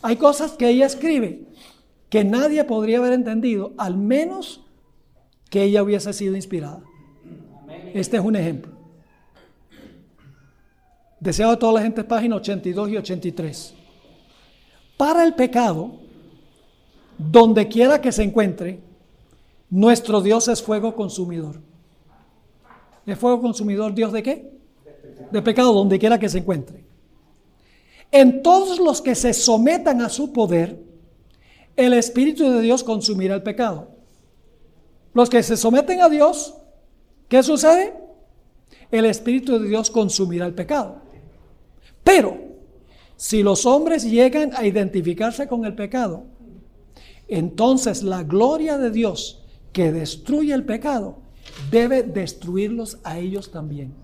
Hay 0.00 0.16
cosas 0.16 0.52
que 0.52 0.70
ella 0.70 0.86
escribe 0.86 1.46
que 2.08 2.24
nadie 2.24 2.64
podría 2.64 3.00
haber 3.00 3.12
entendido, 3.12 3.74
al 3.76 3.98
menos 3.98 4.64
que 5.50 5.64
ella 5.64 5.82
hubiese 5.82 6.14
sido 6.14 6.36
inspirada. 6.36 6.82
Este 7.92 8.16
es 8.16 8.24
un 8.24 8.36
ejemplo. 8.36 8.69
Deseado 11.20 11.52
a 11.52 11.58
toda 11.58 11.74
la 11.74 11.82
gente, 11.82 12.02
página 12.02 12.36
82 12.36 12.88
y 12.88 12.96
83. 12.96 13.74
Para 14.96 15.22
el 15.22 15.34
pecado, 15.34 15.92
donde 17.18 17.68
quiera 17.68 18.00
que 18.00 18.10
se 18.10 18.22
encuentre, 18.22 18.80
nuestro 19.68 20.22
Dios 20.22 20.48
es 20.48 20.62
fuego 20.62 20.96
consumidor. 20.96 21.60
¿Es 23.04 23.18
fuego 23.18 23.42
consumidor 23.42 23.94
Dios 23.94 24.12
de 24.12 24.22
qué? 24.22 24.50
De 25.30 25.42
pecado, 25.42 25.74
donde 25.74 25.98
quiera 25.98 26.18
que 26.18 26.28
se 26.28 26.38
encuentre. 26.38 26.84
En 28.10 28.42
todos 28.42 28.78
los 28.80 29.02
que 29.02 29.14
se 29.14 29.34
sometan 29.34 30.00
a 30.00 30.08
su 30.08 30.32
poder, 30.32 30.82
el 31.76 31.92
Espíritu 31.92 32.50
de 32.50 32.62
Dios 32.62 32.82
consumirá 32.82 33.34
el 33.34 33.42
pecado. 33.42 33.88
Los 35.12 35.28
que 35.28 35.42
se 35.42 35.56
someten 35.56 36.00
a 36.00 36.08
Dios, 36.08 36.54
¿qué 37.28 37.42
sucede? 37.42 37.94
El 38.90 39.04
Espíritu 39.04 39.58
de 39.58 39.68
Dios 39.68 39.90
consumirá 39.90 40.46
el 40.46 40.54
pecado. 40.54 41.09
Pero 42.04 42.38
si 43.16 43.42
los 43.42 43.66
hombres 43.66 44.04
llegan 44.04 44.52
a 44.56 44.66
identificarse 44.66 45.46
con 45.46 45.64
el 45.64 45.74
pecado, 45.74 46.24
entonces 47.28 48.02
la 48.02 48.22
gloria 48.22 48.78
de 48.78 48.90
Dios 48.90 49.44
que 49.72 49.92
destruye 49.92 50.52
el 50.52 50.64
pecado 50.64 51.18
debe 51.70 52.02
destruirlos 52.02 52.98
a 53.04 53.18
ellos 53.18 53.50
también. 53.50 53.94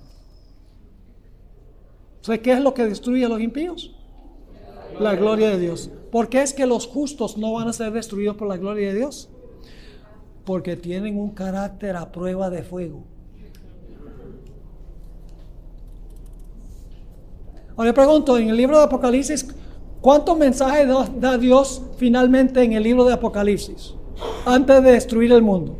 ¿Sabe 2.21 2.41
qué 2.41 2.53
es 2.53 2.61
lo 2.61 2.75
que 2.75 2.85
destruye 2.85 3.25
a 3.25 3.29
los 3.29 3.41
impíos? 3.41 3.95
La 4.99 5.15
gloria 5.15 5.51
de 5.51 5.59
Dios. 5.59 5.91
¿Por 6.11 6.29
qué 6.29 6.43
es 6.43 6.53
que 6.53 6.67
los 6.67 6.87
justos 6.87 7.37
no 7.37 7.53
van 7.53 7.69
a 7.69 7.73
ser 7.73 7.93
destruidos 7.93 8.37
por 8.37 8.49
la 8.49 8.57
gloria 8.57 8.89
de 8.89 8.97
Dios? 8.97 9.29
Porque 10.45 10.77
tienen 10.77 11.19
un 11.19 11.31
carácter 11.31 11.97
a 11.97 12.13
prueba 12.13 12.51
de 12.51 12.63
fuego. 12.63 13.05
Ahora 17.77 17.93
pregunto, 17.93 18.39
en 18.39 18.49
el 18.49 18.57
libro 18.57 18.79
de 18.79 18.85
Apocalipsis, 18.85 19.47
¿cuántos 20.01 20.39
mensajes 20.39 20.89
da 21.19 21.37
Dios 21.37 21.83
finalmente 21.99 22.63
en 22.63 22.73
el 22.73 22.83
libro 22.83 23.05
de 23.05 23.13
Apocalipsis? 23.13 23.95
Antes 24.47 24.83
de 24.83 24.93
destruir 24.93 25.33
el 25.33 25.43
mundo. 25.43 25.77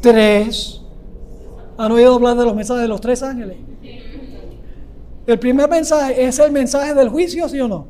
Tres. 0.00 0.80
¿Han 1.76 1.92
oído 1.92 2.14
hablar 2.14 2.36
de 2.36 2.44
los 2.44 2.54
mensajes 2.54 2.82
de 2.82 2.88
los 2.88 3.00
tres 3.00 3.22
ángeles? 3.22 3.58
El 5.26 5.38
primer 5.38 5.68
mensaje 5.68 6.24
es 6.24 6.38
el 6.38 6.52
mensaje 6.52 6.94
del 6.94 7.08
juicio, 7.08 7.48
¿sí 7.48 7.60
o 7.60 7.68
no? 7.68 7.86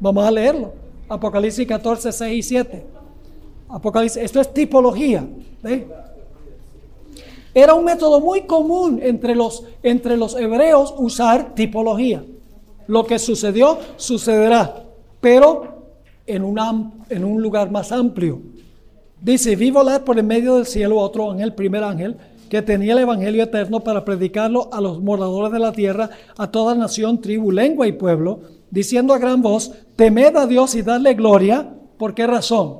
Vamos 0.00 0.24
a 0.24 0.30
leerlo. 0.30 0.74
Apocalipsis 1.08 1.66
14, 1.66 2.12
6 2.12 2.38
y 2.38 2.42
7. 2.42 2.86
Apocalipsis, 3.68 4.22
esto 4.22 4.40
es 4.40 4.52
tipología. 4.52 5.26
¿ve? 5.62 5.86
Era 7.54 7.74
un 7.74 7.84
método 7.84 8.20
muy 8.20 8.42
común 8.42 9.00
entre 9.02 9.34
los, 9.34 9.64
entre 9.82 10.16
los 10.16 10.36
hebreos 10.36 10.94
usar 10.96 11.54
tipología. 11.54 12.24
Lo 12.86 13.04
que 13.04 13.18
sucedió, 13.18 13.78
sucederá, 13.96 14.84
pero 15.20 15.84
en, 16.26 16.42
en 17.08 17.24
un 17.24 17.42
lugar 17.42 17.70
más 17.70 17.90
amplio. 17.90 18.40
Dice, 19.20 19.56
vi 19.56 19.70
volar 19.70 20.04
por 20.04 20.18
el 20.18 20.24
medio 20.24 20.56
del 20.56 20.66
cielo 20.66 20.98
otro 20.98 21.30
ángel, 21.30 21.54
primer 21.54 21.84
ángel, 21.84 22.16
que 22.48 22.62
tenía 22.62 22.92
el 22.92 23.00
Evangelio 23.00 23.42
eterno 23.42 23.80
para 23.80 24.04
predicarlo 24.04 24.68
a 24.72 24.80
los 24.80 25.00
moradores 25.00 25.52
de 25.52 25.58
la 25.58 25.72
tierra, 25.72 26.10
a 26.36 26.50
toda 26.50 26.74
nación, 26.74 27.20
tribu, 27.20 27.50
lengua 27.52 27.86
y 27.86 27.92
pueblo, 27.92 28.40
diciendo 28.70 29.12
a 29.12 29.18
gran 29.18 29.42
voz, 29.42 29.72
temed 29.96 30.36
a 30.36 30.46
Dios 30.46 30.74
y 30.74 30.82
dadle 30.82 31.14
gloria. 31.14 31.68
¿Por 31.98 32.14
qué 32.14 32.26
razón? 32.26 32.78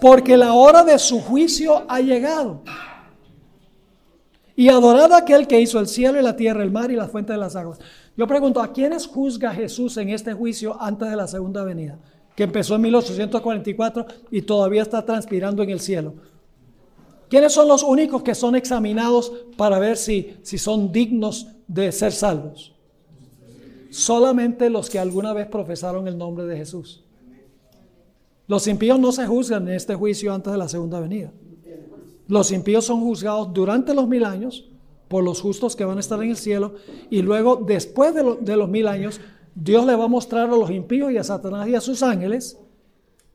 Porque 0.00 0.36
la 0.36 0.52
hora 0.52 0.84
de 0.84 0.98
su 0.98 1.20
juicio 1.20 1.82
ha 1.88 2.00
llegado 2.00 2.60
y 4.56 4.68
adorad 4.68 5.12
a 5.12 5.18
aquel 5.18 5.46
que 5.46 5.60
hizo 5.60 5.80
el 5.80 5.88
cielo 5.88 6.18
y 6.18 6.22
la 6.22 6.36
tierra, 6.36 6.62
el 6.62 6.70
mar 6.70 6.90
y 6.90 6.96
la 6.96 7.08
fuente 7.08 7.32
de 7.32 7.38
las 7.38 7.56
aguas. 7.56 7.78
Yo 8.16 8.26
pregunto, 8.26 8.60
¿a 8.60 8.72
quiénes 8.72 9.06
juzga 9.06 9.52
Jesús 9.52 9.96
en 9.96 10.10
este 10.10 10.32
juicio 10.32 10.80
antes 10.80 11.10
de 11.10 11.16
la 11.16 11.26
segunda 11.26 11.64
venida? 11.64 11.98
Que 12.36 12.44
empezó 12.44 12.76
en 12.76 12.82
1844 12.82 14.06
y 14.30 14.42
todavía 14.42 14.82
está 14.82 15.04
transpirando 15.04 15.62
en 15.62 15.70
el 15.70 15.80
cielo. 15.80 16.14
¿Quiénes 17.28 17.52
son 17.52 17.66
los 17.66 17.82
únicos 17.82 18.22
que 18.22 18.34
son 18.34 18.54
examinados 18.54 19.32
para 19.56 19.78
ver 19.78 19.96
si, 19.96 20.36
si 20.42 20.58
son 20.58 20.92
dignos 20.92 21.48
de 21.66 21.90
ser 21.90 22.12
salvos? 22.12 22.74
Solamente 23.90 24.70
los 24.70 24.88
que 24.88 24.98
alguna 24.98 25.32
vez 25.32 25.48
profesaron 25.48 26.06
el 26.06 26.16
nombre 26.16 26.44
de 26.44 26.56
Jesús. 26.56 27.02
Los 28.46 28.66
impíos 28.68 29.00
no 29.00 29.10
se 29.10 29.26
juzgan 29.26 29.66
en 29.68 29.74
este 29.74 29.94
juicio 29.94 30.32
antes 30.32 30.52
de 30.52 30.58
la 30.58 30.68
segunda 30.68 31.00
venida. 31.00 31.32
Los 32.28 32.50
impíos 32.52 32.84
son 32.84 33.00
juzgados 33.00 33.52
durante 33.52 33.94
los 33.94 34.08
mil 34.08 34.24
años 34.24 34.68
por 35.08 35.22
los 35.22 35.40
justos 35.40 35.76
que 35.76 35.84
van 35.84 35.98
a 35.98 36.00
estar 36.00 36.22
en 36.22 36.30
el 36.30 36.36
cielo 36.36 36.74
y 37.10 37.22
luego 37.22 37.56
después 37.56 38.14
de, 38.14 38.56
los 38.56 38.68
mil 38.68 38.88
años 38.88 39.20
Dios 39.54 39.84
le 39.86 39.94
va 39.94 40.04
a 40.04 40.08
mostrar 40.08 40.48
a 40.48 40.56
los 40.56 40.70
impíos 40.70 41.12
y 41.12 41.18
a 41.18 41.24
Satanás 41.24 41.68
y 41.68 41.74
a 41.74 41.80
sus 41.80 42.02
ángeles 42.02 42.58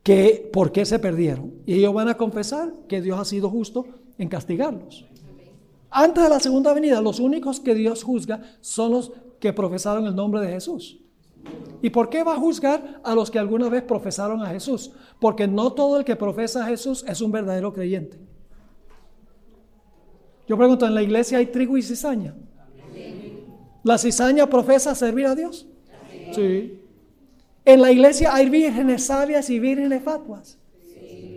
que 0.03 0.49
por 0.51 0.71
qué 0.71 0.85
se 0.85 0.99
perdieron. 0.99 1.53
Y 1.65 1.75
ellos 1.75 1.93
van 1.93 2.09
a 2.09 2.17
confesar 2.17 2.73
que 2.87 3.01
Dios 3.01 3.19
ha 3.19 3.25
sido 3.25 3.49
justo 3.49 3.85
en 4.17 4.27
castigarlos. 4.27 5.05
Antes 5.91 6.23
de 6.23 6.29
la 6.29 6.39
segunda 6.39 6.73
venida, 6.73 7.01
los 7.01 7.19
únicos 7.19 7.59
que 7.59 7.75
Dios 7.75 8.03
juzga 8.03 8.41
son 8.61 8.91
los 8.91 9.11
que 9.39 9.53
profesaron 9.53 10.05
el 10.05 10.15
nombre 10.15 10.41
de 10.41 10.51
Jesús. 10.51 10.99
¿Y 11.81 11.89
por 11.89 12.09
qué 12.09 12.23
va 12.23 12.33
a 12.33 12.39
juzgar 12.39 12.99
a 13.03 13.15
los 13.15 13.31
que 13.31 13.39
alguna 13.39 13.69
vez 13.69 13.83
profesaron 13.83 14.41
a 14.41 14.47
Jesús? 14.47 14.91
Porque 15.19 15.47
no 15.47 15.71
todo 15.71 15.97
el 15.97 16.05
que 16.05 16.15
profesa 16.15 16.65
a 16.65 16.67
Jesús 16.67 17.05
es 17.07 17.21
un 17.21 17.31
verdadero 17.31 17.71
creyente. 17.73 18.28
Yo 20.49 20.57
pregunto, 20.57 20.87
¿en 20.87 20.95
la 20.95 21.03
iglesia 21.03 21.37
hay 21.37 21.45
trigo 21.45 21.77
y 21.77 21.83
cizaña? 21.83 22.33
¿La 23.83 23.99
cizaña 23.99 24.49
profesa 24.49 24.95
servir 24.95 25.27
a 25.27 25.35
Dios? 25.35 25.67
Sí. 26.33 26.81
¿En 27.63 27.81
la 27.83 27.91
iglesia 27.91 28.33
hay 28.33 28.49
vírgenes 28.49 29.05
sabias 29.05 29.47
y 29.51 29.59
vírgenes 29.59 30.01
fatuas? 30.01 30.57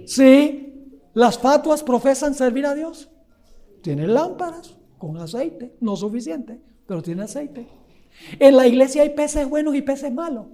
Sí. 0.06 0.88
¿Las 1.12 1.38
fatuas 1.38 1.82
profesan 1.82 2.32
servir 2.34 2.64
a 2.64 2.74
Dios? 2.74 3.10
Tienen 3.82 4.14
lámparas 4.14 4.76
con 4.96 5.18
aceite, 5.18 5.74
no 5.80 5.94
suficiente, 5.94 6.58
pero 6.86 7.02
tiene 7.02 7.24
aceite. 7.24 7.68
En 8.38 8.56
la 8.56 8.66
iglesia 8.66 9.02
hay 9.02 9.10
peces 9.10 9.46
buenos 9.46 9.74
y 9.74 9.82
peces 9.82 10.10
malos. 10.10 10.46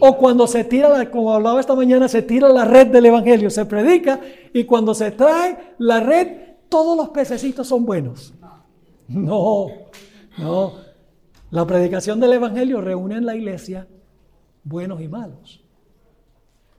O 0.00 0.16
cuando 0.16 0.48
se 0.48 0.64
tira, 0.64 1.08
como 1.12 1.32
hablaba 1.32 1.60
esta 1.60 1.76
mañana, 1.76 2.08
se 2.08 2.22
tira 2.22 2.48
la 2.48 2.64
red 2.64 2.88
del 2.88 3.06
Evangelio, 3.06 3.50
se 3.50 3.64
predica 3.66 4.20
y 4.52 4.64
cuando 4.64 4.94
se 4.94 5.12
trae 5.12 5.74
la 5.78 6.00
red 6.00 6.47
todos 6.68 6.96
los 6.96 7.08
pececitos 7.10 7.66
son 7.66 7.84
buenos. 7.84 8.34
No, 9.08 9.68
no. 10.38 10.72
La 11.50 11.66
predicación 11.66 12.20
del 12.20 12.34
Evangelio 12.34 12.80
reúne 12.80 13.16
en 13.16 13.26
la 13.26 13.34
iglesia 13.34 13.88
buenos 14.64 15.00
y 15.00 15.08
malos. 15.08 15.64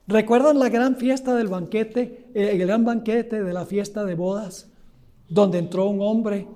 ¿Recuerdan 0.07 0.59
la 0.59 0.69
gran 0.69 0.95
fiesta 0.95 1.35
del 1.35 1.47
banquete, 1.47 2.29
eh, 2.33 2.49
el 2.51 2.59
gran 2.59 2.83
banquete 2.85 3.43
de 3.43 3.53
la 3.53 3.65
fiesta 3.65 4.05
de 4.05 4.15
bodas, 4.15 4.71
donde 5.27 5.59
entró 5.59 5.87
un 5.87 6.01
hombre 6.01 6.47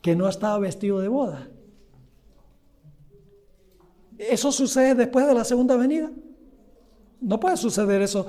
que 0.00 0.16
no 0.16 0.28
estaba 0.28 0.58
vestido 0.58 1.00
de 1.00 1.08
boda? 1.08 1.48
¿Eso 4.18 4.50
sucede 4.50 4.94
después 4.94 5.26
de 5.26 5.34
la 5.34 5.44
segunda 5.44 5.76
venida? 5.76 6.10
No 7.20 7.40
puede 7.40 7.56
suceder 7.56 8.02
eso, 8.02 8.26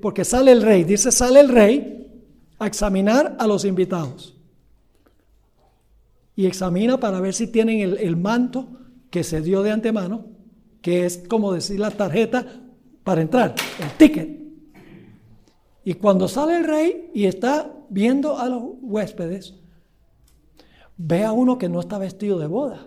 porque 0.00 0.24
sale 0.24 0.52
el 0.52 0.62
rey, 0.62 0.84
dice 0.84 1.12
sale 1.12 1.40
el 1.40 1.48
rey, 1.48 2.11
a 2.62 2.66
examinar 2.66 3.36
a 3.38 3.46
los 3.46 3.64
invitados. 3.64 4.36
Y 6.36 6.46
examina 6.46 6.98
para 6.98 7.20
ver 7.20 7.34
si 7.34 7.46
tienen 7.46 7.80
el, 7.80 8.16
manto 8.16 8.68
que 9.10 9.24
se 9.24 9.40
dio 9.40 9.62
de 9.62 9.70
antemano, 9.70 10.26
que 10.80 11.04
es 11.04 11.24
como 11.28 11.52
decir 11.52 11.80
la 11.80 11.90
tarjeta 11.90 12.46
para 13.04 13.20
entrar, 13.20 13.54
el 13.80 13.90
ticket. 13.98 14.42
Y 15.84 15.94
cuando 15.94 16.28
sale 16.28 16.56
el 16.56 16.64
rey 16.64 17.10
y 17.12 17.26
está 17.26 17.72
viendo 17.90 18.38
a 18.38 18.48
los 18.48 18.62
huéspedes, 18.80 19.54
ve 20.96 21.24
a 21.24 21.32
uno 21.32 21.58
que 21.58 21.68
no 21.68 21.80
está 21.80 21.98
vestido 21.98 22.38
de 22.38 22.46
boda. 22.46 22.86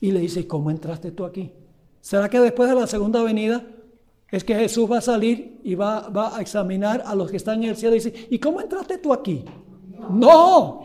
Y 0.00 0.12
le 0.12 0.20
dice, 0.20 0.46
¿cómo 0.46 0.70
entraste 0.70 1.10
tú 1.10 1.24
aquí? 1.24 1.52
¿Será 2.00 2.28
que 2.28 2.38
después 2.38 2.68
de 2.68 2.76
la 2.76 2.86
segunda 2.86 3.22
venida 3.22 3.66
es 4.30 4.44
que 4.44 4.54
Jesús 4.54 4.90
va 4.90 4.98
a 4.98 5.02
salir 5.02 5.58
y 5.62 5.74
va, 5.74 6.10
a 6.36 6.40
examinar 6.40 7.02
a 7.04 7.14
los 7.14 7.30
que 7.30 7.38
están 7.38 7.62
en 7.62 7.70
el 7.70 7.76
cielo 7.76 7.94
y 7.94 7.98
dice, 7.98 8.26
¿y 8.30 8.38
cómo 8.38 8.60
entraste 8.60 8.98
tú 8.98 9.12
aquí? 9.12 9.44
No. 10.10 10.82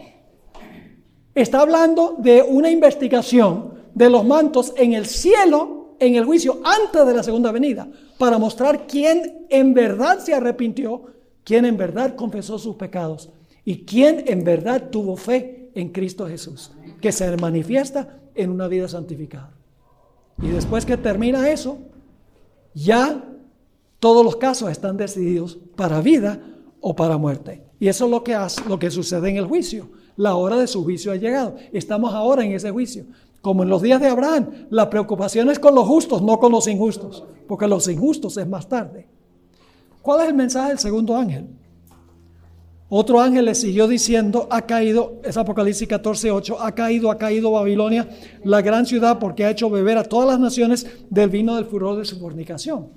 Está 1.35 1.61
hablando 1.61 2.15
de 2.19 2.41
una 2.41 2.69
investigación 2.69 3.73
de 3.93 4.09
los 4.09 4.23
mantos 4.23 4.73
en 4.77 4.93
el 4.93 5.05
cielo, 5.05 5.95
en 5.99 6.15
el 6.15 6.25
juicio, 6.25 6.61
antes 6.63 7.05
de 7.05 7.13
la 7.13 7.23
segunda 7.23 7.51
venida, 7.51 7.87
para 8.17 8.37
mostrar 8.37 8.87
quién 8.87 9.45
en 9.49 9.73
verdad 9.73 10.19
se 10.19 10.33
arrepintió, 10.33 11.03
quién 11.43 11.65
en 11.65 11.75
verdad 11.75 12.15
confesó 12.15 12.57
sus 12.57 12.75
pecados 12.75 13.29
y 13.65 13.83
quién 13.83 14.23
en 14.27 14.43
verdad 14.43 14.89
tuvo 14.89 15.17
fe 15.17 15.69
en 15.75 15.89
Cristo 15.89 16.27
Jesús, 16.27 16.71
que 17.01 17.11
se 17.11 17.35
manifiesta 17.35 18.19
en 18.35 18.51
una 18.51 18.67
vida 18.67 18.87
santificada. 18.87 19.53
Y 20.41 20.47
después 20.47 20.85
que 20.85 20.97
termina 20.97 21.49
eso, 21.49 21.79
ya 22.73 23.23
todos 24.03 24.25
los 24.25 24.35
casos 24.35 24.69
están 24.69 24.97
decididos 24.97 25.57
para 25.77 26.01
vida 26.01 26.37
o 26.81 26.93
para 26.93 27.17
muerte. 27.17 27.63
Y 27.79 27.87
eso 27.87 28.03
es 28.03 28.11
lo 28.11 28.21
que, 28.21 28.35
hace, 28.35 28.61
lo 28.67 28.77
que 28.77 28.91
sucede 28.91 29.29
en 29.29 29.37
el 29.37 29.45
juicio. 29.45 29.91
La 30.17 30.35
hora 30.35 30.57
de 30.57 30.67
su 30.67 30.83
juicio 30.83 31.13
ha 31.13 31.15
llegado. 31.15 31.55
Estamos 31.71 32.13
ahora 32.13 32.43
en 32.43 32.51
ese 32.51 32.69
juicio. 32.69 33.05
Como 33.39 33.63
en 33.63 33.69
los 33.69 33.81
días 33.81 34.01
de 34.01 34.09
Abraham, 34.09 34.67
la 34.69 34.89
preocupación 34.89 35.49
es 35.49 35.57
con 35.57 35.73
los 35.73 35.87
justos, 35.87 36.21
no 36.21 36.37
con 36.37 36.51
los 36.51 36.67
injustos, 36.67 37.23
porque 37.47 37.65
los 37.65 37.87
injustos 37.87 38.35
es 38.35 38.45
más 38.45 38.67
tarde. 38.67 39.07
¿Cuál 40.01 40.23
es 40.23 40.27
el 40.27 40.33
mensaje 40.33 40.67
del 40.67 40.79
segundo 40.79 41.15
ángel? 41.15 41.47
Otro 42.89 43.21
ángel 43.21 43.45
le 43.45 43.55
siguió 43.55 43.87
diciendo, 43.87 44.49
ha 44.51 44.63
caído, 44.63 45.21
es 45.23 45.37
Apocalipsis 45.37 45.87
14, 45.87 46.29
8, 46.29 46.57
ha 46.59 46.75
caído, 46.75 47.09
ha 47.09 47.17
caído 47.17 47.51
Babilonia, 47.51 48.09
la 48.43 48.61
gran 48.61 48.85
ciudad, 48.85 49.17
porque 49.17 49.45
ha 49.45 49.51
hecho 49.51 49.69
beber 49.69 49.97
a 49.97 50.03
todas 50.03 50.27
las 50.27 50.41
naciones 50.41 50.85
del 51.09 51.29
vino 51.29 51.55
del 51.55 51.63
furor 51.63 51.97
de 51.97 52.03
su 52.03 52.19
fornicación. 52.19 52.89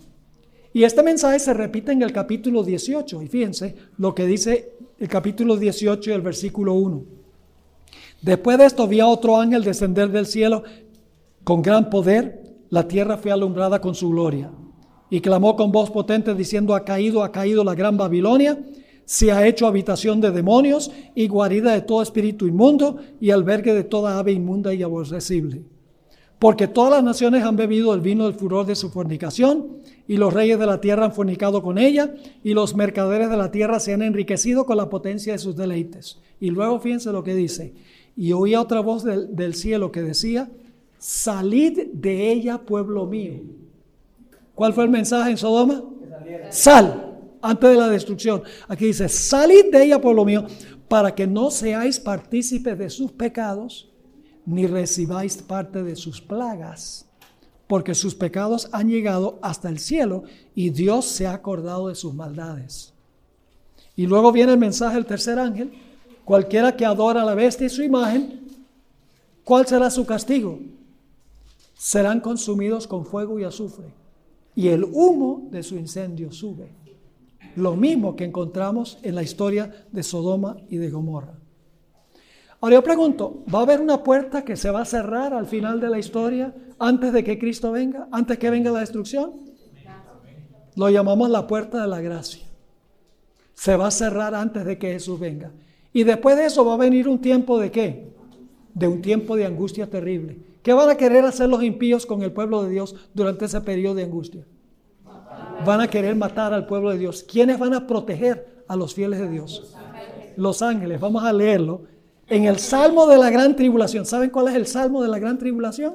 Y 0.76 0.84
este 0.84 1.02
mensaje 1.02 1.38
se 1.38 1.54
repite 1.54 1.92
en 1.92 2.02
el 2.02 2.12
capítulo 2.12 2.62
18. 2.62 3.22
Y 3.22 3.28
fíjense 3.28 3.74
lo 3.96 4.14
que 4.14 4.26
dice 4.26 4.74
el 4.98 5.08
capítulo 5.08 5.56
18 5.56 6.10
y 6.10 6.12
el 6.12 6.20
versículo 6.20 6.74
1. 6.74 7.02
Después 8.20 8.58
de 8.58 8.66
esto 8.66 8.86
vi 8.86 9.00
a 9.00 9.06
otro 9.06 9.40
ángel 9.40 9.64
descender 9.64 10.10
del 10.10 10.26
cielo 10.26 10.64
con 11.44 11.62
gran 11.62 11.88
poder. 11.88 12.58
La 12.68 12.86
tierra 12.86 13.16
fue 13.16 13.32
alumbrada 13.32 13.80
con 13.80 13.94
su 13.94 14.10
gloria. 14.10 14.50
Y 15.08 15.22
clamó 15.22 15.56
con 15.56 15.72
voz 15.72 15.90
potente 15.90 16.34
diciendo, 16.34 16.74
ha 16.74 16.84
caído, 16.84 17.24
ha 17.24 17.32
caído 17.32 17.64
la 17.64 17.74
gran 17.74 17.96
Babilonia, 17.96 18.62
se 19.06 19.32
ha 19.32 19.46
hecho 19.46 19.66
habitación 19.66 20.20
de 20.20 20.30
demonios 20.30 20.90
y 21.14 21.26
guarida 21.26 21.72
de 21.72 21.80
todo 21.80 22.02
espíritu 22.02 22.46
inmundo 22.46 22.98
y 23.18 23.30
albergue 23.30 23.72
de 23.72 23.84
toda 23.84 24.18
ave 24.18 24.32
inmunda 24.32 24.74
y 24.74 24.82
aborrecible 24.82 25.62
porque 26.38 26.68
todas 26.68 26.92
las 26.92 27.04
naciones 27.04 27.42
han 27.44 27.56
bebido 27.56 27.94
el 27.94 28.00
vino 28.00 28.24
del 28.24 28.34
furor 28.34 28.66
de 28.66 28.76
su 28.76 28.90
fornicación, 28.90 29.78
y 30.09 30.16
los 30.16 30.32
reyes 30.32 30.59
de 30.59 30.66
la 30.66 30.80
tierra 30.80 31.07
han 31.07 31.12
fornicado 31.12 31.62
con 31.62 31.78
ella, 31.78 32.14
y 32.42 32.54
los 32.54 32.76
mercaderes 32.76 33.30
de 33.30 33.36
la 33.36 33.50
tierra 33.50 33.80
se 33.80 33.92
han 33.92 34.02
enriquecido 34.02 34.66
con 34.66 34.76
la 34.76 34.88
potencia 34.88 35.32
de 35.32 35.38
sus 35.38 35.57
deleites. 35.57 36.20
Y 36.40 36.50
luego 36.50 36.78
fíjense 36.80 37.12
lo 37.12 37.24
que 37.24 37.34
dice, 37.34 37.74
y 38.16 38.32
oía 38.32 38.61
otra 38.61 38.80
voz 38.80 39.04
del, 39.04 39.54
cielo 39.54 39.92
que 39.92 40.02
decía, 40.02 40.48
salid 40.98 41.88
de 41.92 42.32
ella, 42.32 42.59
pueblo 42.59 43.07
mío. 43.07 43.42
¿Cuál 44.54 44.72
fue 44.72 44.84
el 44.84 44.90
mensaje 44.90 45.30
en 45.30 45.36
Sodoma? 45.36 45.84
Sal, 46.50 47.18
antes 47.42 47.70
de 47.70 47.76
la 47.76 47.88
destrucción. 47.88 48.42
Aquí 48.68 48.86
dice, 48.86 49.09
salid 49.09 49.70
de 49.70 49.84
ella, 49.84 50.00
pueblo 50.00 50.24
mío, 50.24 50.46
para 50.88 51.14
que 51.14 51.26
no 51.26 51.50
seáis 51.50 52.00
partícipes 52.00 52.78
de 52.78 52.90
sus 52.90 53.12
pecados 53.12 53.90
ni 54.46 54.66
recibáis 54.66 55.36
parte 55.38 55.82
de 55.82 55.96
sus 55.96 56.20
plagas, 56.20 57.05
porque 57.66 57.94
sus 57.94 58.14
pecados 58.14 58.68
han 58.72 58.88
llegado 58.88 59.38
hasta 59.42 59.68
el 59.68 59.78
cielo 59.78 60.24
y 60.54 60.70
Dios 60.70 61.06
se 61.06 61.26
ha 61.26 61.32
acordado 61.32 61.88
de 61.88 61.94
sus 61.94 62.14
maldades. 62.14 62.92
Y 63.96 64.06
luego 64.06 64.30
viene 64.30 64.52
el 64.52 64.58
mensaje 64.58 64.96
del 64.96 65.06
tercer 65.06 65.38
ángel, 65.38 65.72
cualquiera 66.24 66.76
que 66.76 66.84
adora 66.84 67.22
a 67.22 67.24
la 67.24 67.34
bestia 67.34 67.66
y 67.66 67.70
su 67.70 67.82
imagen, 67.82 68.40
¿cuál 69.42 69.66
será 69.66 69.90
su 69.90 70.04
castigo? 70.04 70.60
Serán 71.74 72.20
consumidos 72.20 72.86
con 72.86 73.04
fuego 73.04 73.38
y 73.40 73.44
azufre, 73.44 73.86
y 74.54 74.68
el 74.68 74.84
humo 74.84 75.48
de 75.50 75.62
su 75.62 75.76
incendio 75.76 76.30
sube. 76.32 76.68
Lo 77.56 77.74
mismo 77.74 78.16
que 78.16 78.24
encontramos 78.24 78.98
en 79.02 79.14
la 79.14 79.22
historia 79.22 79.86
de 79.90 80.02
Sodoma 80.02 80.58
y 80.68 80.76
de 80.76 80.90
Gomorra. 80.90 81.38
Ahora 82.66 82.78
yo 82.78 82.82
pregunto, 82.82 83.44
¿va 83.54 83.60
a 83.60 83.62
haber 83.62 83.80
una 83.80 84.02
puerta 84.02 84.44
que 84.44 84.56
se 84.56 84.72
va 84.72 84.80
a 84.80 84.84
cerrar 84.84 85.32
al 85.32 85.46
final 85.46 85.78
de 85.78 85.88
la 85.88 86.00
historia 86.00 86.52
antes 86.80 87.12
de 87.12 87.22
que 87.22 87.38
Cristo 87.38 87.70
venga, 87.70 88.08
antes 88.10 88.40
que 88.40 88.50
venga 88.50 88.72
la 88.72 88.80
destrucción? 88.80 89.34
Lo 90.74 90.90
llamamos 90.90 91.30
la 91.30 91.46
puerta 91.46 91.80
de 91.80 91.86
la 91.86 92.00
gracia. 92.00 92.44
Se 93.54 93.76
va 93.76 93.86
a 93.86 93.90
cerrar 93.92 94.34
antes 94.34 94.64
de 94.64 94.78
que 94.78 94.94
Jesús 94.94 95.20
venga. 95.20 95.52
Y 95.92 96.02
después 96.02 96.36
de 96.36 96.46
eso 96.46 96.64
va 96.64 96.74
a 96.74 96.76
venir 96.76 97.06
un 97.06 97.20
tiempo 97.20 97.56
de 97.60 97.70
qué? 97.70 98.08
De 98.74 98.88
un 98.88 99.00
tiempo 99.00 99.36
de 99.36 99.46
angustia 99.46 99.88
terrible. 99.88 100.36
¿Qué 100.64 100.72
van 100.72 100.90
a 100.90 100.96
querer 100.96 101.24
hacer 101.24 101.48
los 101.48 101.62
impíos 101.62 102.04
con 102.04 102.24
el 102.24 102.32
pueblo 102.32 102.64
de 102.64 102.70
Dios 102.70 102.96
durante 103.14 103.44
ese 103.44 103.60
periodo 103.60 103.94
de 103.94 104.02
angustia? 104.02 104.44
Van 105.64 105.80
a 105.80 105.86
querer 105.86 106.16
matar 106.16 106.52
al 106.52 106.66
pueblo 106.66 106.90
de 106.90 106.98
Dios. 106.98 107.22
¿Quiénes 107.22 107.60
van 107.60 107.74
a 107.74 107.86
proteger 107.86 108.64
a 108.66 108.74
los 108.74 108.92
fieles 108.92 109.20
de 109.20 109.30
Dios? 109.30 109.72
Los 110.34 110.62
ángeles. 110.62 110.98
Vamos 110.98 111.22
a 111.22 111.32
leerlo. 111.32 111.94
En 112.28 112.44
el 112.44 112.58
Salmo 112.58 113.06
de 113.06 113.18
la 113.18 113.30
Gran 113.30 113.54
Tribulación. 113.54 114.04
¿Saben 114.04 114.30
cuál 114.30 114.48
es 114.48 114.54
el 114.54 114.66
Salmo 114.66 115.02
de 115.02 115.08
la 115.08 115.18
Gran 115.18 115.38
Tribulación? 115.38 115.94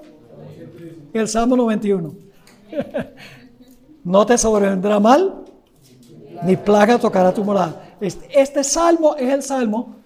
El 1.14 1.28
Salmo 1.28 1.58
91. 1.58 2.14
no 4.04 4.26
te 4.26 4.38
sobrevendrá 4.38 5.00
mal, 5.00 5.44
ni 6.44 6.56
plaga 6.56 6.98
tocará 6.98 7.34
tu 7.34 7.44
morada. 7.44 7.98
Este, 8.00 8.64
salmo 8.64 9.16
es 9.16 9.32
el 9.32 9.44
salmo 9.44 9.98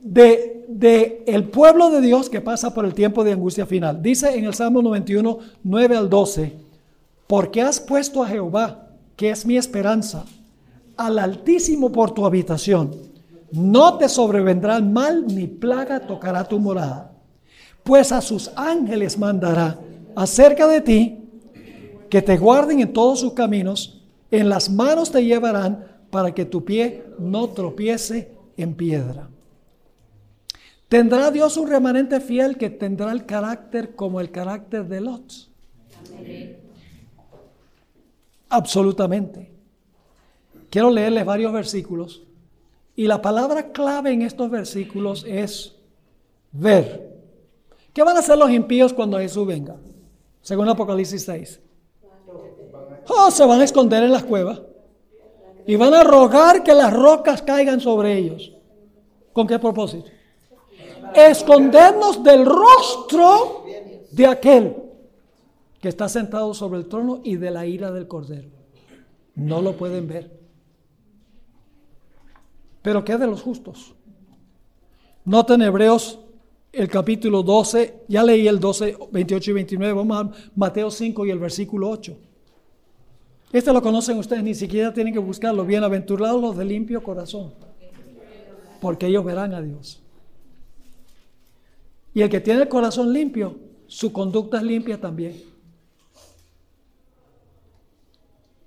de, 0.00 0.64
de, 0.68 1.24
el 1.26 1.44
pueblo 1.44 1.90
de 1.90 2.00
Dios 2.00 2.30
que 2.30 2.40
pasa 2.40 2.72
por 2.72 2.84
el 2.84 2.94
tiempo 2.94 3.24
de 3.24 3.32
angustia 3.32 3.66
final. 3.66 4.00
Dice 4.00 4.36
en 4.36 4.44
el 4.44 4.54
Salmo 4.54 4.80
91, 4.80 5.38
9 5.64 5.96
al 5.96 6.08
12, 6.08 6.52
porque 7.26 7.62
has 7.62 7.80
puesto 7.80 8.22
a 8.22 8.28
Jehová, 8.28 8.90
que 9.16 9.30
es 9.30 9.44
mi 9.44 9.56
esperanza, 9.56 10.24
al 10.96 11.18
Altísimo 11.18 11.90
por 11.90 12.12
tu 12.12 12.24
habitación. 12.24 13.09
No 13.52 13.98
te 13.98 14.08
sobrevendrá 14.08 14.80
mal 14.80 15.26
ni 15.26 15.46
plaga 15.46 16.00
tocará 16.00 16.44
tu 16.44 16.58
morada, 16.58 17.12
pues 17.82 18.12
a 18.12 18.20
sus 18.20 18.50
ángeles 18.54 19.18
mandará 19.18 19.78
acerca 20.14 20.68
de 20.68 20.80
ti 20.80 21.18
que 22.08 22.22
te 22.22 22.36
guarden 22.36 22.80
en 22.80 22.92
todos 22.92 23.20
sus 23.20 23.32
caminos, 23.32 24.02
en 24.30 24.48
las 24.48 24.70
manos 24.70 25.10
te 25.10 25.24
llevarán 25.24 25.84
para 26.10 26.32
que 26.32 26.44
tu 26.44 26.64
pie 26.64 27.04
no 27.18 27.48
tropiece 27.50 28.32
en 28.56 28.74
piedra. 28.74 29.28
¿Tendrá 30.88 31.30
Dios 31.30 31.56
un 31.56 31.68
remanente 31.68 32.20
fiel 32.20 32.56
que 32.56 32.68
tendrá 32.68 33.12
el 33.12 33.24
carácter 33.24 33.94
como 33.94 34.20
el 34.20 34.30
carácter 34.30 34.86
de 34.86 35.00
Lot? 35.00 35.32
Absolutamente. 38.48 39.50
Quiero 40.68 40.90
leerles 40.90 41.24
varios 41.24 41.52
versículos 41.52 42.22
y 42.96 43.06
la 43.06 43.22
palabra 43.22 43.72
clave 43.72 44.12
en 44.12 44.22
estos 44.22 44.50
versículos 44.50 45.24
es 45.26 45.76
ver. 46.52 47.10
¿Qué 47.92 48.02
van 48.02 48.16
a 48.16 48.20
hacer 48.20 48.38
los 48.38 48.50
impíos 48.50 48.92
cuando 48.92 49.18
Jesús 49.18 49.46
venga? 49.46 49.76
Según 50.42 50.68
Apocalipsis 50.68 51.24
6. 51.24 51.60
Oh, 53.08 53.30
se 53.30 53.44
van 53.44 53.60
a 53.60 53.64
esconder 53.64 54.02
en 54.02 54.12
las 54.12 54.24
cuevas 54.24 54.60
y 55.66 55.76
van 55.76 55.94
a 55.94 56.04
rogar 56.04 56.62
que 56.62 56.74
las 56.74 56.92
rocas 56.92 57.42
caigan 57.42 57.80
sobre 57.80 58.16
ellos. 58.16 58.52
¿Con 59.32 59.46
qué 59.46 59.58
propósito? 59.58 60.08
Escondernos 61.14 62.22
del 62.22 62.46
rostro 62.46 63.64
de 64.10 64.26
aquel 64.26 64.76
que 65.80 65.88
está 65.88 66.08
sentado 66.08 66.54
sobre 66.54 66.78
el 66.78 66.86
trono 66.86 67.20
y 67.24 67.36
de 67.36 67.50
la 67.50 67.66
ira 67.66 67.90
del 67.90 68.06
cordero. 68.06 68.48
No 69.34 69.62
lo 69.62 69.76
pueden 69.76 70.06
ver. 70.06 70.39
Pero 72.82 73.04
¿qué 73.04 73.16
de 73.16 73.26
los 73.26 73.42
justos? 73.42 73.94
Noten 75.24 75.62
Hebreos 75.62 76.18
el 76.72 76.88
capítulo 76.88 77.42
12, 77.42 78.04
ya 78.08 78.22
leí 78.22 78.46
el 78.46 78.60
12, 78.60 78.96
28 79.10 79.50
y 79.50 79.54
29, 79.54 79.92
vamos 79.92 80.16
a 80.16 80.50
Mateo 80.54 80.90
5 80.90 81.26
y 81.26 81.30
el 81.30 81.38
versículo 81.38 81.90
8. 81.90 82.16
Este 83.52 83.72
lo 83.72 83.82
conocen 83.82 84.18
ustedes, 84.18 84.44
ni 84.44 84.54
siquiera 84.54 84.94
tienen 84.94 85.12
que 85.12 85.18
buscarlo. 85.18 85.64
Bienaventurados 85.64 86.40
los 86.40 86.56
de 86.56 86.64
limpio 86.64 87.02
corazón, 87.02 87.52
porque 88.80 89.06
ellos 89.06 89.24
verán 89.24 89.52
a 89.54 89.60
Dios. 89.60 90.00
Y 92.14 92.22
el 92.22 92.30
que 92.30 92.40
tiene 92.40 92.62
el 92.62 92.68
corazón 92.68 93.12
limpio, 93.12 93.58
su 93.88 94.12
conducta 94.12 94.58
es 94.58 94.62
limpia 94.62 95.00
también. 95.00 95.42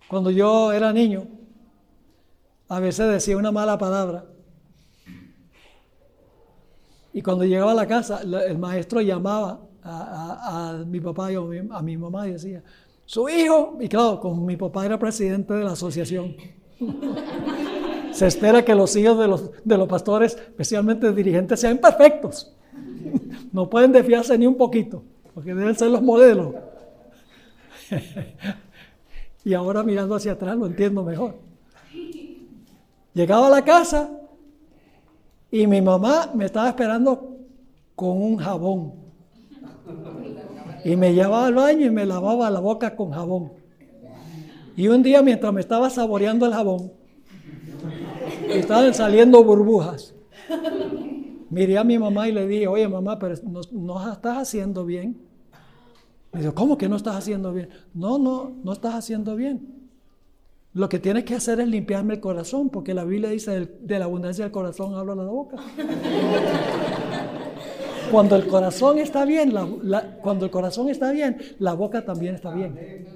Cuando 0.09 0.29
yo 0.29 0.73
era 0.73 0.91
niño, 0.91 1.27
a 2.73 2.79
veces 2.79 3.07
decía 3.07 3.37
una 3.37 3.51
mala 3.51 3.77
palabra. 3.77 4.25
Y 7.13 7.21
cuando 7.21 7.45
llegaba 7.45 7.71
a 7.71 7.75
la 7.75 7.85
casa, 7.85 8.21
el 8.21 8.57
maestro 8.57 8.99
llamaba 8.99 9.61
a, 9.83 10.83
mi 10.87 10.99
papá 10.99 11.31
y 11.31 11.35
a 11.35 11.81
mi 11.81 11.97
mamá 11.97 12.27
y 12.27 12.31
decía, 12.31 12.63
su 13.05 13.29
hijo, 13.29 13.77
y 13.79 13.87
claro, 13.87 14.19
como 14.19 14.43
mi 14.43 14.57
papá 14.57 14.87
era 14.87 14.97
presidente 14.97 15.53
de 15.53 15.63
la 15.63 15.73
asociación, 15.73 16.35
se 18.11 18.25
espera 18.25 18.65
que 18.65 18.73
los 18.73 18.95
hijos 18.95 19.19
de 19.19 19.27
los, 19.27 19.51
de 19.63 19.77
los 19.77 19.87
pastores, 19.87 20.35
especialmente 20.35 21.11
dirigentes, 21.13 21.59
sean 21.59 21.77
perfectos. 21.77 22.53
No 23.51 23.69
pueden 23.69 23.91
desfiarse 23.91 24.35
ni 24.35 24.47
un 24.47 24.57
poquito, 24.57 25.03
porque 25.35 25.53
deben 25.53 25.75
ser 25.75 25.91
los 25.91 26.01
modelos. 26.01 26.55
y 29.45 29.53
ahora 29.53 29.83
mirando 29.83 30.15
hacia 30.15 30.31
atrás 30.31 30.57
lo 30.57 30.65
entiendo 30.65 31.03
mejor. 31.03 31.35
Llegaba 33.13 33.47
a 33.47 33.49
la 33.49 33.63
casa 33.63 34.09
y 35.51 35.67
mi 35.67 35.81
mamá 35.81 36.31
me 36.33 36.45
estaba 36.45 36.69
esperando 36.69 37.37
con 37.95 38.21
un 38.21 38.37
jabón. 38.37 38.93
Y 40.83 40.95
me 40.95 41.13
llevaba 41.13 41.47
al 41.47 41.53
baño 41.53 41.85
y 41.85 41.91
me 41.91 42.05
lavaba 42.05 42.49
la 42.49 42.59
boca 42.59 42.95
con 42.95 43.11
jabón. 43.11 43.53
Y 44.75 44.87
un 44.87 45.03
día 45.03 45.21
mientras 45.21 45.53
me 45.53 45.61
estaba 45.61 45.89
saboreando 45.89 46.45
el 46.45 46.53
jabón, 46.53 46.91
estaban 48.49 48.93
saliendo 48.93 49.43
burbujas. 49.43 50.15
Miré 51.49 51.77
a 51.77 51.83
mi 51.83 51.99
mamá 51.99 52.27
y 52.27 52.31
le 52.31 52.47
dije, 52.47 52.67
oye 52.67 52.87
mamá, 52.87 53.19
pero 53.19 53.35
no, 53.71 54.11
estás 54.11 54.37
haciendo 54.39 54.85
bien. 54.85 55.21
Me 56.31 56.41
dijo, 56.41 56.55
¿cómo 56.55 56.79
que 56.79 56.89
no 56.89 56.95
estás 56.95 57.15
haciendo 57.15 57.53
bien? 57.53 57.69
No, 57.93 58.17
no, 58.17 58.55
no 58.63 58.73
estás 58.73 58.95
haciendo 58.95 59.35
bien. 59.35 59.82
Lo 60.73 60.89
que 60.89 60.97
tienes 60.99 61.23
que 61.23 61.35
hacer 61.35 61.59
es 61.59 61.67
limpiarme 61.67 62.15
el 62.15 62.19
corazón, 62.19 62.69
porque 62.69 62.93
la 62.93 63.03
Biblia 63.03 63.29
dice, 63.29 63.69
de 63.79 63.99
la 63.99 64.05
abundancia 64.05 64.45
del 64.45 64.51
corazón 64.51 64.95
habla 64.95 65.13
la 65.13 65.23
boca. 65.23 65.57
Cuando 68.11 68.35
el 68.35 68.47
corazón 68.47 68.97
está 68.99 69.25
bien, 69.25 69.53
cuando 70.21 70.45
el 70.45 70.51
corazón 70.51 70.89
está 70.89 71.11
bien, 71.11 71.37
la 71.57 71.73
boca 71.73 72.05
también 72.05 72.35
está 72.35 72.51
bien. 72.51 73.07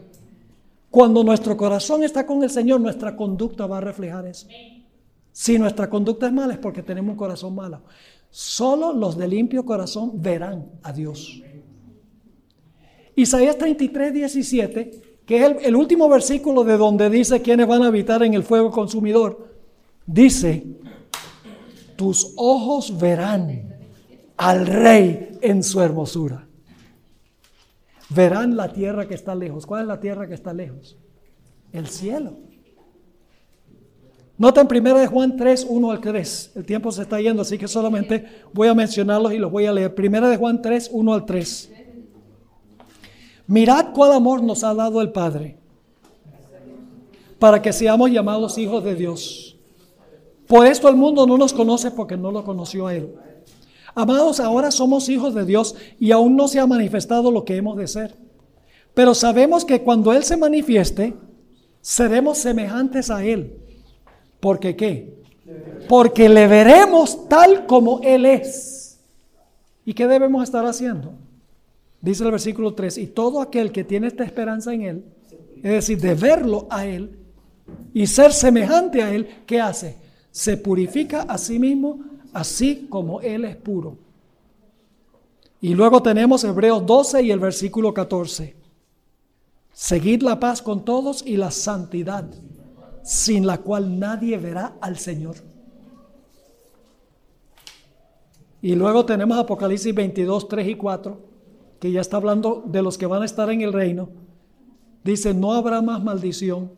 Cuando 0.90 1.24
nuestro 1.24 1.56
corazón 1.56 2.04
está 2.04 2.26
con 2.26 2.42
el 2.44 2.50
Señor, 2.50 2.82
nuestra 2.82 3.16
conducta 3.16 3.68
va 3.68 3.78
a 3.78 3.82
reflejar 3.82 4.26
eso. 4.26 4.48
Si 5.32 5.60
nuestra 5.60 5.88
conducta 5.88 6.26
es 6.26 6.34
mala 6.34 6.54
es 6.54 6.60
porque 6.60 6.82
tenemos 6.82 7.12
un 7.12 7.18
corazón 7.18 7.54
malo. 7.54 7.84
Solo 8.32 8.92
los 8.92 9.18
de 9.18 9.28
limpio 9.28 9.64
corazón 9.66 10.14
verán 10.16 10.66
a 10.82 10.92
Dios. 10.92 11.44
Isaías 13.16 13.58
33, 13.58 14.14
17, 14.14 15.02
que 15.28 15.36
es 15.36 15.58
el, 15.66 15.76
último 15.76 16.08
versículo 16.08 16.64
de 16.64 16.78
donde 16.78 17.10
dice 17.10 17.42
quiénes 17.42 17.68
van 17.68 17.84
a 17.84 17.88
habitar 17.88 18.24
en 18.24 18.34
el 18.34 18.44
fuego 18.44 18.72
consumidor, 18.72 19.46
dice, 20.06 20.66
tus 21.98 22.34
ojos 22.38 22.98
verán 22.98 23.76
al 24.38 24.66
rey 24.66 25.38
en 25.42 25.64
su 25.64 25.82
hermosura. 25.82 26.48
Verán 28.10 28.56
la 28.56 28.72
tierra 28.72 29.06
que 29.06 29.16
está 29.16 29.36
lejos. 29.36 29.66
¿Cuál 29.66 29.82
es 29.82 29.88
la 29.90 30.00
tierra 30.00 30.28
que 30.28 30.34
está 30.34 30.54
lejos? 30.54 30.98
El 31.74 31.88
cielo. 31.88 32.38
Noten 34.38 34.66
primero 34.66 34.98
de 34.98 35.08
Juan 35.08 35.36
3, 35.36 35.68
1 35.70 35.92
al 35.92 36.00
3. 36.00 36.52
El 36.56 36.66
tiempo 36.66 36.90
se 36.90 37.02
está 37.02 37.20
yendo, 37.20 37.42
así 37.42 37.58
que 37.58 37.68
solamente 37.68 38.26
voy 38.54 38.70
a 38.70 38.74
mencionarlos 38.74 39.34
y 39.34 39.40
los 39.40 39.52
voy 39.52 39.66
a 39.66 39.74
leer. 39.74 39.94
Primera 39.94 40.30
de 40.30 40.38
Juan 40.38 40.62
3, 40.62 40.90
1 40.94 41.14
al 41.14 41.26
3. 41.26 41.72
Mirad 43.48 43.94
cuál 43.94 44.12
amor 44.12 44.44
nos 44.44 44.64
ha 44.64 44.74
dado 44.74 45.02
el 45.02 45.12
Padre 45.12 45.58
para 47.40 47.62
que 47.62 47.72
seamos 47.72 48.12
llamados 48.12 48.58
hijos 48.58 48.84
de 48.84 48.96
Dios. 48.96 49.58
Por 50.48 50.66
esto 50.66 50.90
el 50.90 50.96
mundo 50.96 51.26
no 51.28 51.38
nos 51.38 51.54
conoce 51.54 51.92
porque 51.92 52.18
no 52.18 52.32
lo 52.32 52.44
conoció 52.44 52.88
a 52.88 52.96
Él. 52.96 53.14
Amados, 53.96 54.40
ahora 54.40 54.72
somos 54.72 55.10
hijos 55.10 55.34
de 55.34 55.46
Dios 55.46 55.76
y 56.00 56.12
aún 56.12 56.36
no 56.36 56.48
se 56.48 56.60
ha 56.60 56.68
manifestado 56.68 57.32
lo 57.32 57.46
que 57.46 57.56
hemos 57.58 57.78
de 57.78 57.88
ser. 57.88 58.16
Pero 58.94 59.14
sabemos 59.14 59.66
que 59.66 59.82
cuando 59.82 60.14
Él 60.14 60.24
se 60.24 60.38
manifieste, 60.38 61.14
seremos 61.82 62.38
semejantes 62.38 63.10
a 63.10 63.24
Él. 63.24 63.58
¿Por 64.40 64.60
qué? 64.60 65.18
Porque 65.88 66.30
le 66.30 66.48
veremos 66.48 67.28
tal 67.28 67.66
como 67.66 68.02
Él 68.04 68.26
es. 68.26 69.00
¿Y 69.86 69.94
qué 69.94 70.08
debemos 70.08 70.44
estar 70.44 70.66
haciendo? 70.66 71.14
Dice 72.02 72.24
el 72.24 72.32
versículo 72.32 72.74
3, 72.74 72.98
y 73.00 73.08
todo 73.08 73.42
aquel 73.42 73.72
que 73.72 73.84
tiene 73.84 74.08
esta 74.08 74.24
esperanza 74.24 74.74
en 74.74 74.82
Él, 74.82 75.06
es 75.58 75.72
decir, 75.72 76.00
de 76.00 76.14
verlo 76.14 76.68
a 76.70 76.86
Él 76.86 77.18
y 77.94 78.06
ser 78.08 78.32
semejante 78.32 79.02
a 79.02 79.14
Él, 79.14 79.28
¿qué 79.46 79.60
hace? 79.60 79.98
Se 80.32 80.58
purifica 80.58 81.24
a 81.24 81.38
sí 81.38 81.58
mismo 81.58 82.00
así 82.34 82.88
como 82.90 83.22
Él 83.22 83.46
es 83.46 83.56
puro. 83.56 83.98
Y 85.60 85.74
luego 85.74 86.04
tenemos 86.04 86.44
Hebreos 86.44 86.86
12 86.86 87.24
y 87.24 87.32
el 87.32 87.40
versículo 87.40 87.94
14. 87.94 88.56
Seguid 89.74 90.22
la 90.22 90.40
paz 90.40 90.62
con 90.62 90.86
todos 90.86 91.26
y 91.26 91.38
la 91.38 91.50
santidad, 91.52 92.30
sin 93.04 93.48
la 93.48 93.60
cual 93.60 94.00
nadie 94.00 94.38
verá 94.38 94.76
al 94.82 94.98
Señor. 94.98 95.36
Y 98.62 98.76
luego 98.76 99.06
tenemos 99.06 99.38
Apocalipsis 99.38 99.94
22, 99.94 100.48
3 100.48 100.68
y 100.68 100.76
4, 100.76 101.20
que 101.80 101.92
ya 101.92 102.02
está 102.02 102.18
hablando 102.18 102.64
de 102.66 102.82
los 102.82 102.98
que 102.98 103.06
van 103.06 103.22
a 103.22 103.26
estar 103.26 103.50
en 103.50 103.62
el 103.62 103.74
reino. 103.74 104.10
Dice, 105.04 105.34
no 105.34 105.54
habrá 105.54 105.82
más 105.82 106.04
maldición, 106.04 106.72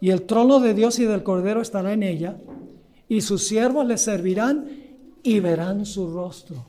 y 0.00 0.10
el 0.10 0.22
trono 0.22 0.60
de 0.60 0.74
Dios 0.74 0.98
y 0.98 1.04
del 1.04 1.22
Cordero 1.22 1.60
estará 1.60 1.92
en 1.92 2.02
ella, 2.02 2.36
y 3.08 3.20
sus 3.20 3.46
siervos 3.46 3.86
le 3.86 3.96
servirán 3.96 4.66
y 5.22 5.40
verán 5.40 5.86
su 5.86 6.10
rostro, 6.10 6.66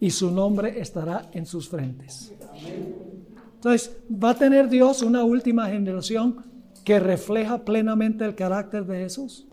y 0.00 0.10
su 0.10 0.30
nombre 0.30 0.80
estará 0.80 1.28
en 1.32 1.46
sus 1.46 1.68
frentes. 1.68 2.32
Entonces, 3.54 3.96
va 4.12 4.30
a 4.30 4.34
tener 4.34 4.68
Dios 4.68 5.02
una 5.02 5.22
última 5.22 5.68
generación 5.68 6.44
que 6.84 6.98
refleja 6.98 7.64
plenamente 7.64 8.24
el 8.24 8.34
carácter 8.34 8.84
de 8.84 8.98
Jesús. 8.98 9.46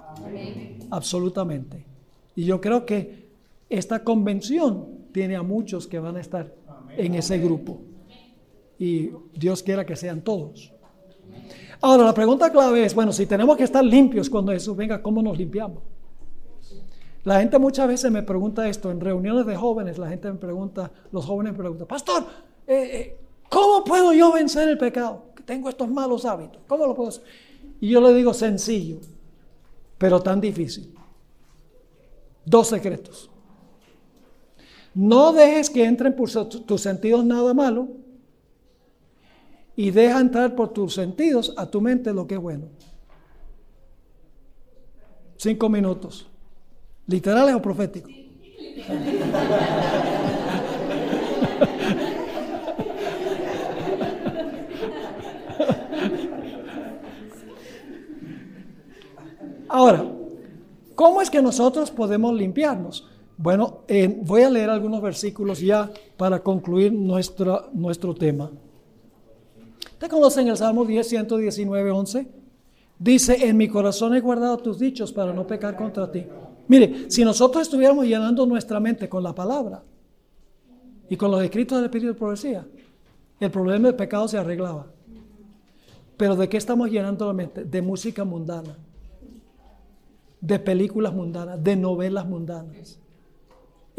Absolutamente. 0.90 1.86
Y 2.36 2.46
yo 2.46 2.60
creo 2.60 2.86
que 2.86 3.30
esta 3.70 4.04
convención 4.04 4.88
tiene 5.12 5.36
a 5.36 5.44
muchos 5.44 5.86
que 5.86 6.00
van 6.00 6.18
a 6.18 6.22
estar 6.22 6.56
en 7.00 7.16
ese 7.16 7.38
grupo. 7.40 7.80
Y 8.78 9.12
Dios 9.34 9.64
quiera 9.64 9.86
que 9.86 9.96
sean 9.96 10.22
todos. 10.22 10.72
Ahora, 11.82 12.04
la 12.04 12.14
pregunta 12.14 12.52
clave 12.52 12.86
es, 12.86 12.94
bueno, 12.94 13.14
si 13.14 13.26
tenemos 13.26 13.56
que 13.56 13.64
estar 13.64 13.84
limpios 13.84 14.30
cuando 14.30 14.52
Jesús 14.52 14.76
venga, 14.76 15.02
¿cómo 15.02 15.22
nos 15.22 15.38
limpiamos? 15.38 15.82
La 17.24 17.40
gente 17.40 17.58
muchas 17.58 17.88
veces 17.88 18.12
me 18.12 18.24
pregunta 18.24 18.68
esto, 18.68 18.92
en 18.92 19.00
reuniones 19.00 19.46
de 19.46 19.56
jóvenes, 19.56 19.98
la 19.98 20.10
gente 20.10 20.32
me 20.32 20.38
pregunta, 20.38 20.92
los 21.12 21.26
jóvenes 21.26 21.54
me 21.54 21.60
preguntan, 21.60 21.88
pastor, 21.88 22.24
eh, 22.68 22.90
eh, 22.94 23.18
¿cómo 23.50 23.84
puedo 23.84 24.14
yo 24.14 24.32
vencer 24.34 24.68
el 24.68 24.78
pecado? 24.78 25.26
Que 25.36 25.44
tengo 25.44 25.70
estos 25.70 25.90
malos 25.90 26.26
hábitos, 26.26 26.62
¿cómo 26.68 26.86
lo 26.86 26.96
puedo 26.96 27.10
hacer? 27.10 27.24
Y 27.82 27.90
yo 27.90 28.02
le 28.02 28.14
digo 28.14 28.34
sencillo, 28.34 29.00
pero 29.98 30.22
tan 30.22 30.42
difícil. 30.42 30.94
Dos 32.46 32.68
secretos. 32.68 33.30
No 35.00 35.32
dejes 35.32 35.70
que 35.70 35.86
entren 35.86 36.14
por 36.14 36.30
tus 36.30 36.82
sentidos 36.82 37.24
nada 37.24 37.54
malo 37.54 37.88
y 39.74 39.92
deja 39.92 40.20
entrar 40.20 40.58
por 40.58 40.74
tus 40.74 40.94
sentidos 40.94 41.54
a 41.56 41.68
tu 41.68 41.80
mente 41.80 42.14
lo 42.14 42.28
que 42.28 42.36
es 42.36 42.42
bueno. 42.42 42.66
Cinco 45.38 45.70
minutos. 45.70 46.28
¿Literales 47.08 47.56
o 47.56 47.62
proféticos? 47.62 48.12
Ahora, 59.70 60.06
¿cómo 60.94 61.22
es 61.22 61.30
que 61.30 61.42
nosotros 61.42 61.90
podemos 61.90 62.34
limpiarnos? 62.34 63.09
Bueno, 63.42 63.84
voy 64.24 64.42
a 64.42 64.50
leer 64.50 64.70
algunos 64.70 65.02
versículos 65.02 65.62
ya 65.62 65.90
para 66.18 66.44
concluir 66.44 66.92
nuestro, 66.92 67.70
nuestro 67.72 68.14
tema. 68.14 68.52
¿Te 69.98 70.10
conocen 70.10 70.50
el 70.50 70.58
Salmo 70.58 70.84
10, 70.84 71.08
119, 71.08 71.90
11? 71.90 72.28
Dice, 73.00 73.48
en 73.48 73.56
mi 73.56 73.70
corazón 73.70 74.14
he 74.14 74.20
guardado 74.20 74.58
tus 74.58 74.78
dichos 74.78 75.14
para 75.14 75.32
no 75.32 75.48
pecar 75.48 75.78
contra 75.78 76.12
ti. 76.12 76.26
Mire, 76.68 77.10
si 77.10 77.24
nosotros 77.24 77.62
estuviéramos 77.62 78.06
llenando 78.06 78.46
nuestra 78.46 78.78
mente 78.82 79.08
con 79.08 79.24
la 79.24 79.34
palabra 79.34 79.84
y 81.10 81.16
con 81.16 81.32
los 81.32 81.42
escritos 81.42 81.78
del 81.78 81.86
Espíritu 81.86 82.08
de 82.12 82.20
Profecía, 82.20 82.68
el 83.40 83.50
problema 83.50 83.88
del 83.88 83.96
pecado 83.96 84.28
se 84.28 84.38
arreglaba. 84.38 84.88
Pero 86.18 86.36
¿de 86.36 86.50
qué 86.50 86.58
estamos 86.58 86.92
llenando 86.92 87.26
la 87.26 87.34
mente? 87.34 87.64
De 87.64 87.82
música 87.82 88.26
mundana, 88.26 88.76
de 90.42 90.60
películas 90.60 91.14
mundanas, 91.14 91.64
de 91.64 91.78
novelas 91.78 92.26
mundanas 92.28 93.00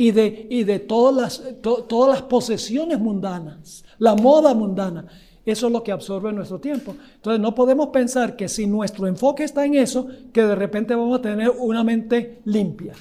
y 0.00 0.12
de, 0.12 0.46
y 0.48 0.64
de 0.64 0.78
todas, 0.78 1.14
las, 1.14 1.60
todas 1.60 2.08
las 2.08 2.22
posesiones 2.22 2.98
mundanas, 2.98 3.84
la 3.98 4.14
moda 4.14 4.54
mundana. 4.54 5.06
Eso 5.44 5.66
es 5.66 5.72
lo 5.74 5.82
que 5.82 5.92
absorbe 5.92 6.32
nuestro 6.32 6.58
tiempo. 6.58 6.96
Entonces 7.16 7.38
no 7.38 7.54
podemos 7.54 7.88
pensar 7.88 8.34
que 8.34 8.48
si 8.48 8.66
nuestro 8.66 9.06
enfoque 9.06 9.44
está 9.44 9.66
en 9.66 9.74
eso, 9.74 10.08
que 10.32 10.42
de 10.42 10.54
repente 10.54 10.94
vamos 10.94 11.18
a 11.18 11.20
tener 11.20 11.50
una 11.50 11.84
mente 11.84 12.40
limpia. 12.46 12.94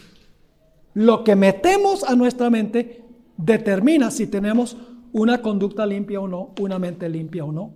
Lo 0.94 1.24
que 1.24 1.38
metemos 1.38 2.04
a 2.04 2.18
nuestra 2.18 2.50
mente 2.50 3.02
determina 3.38 4.12
si 4.12 4.28
tenemos 4.28 4.76
una 5.14 5.42
conducta 5.42 5.86
limpia 5.86 6.20
o 6.20 6.28
no, 6.28 6.54
una 6.60 6.80
mente 6.80 7.08
limpia 7.08 7.46
o 7.46 7.54
no. 7.54 7.72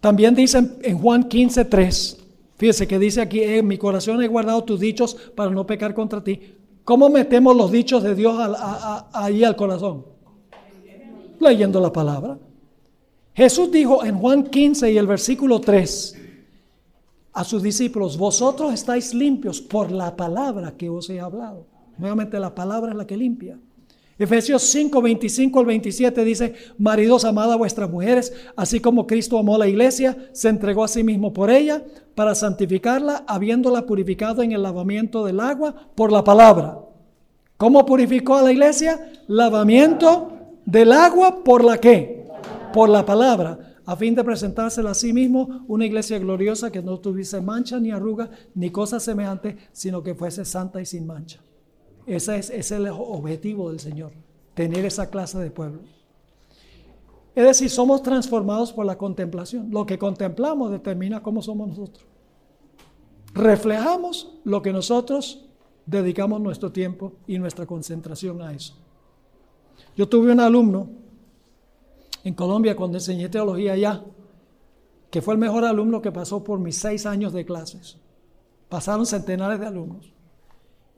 También 0.00 0.34
dice 0.34 0.58
en 0.82 0.98
Juan 0.98 1.26
15, 1.26 1.64
3, 1.64 2.24
fíjese 2.58 2.86
que 2.86 2.98
dice 2.98 3.22
aquí, 3.22 3.42
en 3.42 3.66
mi 3.66 3.78
corazón 3.78 4.22
he 4.22 4.28
guardado 4.28 4.62
tus 4.64 4.78
dichos 4.78 5.14
para 5.34 5.50
no 5.50 5.66
pecar 5.66 5.94
contra 5.94 6.22
ti. 6.22 6.57
¿Cómo 6.88 7.10
metemos 7.10 7.54
los 7.54 7.70
dichos 7.70 8.02
de 8.02 8.14
Dios 8.14 8.34
ahí 9.12 9.44
al 9.44 9.54
corazón? 9.56 10.06
Leyendo 11.38 11.82
la 11.82 11.92
palabra. 11.92 12.38
Jesús 13.34 13.70
dijo 13.70 14.02
en 14.06 14.18
Juan 14.18 14.44
15 14.44 14.90
y 14.90 14.96
el 14.96 15.06
versículo 15.06 15.60
3 15.60 16.16
a 17.34 17.44
sus 17.44 17.62
discípulos, 17.62 18.16
vosotros 18.16 18.72
estáis 18.72 19.12
limpios 19.12 19.60
por 19.60 19.92
la 19.92 20.16
palabra 20.16 20.78
que 20.78 20.88
os 20.88 21.10
he 21.10 21.20
hablado. 21.20 21.66
Nuevamente 21.98 22.40
la 22.40 22.54
palabra 22.54 22.92
es 22.92 22.96
la 22.96 23.06
que 23.06 23.18
limpia. 23.18 23.58
Efesios 24.18 24.62
5, 24.62 25.00
25 25.00 25.60
al 25.60 25.66
27 25.66 26.24
dice, 26.24 26.54
maridos, 26.76 27.24
amad 27.24 27.52
a 27.52 27.56
vuestras 27.56 27.88
mujeres, 27.88 28.32
así 28.56 28.80
como 28.80 29.06
Cristo 29.06 29.38
amó 29.38 29.54
a 29.54 29.58
la 29.58 29.68
iglesia, 29.68 30.16
se 30.32 30.48
entregó 30.48 30.82
a 30.82 30.88
sí 30.88 31.04
mismo 31.04 31.32
por 31.32 31.50
ella, 31.50 31.84
para 32.16 32.34
santificarla, 32.34 33.24
habiéndola 33.28 33.86
purificado 33.86 34.42
en 34.42 34.50
el 34.50 34.62
lavamiento 34.64 35.24
del 35.24 35.38
agua 35.38 35.88
por 35.94 36.10
la 36.10 36.24
palabra. 36.24 36.80
¿Cómo 37.56 37.86
purificó 37.86 38.36
a 38.36 38.42
la 38.42 38.50
iglesia? 38.50 39.12
Lavamiento 39.28 40.32
del 40.66 40.90
agua 40.90 41.44
por 41.44 41.62
la 41.62 41.78
qué? 41.78 42.26
Por 42.72 42.88
la 42.88 43.06
palabra, 43.06 43.76
a 43.86 43.94
fin 43.94 44.16
de 44.16 44.24
presentársela 44.24 44.90
a 44.90 44.94
sí 44.94 45.12
mismo 45.12 45.64
una 45.68 45.86
iglesia 45.86 46.18
gloriosa 46.18 46.72
que 46.72 46.82
no 46.82 46.98
tuviese 46.98 47.40
mancha 47.40 47.78
ni 47.78 47.92
arruga 47.92 48.28
ni 48.56 48.70
cosa 48.70 48.98
semejante, 48.98 49.56
sino 49.70 50.02
que 50.02 50.16
fuese 50.16 50.44
santa 50.44 50.80
y 50.80 50.86
sin 50.86 51.06
mancha. 51.06 51.38
Ese 52.08 52.38
es, 52.38 52.70
el 52.72 52.88
objetivo 52.88 53.68
del 53.68 53.80
Señor, 53.80 54.12
tener 54.54 54.86
esa 54.86 55.10
clase 55.10 55.38
de 55.38 55.50
pueblo. 55.50 55.80
Es 57.34 57.44
decir, 57.44 57.68
somos 57.68 58.02
transformados 58.02 58.72
por 58.72 58.86
la 58.86 58.96
contemplación. 58.96 59.70
Lo 59.70 59.84
que 59.84 59.98
contemplamos 59.98 60.70
determina 60.70 61.22
cómo 61.22 61.42
somos 61.42 61.68
nosotros. 61.68 62.06
Reflejamos 63.34 64.38
lo 64.44 64.62
que 64.62 64.72
nosotros 64.72 65.44
dedicamos 65.84 66.40
nuestro 66.40 66.72
tiempo 66.72 67.12
y 67.26 67.38
nuestra 67.38 67.66
concentración 67.66 68.40
a 68.40 68.54
eso. 68.54 68.74
Yo 69.94 70.08
tuve 70.08 70.32
un 70.32 70.40
alumno 70.40 70.88
en 72.24 72.32
Colombia 72.32 72.74
cuando 72.74 72.96
enseñé 72.96 73.28
teología 73.28 73.74
allá, 73.74 74.02
que 75.10 75.20
fue 75.20 75.34
el 75.34 75.40
mejor 75.40 75.66
alumno 75.66 76.00
que 76.00 76.10
pasó 76.10 76.42
por 76.42 76.58
mis 76.58 76.78
seis 76.78 77.04
años 77.04 77.34
de 77.34 77.44
clases. 77.44 77.98
Pasaron 78.70 79.04
centenares 79.04 79.60
de 79.60 79.66
alumnos. 79.66 80.17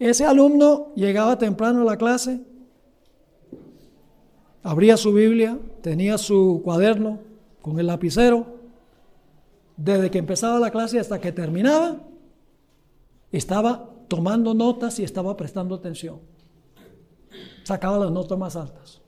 Ese 0.00 0.24
alumno 0.24 0.94
llegaba 0.96 1.36
temprano 1.36 1.82
a 1.82 1.84
la 1.84 1.98
clase, 1.98 2.40
abría 4.62 4.96
su 4.96 5.12
Biblia, 5.12 5.58
tenía 5.82 6.16
su 6.16 6.62
cuaderno 6.64 7.18
con 7.60 7.78
el 7.78 7.86
lapicero. 7.86 8.46
Desde 9.76 10.10
que 10.10 10.16
empezaba 10.16 10.58
la 10.58 10.70
clase 10.70 10.98
hasta 10.98 11.20
que 11.20 11.32
terminaba, 11.32 11.98
estaba 13.30 13.90
tomando 14.08 14.54
notas 14.54 14.98
y 14.98 15.04
estaba 15.04 15.36
prestando 15.36 15.74
atención. 15.74 16.18
Sacaba 17.64 17.98
las 17.98 18.10
notas 18.10 18.38
más 18.38 18.56
altas. 18.56 19.02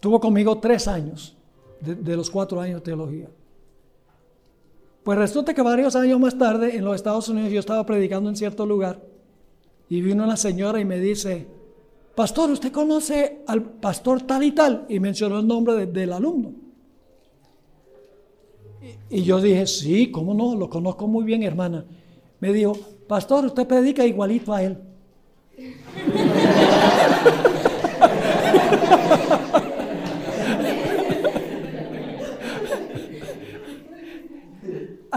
Tuvo 0.00 0.20
conmigo 0.20 0.56
tres 0.56 0.88
años 0.88 1.36
de, 1.80 2.16
los 2.16 2.30
cuatro 2.30 2.62
años 2.62 2.76
de 2.76 2.84
teología. 2.84 3.28
Pues 5.02 5.18
resulta 5.18 5.52
que 5.52 5.60
varios 5.60 5.94
años 5.96 6.18
más 6.18 6.38
tarde, 6.38 6.76
en 6.76 6.84
los 6.84 6.94
Estados 6.96 7.28
Unidos, 7.28 7.52
yo 7.52 7.60
estaba 7.60 7.84
predicando 7.84 8.30
en 8.30 8.36
cierto 8.36 8.64
lugar 8.64 9.07
y 9.88 10.00
vino 10.00 10.24
una 10.24 10.36
señora 10.36 10.80
y 10.80 10.84
me 10.84 10.98
dice, 10.98 11.46
pastor, 12.14 12.50
¿usted 12.50 12.72
conoce 12.72 13.42
al 13.46 13.62
pastor 13.62 14.22
tal 14.22 14.42
y 14.42 14.52
tal? 14.52 14.86
Y 14.88 15.00
mencionó 15.00 15.38
el 15.38 15.46
nombre 15.46 15.86
del 15.86 16.12
alumno. 16.12 16.52
Y, 19.10 19.18
y 19.18 19.24
yo 19.24 19.40
dije, 19.40 19.66
sí, 19.66 20.10
¿cómo 20.10 20.34
no? 20.34 20.54
Lo 20.54 20.68
conozco 20.68 21.06
muy 21.06 21.24
bien, 21.24 21.42
hermana. 21.42 21.84
Me 22.40 22.52
dijo, 22.52 22.76
pastor, 23.06 23.46
usted 23.46 23.66
predica 23.66 24.04
igualito 24.04 24.52
a 24.52 24.62
él. 24.62 24.78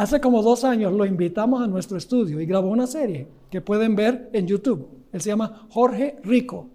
Hace 0.02 0.20
como 0.20 0.42
dos 0.42 0.64
años 0.64 0.92
lo 0.94 1.06
invitamos 1.06 1.62
a 1.62 1.68
nuestro 1.68 1.96
estudio 1.96 2.42
y 2.42 2.48
grabó 2.48 2.70
una 2.70 2.88
serie 2.88 3.28
que 3.52 3.62
pueden 3.62 3.96
ver 3.96 4.32
en 4.34 4.48
YouTube. 4.48 4.88
Él 5.12 5.22
se 5.22 5.30
llama 5.30 5.68
Jorge 5.70 6.16
Rico. 6.24 6.70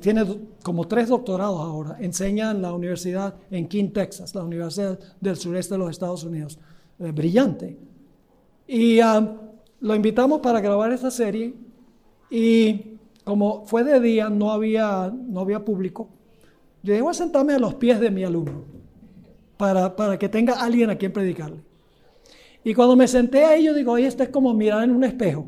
tiene 0.00 0.24
como 0.62 0.88
tres 0.88 1.10
doctorados 1.10 1.60
ahora. 1.60 1.98
Enseña 2.00 2.50
en 2.50 2.62
la 2.62 2.72
universidad 2.72 3.34
en 3.50 3.68
King, 3.68 3.90
Texas, 3.90 4.34
la 4.34 4.42
universidad 4.42 4.98
del 5.20 5.36
sureste 5.36 5.74
de 5.74 5.78
los 5.80 5.90
Estados 5.90 6.24
Unidos. 6.24 6.58
Eh, 6.98 7.12
brillante. 7.12 7.76
Y 8.66 8.98
lo 9.80 9.94
invitamos 9.94 10.40
para 10.40 10.62
grabar 10.62 10.92
esta 10.92 11.10
serie 11.10 11.52
y 12.30 12.96
como 13.22 13.66
fue 13.66 13.84
de 13.84 14.00
día, 14.00 14.30
no 14.30 14.50
había, 14.50 15.12
no 15.14 15.40
había 15.40 15.62
público. 15.62 16.08
Yo 16.82 16.94
dije, 16.94 17.06
a 17.06 17.12
sentarme 17.12 17.52
a 17.52 17.58
los 17.58 17.74
pies 17.74 18.00
de 18.00 18.10
mi 18.10 18.24
alumno 18.24 18.75
para, 19.56 19.94
para 19.94 20.18
que 20.18 20.28
tenga 20.28 20.54
alguien 20.54 20.90
a 20.90 20.96
quien 20.96 21.12
predicarle. 21.12 21.60
Y 22.64 22.74
cuando 22.74 22.96
me 22.96 23.06
senté 23.06 23.44
ahí, 23.44 23.64
yo 23.64 23.74
digo, 23.74 23.92
oye, 23.92 24.06
esto 24.06 24.24
es 24.24 24.28
como 24.28 24.52
mirar 24.52 24.82
en 24.84 24.90
un 24.90 25.04
espejo. 25.04 25.46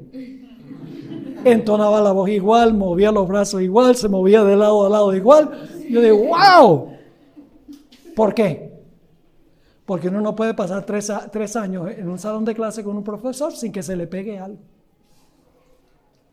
Entonaba 1.44 2.00
la 2.00 2.12
voz 2.12 2.28
igual, 2.30 2.74
movía 2.74 3.10
los 3.10 3.26
brazos 3.26 3.62
igual, 3.62 3.96
se 3.96 4.08
movía 4.08 4.44
de 4.44 4.56
lado 4.56 4.86
a 4.86 4.88
lado 4.88 5.14
igual. 5.14 5.68
Yo 5.88 6.00
digo, 6.00 6.16
wow. 6.28 6.92
¿Por 8.14 8.34
qué? 8.34 8.72
Porque 9.84 10.08
uno 10.08 10.20
no 10.20 10.36
puede 10.36 10.54
pasar 10.54 10.84
tres, 10.84 11.10
tres 11.32 11.56
años 11.56 11.90
en 11.90 12.08
un 12.08 12.18
salón 12.18 12.44
de 12.44 12.54
clase 12.54 12.84
con 12.84 12.96
un 12.96 13.04
profesor 13.04 13.52
sin 13.52 13.72
que 13.72 13.82
se 13.82 13.96
le 13.96 14.06
pegue 14.06 14.38
algo. 14.38 14.58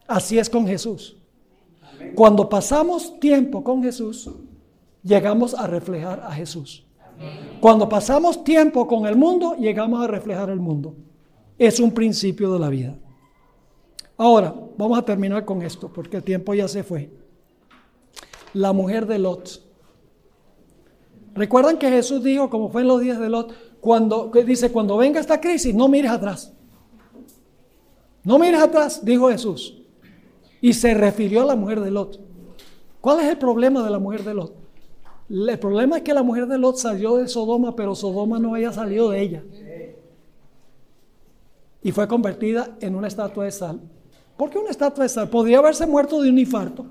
Así 0.07 0.37
es 0.37 0.49
con 0.49 0.67
Jesús. 0.67 1.17
Cuando 2.13 2.47
pasamos 2.47 3.19
tiempo 3.19 3.63
con 3.63 3.81
Jesús, 3.81 4.29
llegamos 5.01 5.53
a 5.53 5.65
reflejar 5.67 6.19
a 6.21 6.31
Jesús. 6.31 6.84
Cuando 7.59 7.89
pasamos 7.89 8.43
tiempo 8.43 8.87
con 8.87 9.05
el 9.05 9.15
mundo, 9.15 9.55
llegamos 9.55 10.03
a 10.03 10.07
reflejar 10.07 10.49
el 10.49 10.59
mundo. 10.59 10.95
Es 11.57 11.79
un 11.79 11.91
principio 11.91 12.51
de 12.53 12.59
la 12.59 12.69
vida. 12.69 12.95
Ahora, 14.17 14.53
vamos 14.77 14.97
a 14.97 15.03
terminar 15.03 15.45
con 15.45 15.61
esto, 15.61 15.91
porque 15.91 16.17
el 16.17 16.23
tiempo 16.23 16.53
ya 16.53 16.67
se 16.67 16.83
fue. 16.83 17.09
La 18.53 18.71
mujer 18.71 19.05
de 19.05 19.19
Lot. 19.19 19.61
Recuerdan 21.33 21.77
que 21.77 21.89
Jesús 21.89 22.23
dijo, 22.23 22.49
como 22.49 22.69
fue 22.69 22.83
en 22.83 22.87
los 22.87 23.01
días 23.01 23.19
de 23.19 23.29
Lot, 23.29 23.53
cuando 23.81 24.31
dice, 24.45 24.71
cuando 24.71 24.97
venga 24.97 25.19
esta 25.19 25.41
crisis, 25.41 25.75
no 25.75 25.87
mires 25.87 26.11
atrás. 26.11 26.53
No 28.23 28.39
mires 28.39 28.61
atrás, 28.61 29.03
dijo 29.03 29.29
Jesús. 29.29 29.81
Y 30.61 30.73
se 30.73 30.93
refirió 30.93 31.43
a 31.43 31.45
la 31.45 31.55
mujer 31.55 31.81
de 31.81 31.91
Lot. 31.91 32.19
¿Cuál 33.01 33.19
es 33.19 33.25
el 33.27 33.37
problema 33.37 33.83
de 33.83 33.91
la 33.91 33.99
mujer 33.99 34.23
de 34.23 34.33
Lot? 34.33 34.64
El 35.29 35.59
problema 35.59 35.97
es 35.97 36.03
que 36.03 36.13
la 36.13 36.23
mujer 36.23 36.47
de 36.47 36.57
Lot 36.57 36.77
salió 36.77 37.17
de 37.17 37.27
Sodoma, 37.27 37.75
pero 37.75 37.95
Sodoma 37.95 38.37
no 38.39 38.53
había 38.53 38.71
salido 38.71 39.09
de 39.09 39.21
ella. 39.21 39.43
Y 41.81 41.91
fue 41.91 42.07
convertida 42.07 42.77
en 42.79 42.95
una 42.95 43.07
estatua 43.07 43.45
de 43.45 43.51
sal. 43.51 43.79
¿Por 44.37 44.49
qué 44.49 44.57
una 44.57 44.69
estatua 44.69 45.03
de 45.03 45.09
sal? 45.09 45.29
Podría 45.29 45.59
haberse 45.59 45.85
muerto 45.87 46.21
de 46.21 46.29
un 46.29 46.37
infarto. 46.37 46.85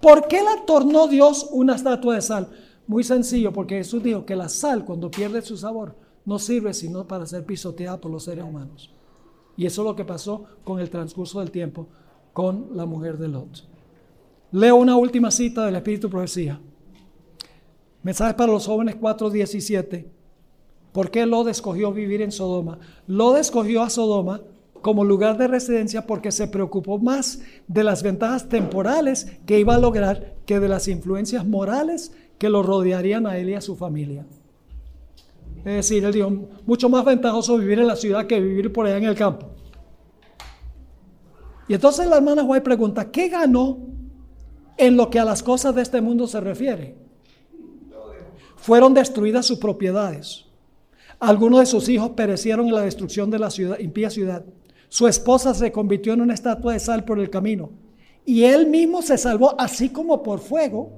¿Por 0.00 0.26
qué 0.28 0.42
la 0.42 0.64
tornó 0.66 1.06
Dios 1.08 1.48
una 1.50 1.74
estatua 1.74 2.14
de 2.14 2.22
sal? 2.22 2.48
Muy 2.86 3.02
sencillo, 3.02 3.52
porque 3.52 3.76
Jesús 3.76 4.02
dijo 4.02 4.24
que 4.24 4.36
la 4.36 4.48
sal 4.48 4.84
cuando 4.84 5.10
pierde 5.10 5.42
su 5.42 5.56
sabor 5.56 5.94
no 6.24 6.38
sirve 6.38 6.74
sino 6.74 7.06
para 7.06 7.26
ser 7.26 7.44
pisoteada 7.44 8.00
por 8.00 8.10
los 8.10 8.24
seres 8.24 8.44
humanos. 8.44 8.92
Y 9.56 9.66
eso 9.66 9.82
es 9.82 9.86
lo 9.86 9.96
que 9.96 10.04
pasó 10.04 10.44
con 10.64 10.80
el 10.80 10.90
transcurso 10.90 11.40
del 11.40 11.50
tiempo 11.50 11.88
con 12.32 12.76
la 12.76 12.84
mujer 12.84 13.16
de 13.16 13.28
Lot. 13.28 13.64
Leo 14.52 14.76
una 14.76 14.96
última 14.96 15.30
cita 15.30 15.64
del 15.64 15.76
Espíritu 15.76 16.10
Profecía. 16.10 16.60
Mensaje 18.06 18.34
para 18.34 18.52
los 18.52 18.64
jóvenes 18.64 18.94
4.17. 19.00 20.06
¿Por 20.92 21.10
qué 21.10 21.26
Lot 21.26 21.48
escogió 21.48 21.90
vivir 21.90 22.22
en 22.22 22.30
Sodoma? 22.30 22.78
Lot 23.08 23.36
escogió 23.36 23.82
a 23.82 23.90
Sodoma 23.90 24.42
como 24.80 25.04
lugar 25.04 25.36
de 25.36 25.48
residencia 25.48 26.06
porque 26.06 26.30
se 26.30 26.46
preocupó 26.46 27.00
más 27.00 27.40
de 27.66 27.82
las 27.82 28.04
ventajas 28.04 28.48
temporales 28.48 29.32
que 29.44 29.58
iba 29.58 29.74
a 29.74 29.80
lograr 29.80 30.36
que 30.46 30.60
de 30.60 30.68
las 30.68 30.86
influencias 30.86 31.44
morales 31.44 32.12
que 32.38 32.48
lo 32.48 32.62
rodearían 32.62 33.26
a 33.26 33.38
él 33.38 33.50
y 33.50 33.54
a 33.54 33.60
su 33.60 33.74
familia. 33.74 34.24
Es 35.64 35.74
decir, 35.74 36.04
él 36.04 36.12
dijo, 36.12 36.30
mucho 36.64 36.88
más 36.88 37.04
ventajoso 37.04 37.58
vivir 37.58 37.80
en 37.80 37.88
la 37.88 37.96
ciudad 37.96 38.28
que 38.28 38.40
vivir 38.40 38.72
por 38.72 38.86
allá 38.86 38.98
en 38.98 39.04
el 39.06 39.16
campo. 39.16 39.48
Y 41.66 41.74
entonces 41.74 42.06
la 42.06 42.18
hermana 42.18 42.44
White 42.44 42.62
pregunta, 42.62 43.10
¿qué 43.10 43.28
ganó 43.28 43.78
en 44.76 44.96
lo 44.96 45.10
que 45.10 45.18
a 45.18 45.24
las 45.24 45.42
cosas 45.42 45.74
de 45.74 45.82
este 45.82 46.00
mundo 46.00 46.28
se 46.28 46.40
refiere? 46.40 47.05
Fueron 48.56 48.94
destruidas 48.94 49.46
sus 49.46 49.58
propiedades. 49.58 50.44
Algunos 51.18 51.60
de 51.60 51.66
sus 51.66 51.88
hijos 51.88 52.10
perecieron 52.10 52.66
en 52.66 52.74
la 52.74 52.82
destrucción 52.82 53.30
de 53.30 53.38
la 53.38 53.48
impía 53.78 54.10
ciudad. 54.10 54.44
Su 54.88 55.06
esposa 55.06 55.54
se 55.54 55.72
convirtió 55.72 56.12
en 56.12 56.20
una 56.20 56.34
estatua 56.34 56.72
de 56.72 56.80
sal 56.80 57.04
por 57.04 57.18
el 57.18 57.30
camino. 57.30 57.70
Y 58.24 58.42
él 58.42 58.66
mismo 58.66 59.02
se 59.02 59.16
salvó 59.16 59.58
así 59.58 59.88
como 59.88 60.22
por 60.22 60.40
fuego. 60.40 60.92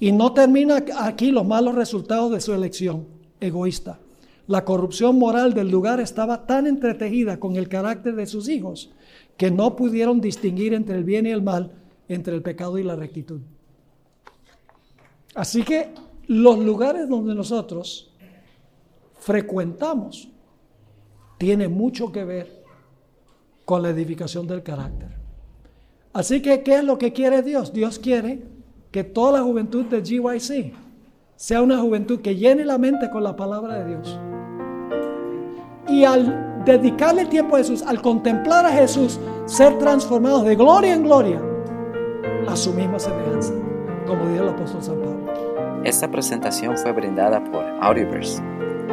Y 0.00 0.12
no 0.12 0.32
termina 0.32 0.84
aquí 0.98 1.30
los 1.30 1.46
malos 1.46 1.74
resultados 1.74 2.32
de 2.32 2.40
su 2.40 2.52
elección 2.52 3.06
egoísta. 3.40 4.00
La 4.46 4.64
corrupción 4.64 5.18
moral 5.18 5.54
del 5.54 5.70
lugar 5.70 6.00
estaba 6.00 6.46
tan 6.46 6.66
entretejida 6.66 7.38
con 7.38 7.56
el 7.56 7.68
carácter 7.68 8.14
de 8.14 8.26
sus 8.26 8.48
hijos 8.48 8.90
que 9.36 9.50
no 9.50 9.74
pudieron 9.76 10.20
distinguir 10.20 10.74
entre 10.74 10.96
el 10.96 11.04
bien 11.04 11.26
y 11.26 11.30
el 11.30 11.42
mal, 11.42 11.72
entre 12.08 12.34
el 12.34 12.42
pecado 12.42 12.78
y 12.78 12.82
la 12.82 12.96
rectitud. 12.96 13.40
Así 15.34 15.62
que 15.62 15.90
los 16.26 16.58
lugares 16.58 17.08
donde 17.08 17.34
nosotros 17.34 18.12
frecuentamos 19.18 20.28
tiene 21.38 21.68
mucho 21.68 22.12
que 22.12 22.24
ver 22.24 22.64
con 23.64 23.82
la 23.82 23.90
edificación 23.90 24.46
del 24.46 24.62
carácter. 24.62 25.08
Así 26.12 26.40
que, 26.40 26.62
¿qué 26.62 26.76
es 26.76 26.84
lo 26.84 26.96
que 26.98 27.12
quiere 27.12 27.42
Dios? 27.42 27.72
Dios 27.72 27.98
quiere 27.98 28.42
que 28.92 29.02
toda 29.02 29.40
la 29.40 29.44
juventud 29.44 29.86
de 29.86 30.00
GYC 30.00 30.72
sea 31.36 31.62
una 31.62 31.78
juventud 31.78 32.20
que 32.20 32.36
llene 32.36 32.64
la 32.64 32.78
mente 32.78 33.10
con 33.10 33.24
la 33.24 33.34
palabra 33.34 33.82
de 33.82 33.96
Dios. 33.96 34.20
Y 35.88 36.04
al 36.04 36.62
dedicarle 36.64 37.26
tiempo 37.26 37.56
a 37.56 37.58
Jesús, 37.58 37.82
al 37.82 38.00
contemplar 38.00 38.64
a 38.64 38.70
Jesús, 38.70 39.18
ser 39.46 39.76
transformados 39.78 40.44
de 40.44 40.54
gloria 40.54 40.94
en 40.94 41.02
gloria 41.02 41.42
a 42.46 42.56
su 42.56 42.72
misma 42.72 42.98
semejanza, 42.98 43.52
como 44.06 44.28
dijo 44.28 44.44
el 44.44 44.50
apóstol 44.50 44.82
San 44.82 44.98
Pablo. 45.00 45.23
Esta 45.84 46.10
presentación 46.10 46.78
fue 46.78 46.92
brindada 46.92 47.44
por 47.44 47.64
Audioverse 47.80 48.42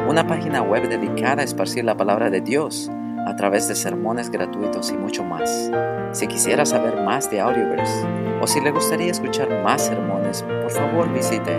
una 0.08 0.26
página 0.26 0.62
web 0.62 0.88
dedicada 0.88 1.42
a 1.42 1.44
esparcir 1.44 1.84
la 1.84 1.94
palabra 1.96 2.30
de 2.30 2.40
Dios 2.40 2.90
a 3.26 3.36
través 3.36 3.68
de 3.68 3.74
sermones 3.74 4.30
gratuitos 4.30 4.90
y 4.90 4.94
mucho 4.94 5.22
más. 5.24 5.70
Si 6.12 6.26
quisiera 6.26 6.64
saber 6.66 7.00
más 7.02 7.30
de 7.30 7.40
Audioverse 7.40 8.06
o 8.40 8.46
si 8.46 8.60
le 8.60 8.70
gustaría 8.72 9.10
escuchar 9.10 9.62
más 9.62 9.86
sermones, 9.86 10.42
por 10.42 10.70
favor 10.70 11.10
visite 11.12 11.56